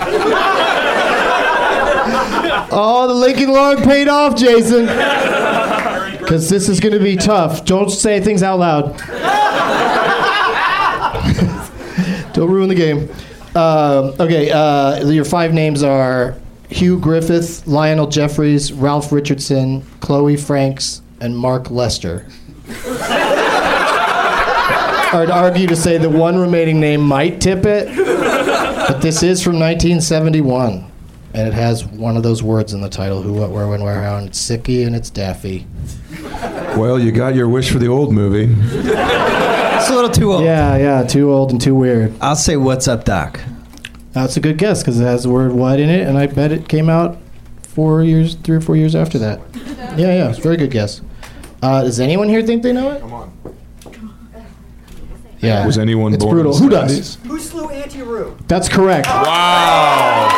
Oh, 2.72 3.06
the 3.06 3.14
Lincoln 3.14 3.52
Log 3.52 3.84
paid 3.84 4.08
off, 4.08 4.34
Jason. 4.36 4.86
Because 6.18 6.50
this 6.50 6.68
is 6.68 6.80
going 6.80 6.92
to 6.94 6.98
be 7.02 7.14
tough. 7.16 7.64
Don't 7.64 7.88
say 7.90 8.20
things 8.20 8.42
out 8.42 8.58
loud. 8.58 8.98
Don't 12.34 12.50
ruin 12.50 12.68
the 12.68 12.74
game. 12.74 13.08
Um, 13.54 14.14
okay, 14.18 14.50
uh, 14.50 15.08
your 15.08 15.24
five 15.24 15.54
names 15.54 15.84
are 15.84 16.34
Hugh 16.68 16.98
Griffith, 16.98 17.66
Lionel 17.66 18.08
Jeffries, 18.08 18.72
Ralph 18.72 19.12
Richardson, 19.12 19.82
Chloe 20.00 20.36
Franks, 20.36 21.02
and 21.20 21.36
Mark 21.36 21.70
Lester. 21.70 22.26
I'd 25.12 25.30
argue 25.30 25.66
to 25.68 25.76
say 25.76 25.98
the 25.98 26.10
one 26.10 26.36
remaining 26.36 26.80
name 26.80 27.00
might 27.00 27.40
tip 27.40 27.64
it, 27.64 27.94
but 27.96 29.00
this 29.00 29.22
is 29.22 29.42
from 29.42 29.54
1971, 29.54 30.90
and 31.32 31.48
it 31.48 31.54
has 31.54 31.84
one 31.84 32.16
of 32.16 32.22
those 32.24 32.42
words 32.42 32.72
in 32.74 32.80
the 32.80 32.88
title: 32.90 33.22
who, 33.22 33.32
what, 33.32 33.50
where, 33.50 33.68
when, 33.68 33.82
where, 33.82 34.02
how. 34.02 34.16
And 34.16 34.26
it's 34.26 34.38
Sicky 34.44 34.84
and 34.86 34.96
it's 34.96 35.08
Daffy. 35.08 35.66
Well, 36.76 36.98
you 36.98 37.12
got 37.12 37.34
your 37.36 37.48
wish 37.48 37.70
for 37.70 37.78
the 37.78 37.86
old 37.88 38.12
movie. 38.12 38.52
It's 38.60 39.88
a 39.88 39.94
little 39.94 40.10
too 40.10 40.32
old. 40.32 40.44
Yeah, 40.44 40.76
yeah, 40.76 41.02
too 41.04 41.32
old 41.32 41.52
and 41.52 41.60
too 41.60 41.74
weird. 41.74 42.12
I'll 42.20 42.34
say, 42.36 42.56
"What's 42.56 42.88
up, 42.88 43.04
Doc?" 43.04 43.40
That's 44.16 44.34
a 44.38 44.40
good 44.40 44.56
guess 44.56 44.80
because 44.82 44.98
it 44.98 45.04
has 45.04 45.24
the 45.24 45.28
word 45.30 45.52
"what" 45.52 45.78
in 45.78 45.90
it, 45.90 46.08
and 46.08 46.16
I 46.16 46.26
bet 46.26 46.50
it 46.50 46.68
came 46.68 46.88
out 46.88 47.18
four 47.62 48.02
years, 48.02 48.34
three 48.36 48.56
or 48.56 48.62
four 48.62 48.74
years 48.74 48.94
after 48.96 49.18
that. 49.18 49.40
Yeah, 49.96 50.08
yeah, 50.14 50.28
it's 50.28 50.38
a 50.38 50.42
very 50.42 50.56
good 50.58 50.70
guess. 50.70 51.00
Uh, 51.62 51.82
does 51.82 52.00
anyone 52.00 52.28
here 52.28 52.42
think 52.42 52.62
they 52.62 52.72
know 52.72 52.90
it? 52.90 53.00
Come 53.00 53.14
on. 53.14 53.32
Yeah. 55.40 55.64
Was 55.64 55.78
anyone 55.78 56.12
It's 56.12 56.22
born 56.22 56.34
brutal. 56.34 56.54
in 56.56 56.62
Who 56.62 56.68
does? 56.68 57.16
70s? 57.16 57.26
Who 57.26 57.38
slew 57.40 57.68
Auntie 57.70 58.02
Roo? 58.02 58.36
That's 58.46 58.68
correct. 58.68 59.06
Wow. 59.06 60.28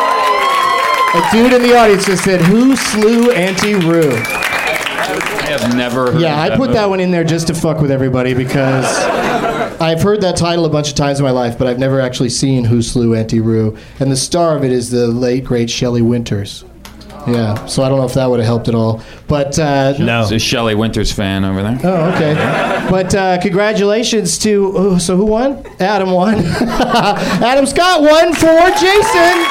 A 1.13 1.31
dude 1.33 1.51
in 1.51 1.61
the 1.61 1.75
audience 1.77 2.05
just 2.05 2.23
said, 2.23 2.39
"Who 2.41 2.75
slew 2.77 3.31
Auntie 3.31 3.75
Roo?" 3.75 4.11
I 4.15 5.57
have 5.57 5.75
never 5.75 6.11
heard 6.13 6.21
Yeah, 6.21 6.35
of 6.45 6.51
I 6.51 6.55
put 6.55 6.59
movie. 6.67 6.73
that 6.73 6.89
one 6.89 6.99
in 7.01 7.11
there 7.11 7.23
just 7.25 7.47
to 7.47 7.53
fuck 7.53 7.81
with 7.81 7.91
everybody 7.91 8.33
because 8.33 8.85
I've 9.81 10.01
heard 10.01 10.21
that 10.21 10.35
title 10.35 10.65
a 10.65 10.69
bunch 10.69 10.89
of 10.89 10.95
times 10.95 11.19
in 11.19 11.25
my 11.25 11.31
life, 11.31 11.57
but 11.57 11.67
I've 11.67 11.79
never 11.79 12.01
actually 12.01 12.29
seen 12.29 12.65
Who 12.65 12.81
Slew 12.81 13.15
Auntie 13.15 13.39
Roo. 13.39 13.77
And 13.99 14.11
the 14.11 14.15
star 14.17 14.57
of 14.57 14.63
it 14.63 14.71
is 14.71 14.89
the 14.91 15.07
late 15.07 15.45
great 15.45 15.69
Shelley 15.69 16.01
Winters. 16.01 16.65
Yeah, 17.27 17.65
so 17.65 17.83
I 17.83 17.89
don't 17.89 17.99
know 17.99 18.05
if 18.05 18.13
that 18.15 18.29
would 18.29 18.39
have 18.39 18.47
helped 18.47 18.67
at 18.69 18.75
all. 18.75 19.01
But 19.27 19.59
uh, 19.59 19.93
It's 20.23 20.31
a 20.31 20.39
Shelley 20.39 20.73
Winters 20.75 21.11
fan 21.11 21.45
over 21.45 21.61
there. 21.61 21.77
Oh, 21.83 22.11
okay. 22.15 22.33
But 22.89 23.13
uh, 23.13 23.41
congratulations 23.41 24.37
to 24.39 24.71
oh, 24.75 24.97
so 24.97 25.15
who 25.15 25.25
won? 25.25 25.63
Adam 25.79 26.11
won. 26.11 26.35
Adam 26.45 27.65
Scott 27.65 28.01
won 28.01 28.33
for 28.33 28.69
Jason. 28.79 29.45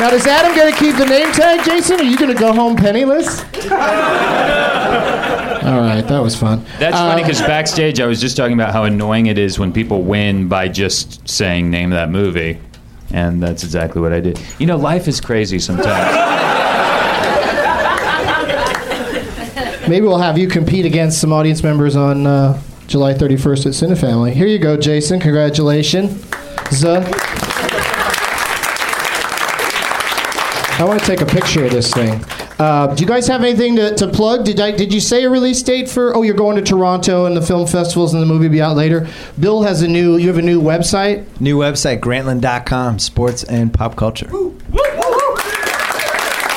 Now, 0.00 0.10
does 0.10 0.26
Adam 0.26 0.54
get 0.54 0.72
to 0.72 0.78
keep 0.78 0.96
the 0.96 1.06
name 1.06 1.30
tag, 1.32 1.64
Jason? 1.64 2.00
Are 2.00 2.04
you 2.04 2.18
going 2.18 2.32
to 2.32 2.38
go 2.38 2.52
home 2.52 2.76
penniless? 2.76 3.42
All 6.24 6.30
right, 6.30 6.32
that 6.32 6.32
was 6.32 6.36
fun. 6.36 6.64
That's 6.78 6.96
Uh, 6.96 7.10
funny 7.10 7.22
because 7.22 7.40
backstage 7.42 8.00
I 8.00 8.06
was 8.06 8.20
just 8.20 8.36
talking 8.36 8.54
about 8.54 8.72
how 8.72 8.84
annoying 8.84 9.26
it 9.26 9.38
is 9.38 9.58
when 9.58 9.72
people 9.72 10.02
win 10.02 10.48
by 10.48 10.68
just 10.68 11.28
saying 11.28 11.70
name 11.70 11.90
that 11.90 12.10
movie, 12.10 12.58
and 13.12 13.42
that's 13.42 13.62
exactly 13.64 14.00
what 14.00 14.12
I 14.12 14.20
did. 14.20 14.40
You 14.58 14.66
know, 14.66 14.76
life 14.76 15.08
is 15.08 15.20
crazy 15.20 15.58
sometimes. 15.58 16.16
Maybe 19.88 20.06
we'll 20.06 20.18
have 20.18 20.38
you 20.38 20.48
compete 20.48 20.86
against 20.86 21.20
some 21.20 21.30
audience 21.32 21.62
members 21.62 21.94
on 21.94 22.26
uh, 22.26 22.58
July 22.86 23.12
31st 23.12 23.66
at 23.66 23.72
Cinefamily. 23.98 24.32
Here 24.32 24.46
you 24.46 24.58
go, 24.58 24.78
Jason. 24.78 25.20
Congratulations. 25.20 26.24
I 30.76 30.84
want 30.86 30.98
to 31.00 31.06
take 31.06 31.20
a 31.20 31.26
picture 31.26 31.64
of 31.66 31.70
this 31.70 31.92
thing. 31.92 32.24
Uh, 32.58 32.94
do 32.94 33.02
you 33.02 33.08
guys 33.08 33.26
have 33.26 33.42
anything 33.42 33.76
to, 33.76 33.94
to 33.96 34.06
plug? 34.06 34.44
Did 34.44 34.60
I 34.60 34.70
did 34.70 34.92
you 34.94 35.00
say 35.00 35.24
a 35.24 35.30
release 35.30 35.62
date 35.62 35.88
for? 35.88 36.16
Oh, 36.16 36.22
you're 36.22 36.34
going 36.36 36.56
to 36.56 36.62
Toronto 36.62 37.26
and 37.26 37.36
the 37.36 37.42
film 37.42 37.66
festivals 37.66 38.14
and 38.14 38.22
the 38.22 38.26
movie 38.26 38.48
be 38.48 38.62
out 38.62 38.76
later. 38.76 39.08
Bill 39.38 39.62
has 39.62 39.82
a 39.82 39.88
new. 39.88 40.16
You 40.16 40.28
have 40.28 40.38
a 40.38 40.42
new 40.42 40.62
website. 40.62 41.24
New 41.40 41.58
website, 41.58 42.00
Grantland.com, 42.00 43.00
sports 43.00 43.42
and 43.44 43.74
pop 43.74 43.96
culture. 43.96 44.30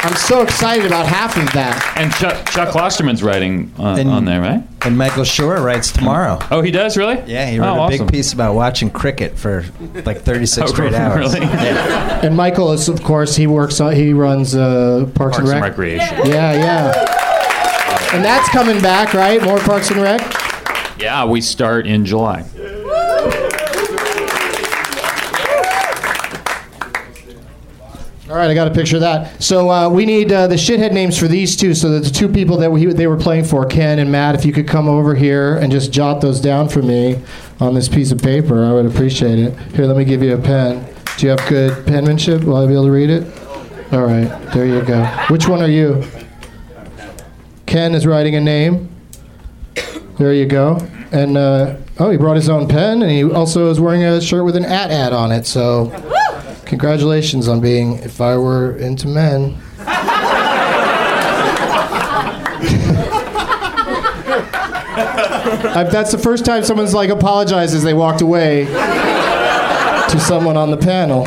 I'm 0.08 0.16
so 0.16 0.42
excited 0.42 0.86
about 0.86 1.06
half 1.06 1.36
of 1.36 1.52
that. 1.52 1.98
And 1.98 2.14
Chuck, 2.14 2.50
Chuck 2.50 2.70
Klosterman's 2.70 3.22
writing 3.22 3.74
on, 3.78 4.00
And- 4.00 4.10
on 4.10 4.24
there, 4.24 4.40
right? 4.40 4.64
And 4.84 4.98
Michael 4.98 5.24
Schur 5.24 5.62
writes 5.62 5.92
tomorrow. 5.92 6.40
Oh, 6.50 6.62
he 6.62 6.72
does 6.72 6.96
really? 6.96 7.22
Yeah, 7.26 7.46
he 7.50 7.60
wrote 7.60 7.78
oh, 7.78 7.86
a 7.88 7.90
big 7.90 8.08
piece 8.10 8.32
about 8.32 8.56
watching 8.56 8.90
cricket 8.90 9.38
for 9.38 9.66
like 10.06 10.22
36 10.22 10.62
Oh, 10.72 10.74
straight 10.74 10.94
hours. 10.94 11.34
really? 11.34 11.46
Yeah. 11.46 12.22
And 12.26 12.38
Michael 12.38 12.72
is, 12.72 12.88
of 12.88 13.04
course, 13.04 13.36
he 13.36 13.48
works. 13.48 13.82
On, 13.82 13.94
he 13.94 14.14
runs 14.14 14.56
uh, 14.56 15.10
Parks, 15.14 15.36
Parks 15.38 15.50
and 15.50 15.50
and 15.50 15.62
Recreation. 15.62 16.18
Yeah, 16.26 16.54
yeah. 16.54 18.14
And 18.16 18.24
that's 18.24 18.48
coming 18.50 18.82
back, 18.82 19.14
right? 19.14 19.44
More 19.44 19.60
Parks 19.60 19.92
and 19.92 20.02
Rec. 20.02 20.22
Yeah, 20.98 21.26
we 21.26 21.42
start 21.42 21.86
in 21.86 22.06
July. 22.06 22.46
All 28.30 28.36
right, 28.36 28.50
I 28.50 28.54
got 28.54 28.68
a 28.68 28.72
picture 28.72 28.98
of 28.98 29.02
that. 29.02 29.42
So 29.42 29.72
uh, 29.72 29.88
we 29.88 30.06
need 30.06 30.34
uh, 30.34 30.48
the 30.48 30.56
shithead 30.56 30.92
names 30.92 31.18
for 31.18 31.30
these 31.30 31.56
two. 31.56 31.74
So 31.74 31.92
that 31.92 32.04
the 32.04 32.10
two 32.10 32.28
people 32.28 32.58
that 32.58 32.70
we, 32.70 32.86
they 32.88 33.08
were 33.08 33.16
playing 33.16 33.46
for, 33.46 33.66
Ken 33.66 34.00
and 34.00 34.12
Matt, 34.12 34.36
if 34.36 34.44
you 34.44 34.52
could 34.52 34.68
come 34.68 34.90
over 34.90 35.16
here 35.16 35.56
and 35.56 35.72
just 35.72 35.94
jot 35.94 36.20
those 36.20 36.42
down 36.42 36.68
for 36.68 36.82
me 36.82 37.24
on 37.62 37.74
this 37.74 37.88
piece 37.88 38.12
of 38.12 38.22
paper, 38.22 38.66
I 38.66 38.74
would 38.74 38.86
appreciate 38.86 39.40
it. 39.40 39.58
Here, 39.74 39.86
let 39.86 39.96
me 39.96 40.04
give 40.04 40.22
you 40.22 40.34
a 40.34 40.38
pen. 40.38 40.94
Do 41.18 41.26
you 41.26 41.30
have 41.30 41.48
good 41.48 41.88
penmanship? 41.88 42.44
Will 42.44 42.58
I 42.58 42.66
be 42.66 42.74
able 42.74 42.88
to 42.88 42.92
read 42.92 43.10
it? 43.10 43.24
All 43.94 44.04
right, 44.04 44.28
there 44.54 44.66
you 44.66 44.82
go. 44.82 45.06
Which 45.30 45.48
one 45.48 45.62
are 45.62 45.70
you? 45.70 46.04
Ken 47.66 47.96
is 47.96 48.06
writing 48.06 48.36
a 48.36 48.42
name. 48.42 48.90
There 50.18 50.34
you 50.34 50.48
go. 50.48 50.86
And 51.14 51.38
uh, 51.38 51.78
oh, 51.98 52.10
he 52.10 52.18
brought 52.18 52.36
his 52.36 52.50
own 52.50 52.68
pen, 52.68 53.02
and 53.02 53.10
he 53.10 53.24
also 53.24 53.72
is 53.72 53.80
wearing 53.80 54.04
a 54.04 54.20
shirt 54.20 54.44
with 54.44 54.58
an 54.58 54.66
at 54.66 54.92
ad 54.92 55.14
on 55.14 55.32
it. 55.32 55.46
So. 55.46 55.94
Congratulations 56.68 57.48
on 57.48 57.62
being 57.62 58.00
If 58.00 58.20
I 58.20 58.36
Were 58.36 58.76
Into 58.76 59.08
Men. 59.08 59.58
I, 65.74 65.88
that's 65.90 66.12
the 66.12 66.18
first 66.18 66.44
time 66.44 66.66
someone's 66.66 66.94
like 66.94 67.10
apologized 67.10 67.74
as 67.74 67.84
they 67.84 67.94
walked 67.94 68.20
away 68.20 68.66
to 68.66 70.20
someone 70.20 70.58
on 70.58 70.70
the 70.70 70.78
panel. 70.78 71.26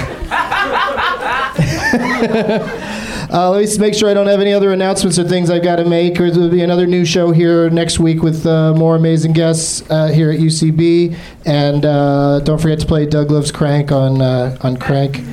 uh, 3.33 3.51
let 3.51 3.69
me 3.69 3.79
make 3.79 3.95
sure 3.95 4.09
I 4.09 4.15
don't 4.15 4.27
have 4.27 4.41
any 4.41 4.53
other 4.53 4.73
announcements 4.73 5.19
or 5.19 5.25
things 5.25 5.51
I've 5.51 5.63
got 5.63 5.77
to 5.77 5.85
make. 5.85 6.21
Or 6.21 6.31
there'll 6.31 6.49
be 6.49 6.63
another 6.63 6.87
new 6.87 7.05
show 7.05 7.31
here 7.31 7.71
next 7.71 8.01
week 8.01 8.23
with 8.23 8.45
uh, 8.45 8.75
more 8.75 8.97
amazing 8.97 9.33
guests 9.33 9.89
uh, 9.89 10.09
here 10.09 10.33
at 10.33 10.41
UCB. 10.41 11.17
And 11.47 11.87
uh, 11.87 12.41
don't 12.41 12.61
forget 12.61 12.81
to 12.81 12.87
play 12.87 13.07
Doug 13.07 13.31
Loves 13.31 13.53
Qrank 13.53 13.93
on 13.93 14.21
uh, 14.21 14.59
on 14.63 14.77
Qrank. 14.77 15.25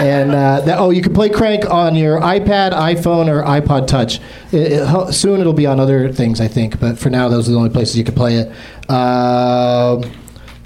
And 0.00 0.32
uh, 0.32 0.60
that, 0.62 0.78
oh, 0.78 0.90
you 0.90 1.00
can 1.00 1.14
play 1.14 1.30
Qrank 1.30 1.68
on 1.70 1.96
your 1.96 2.20
iPad, 2.20 2.72
iPhone, 2.72 3.28
or 3.28 3.42
iPod 3.42 3.86
Touch. 3.86 4.20
It, 4.52 4.72
it, 4.72 5.12
soon 5.14 5.40
it'll 5.40 5.54
be 5.54 5.66
on 5.66 5.80
other 5.80 6.12
things, 6.12 6.40
I 6.40 6.48
think. 6.48 6.78
But 6.78 6.98
for 6.98 7.08
now, 7.08 7.28
those 7.28 7.48
are 7.48 7.52
the 7.52 7.58
only 7.58 7.70
places 7.70 7.96
you 7.96 8.04
can 8.04 8.14
play 8.14 8.36
it. 8.36 8.52
Uh, 8.88 10.06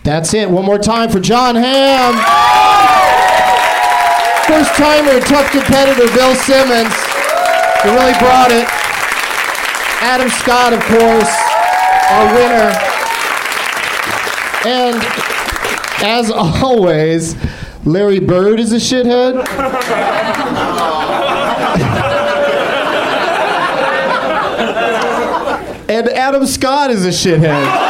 that's 0.02 0.34
it. 0.34 0.50
One 0.50 0.64
more 0.64 0.78
time 0.78 1.10
for 1.10 1.20
Jon 1.20 1.54
Hamm. 1.54 3.28
First 4.50 4.74
timer, 4.74 5.20
tough 5.20 5.48
competitor, 5.52 6.12
Bill 6.12 6.34
Simmons. 6.34 6.92
He 7.84 7.88
really 7.88 8.14
brought 8.18 8.50
it. 8.50 8.66
Adam 10.02 10.28
Scott, 10.28 10.72
of 10.72 10.80
course, 10.80 11.30
our 12.10 12.34
winner. 12.34 12.74
And 14.66 15.00
as 16.02 16.30
always, 16.32 17.36
Larry 17.84 18.18
Bird 18.18 18.58
is 18.58 18.72
a 18.72 18.78
shithead. 18.78 19.38
and 25.88 26.08
Adam 26.08 26.44
Scott 26.44 26.90
is 26.90 27.06
a 27.06 27.10
shithead. 27.10 27.89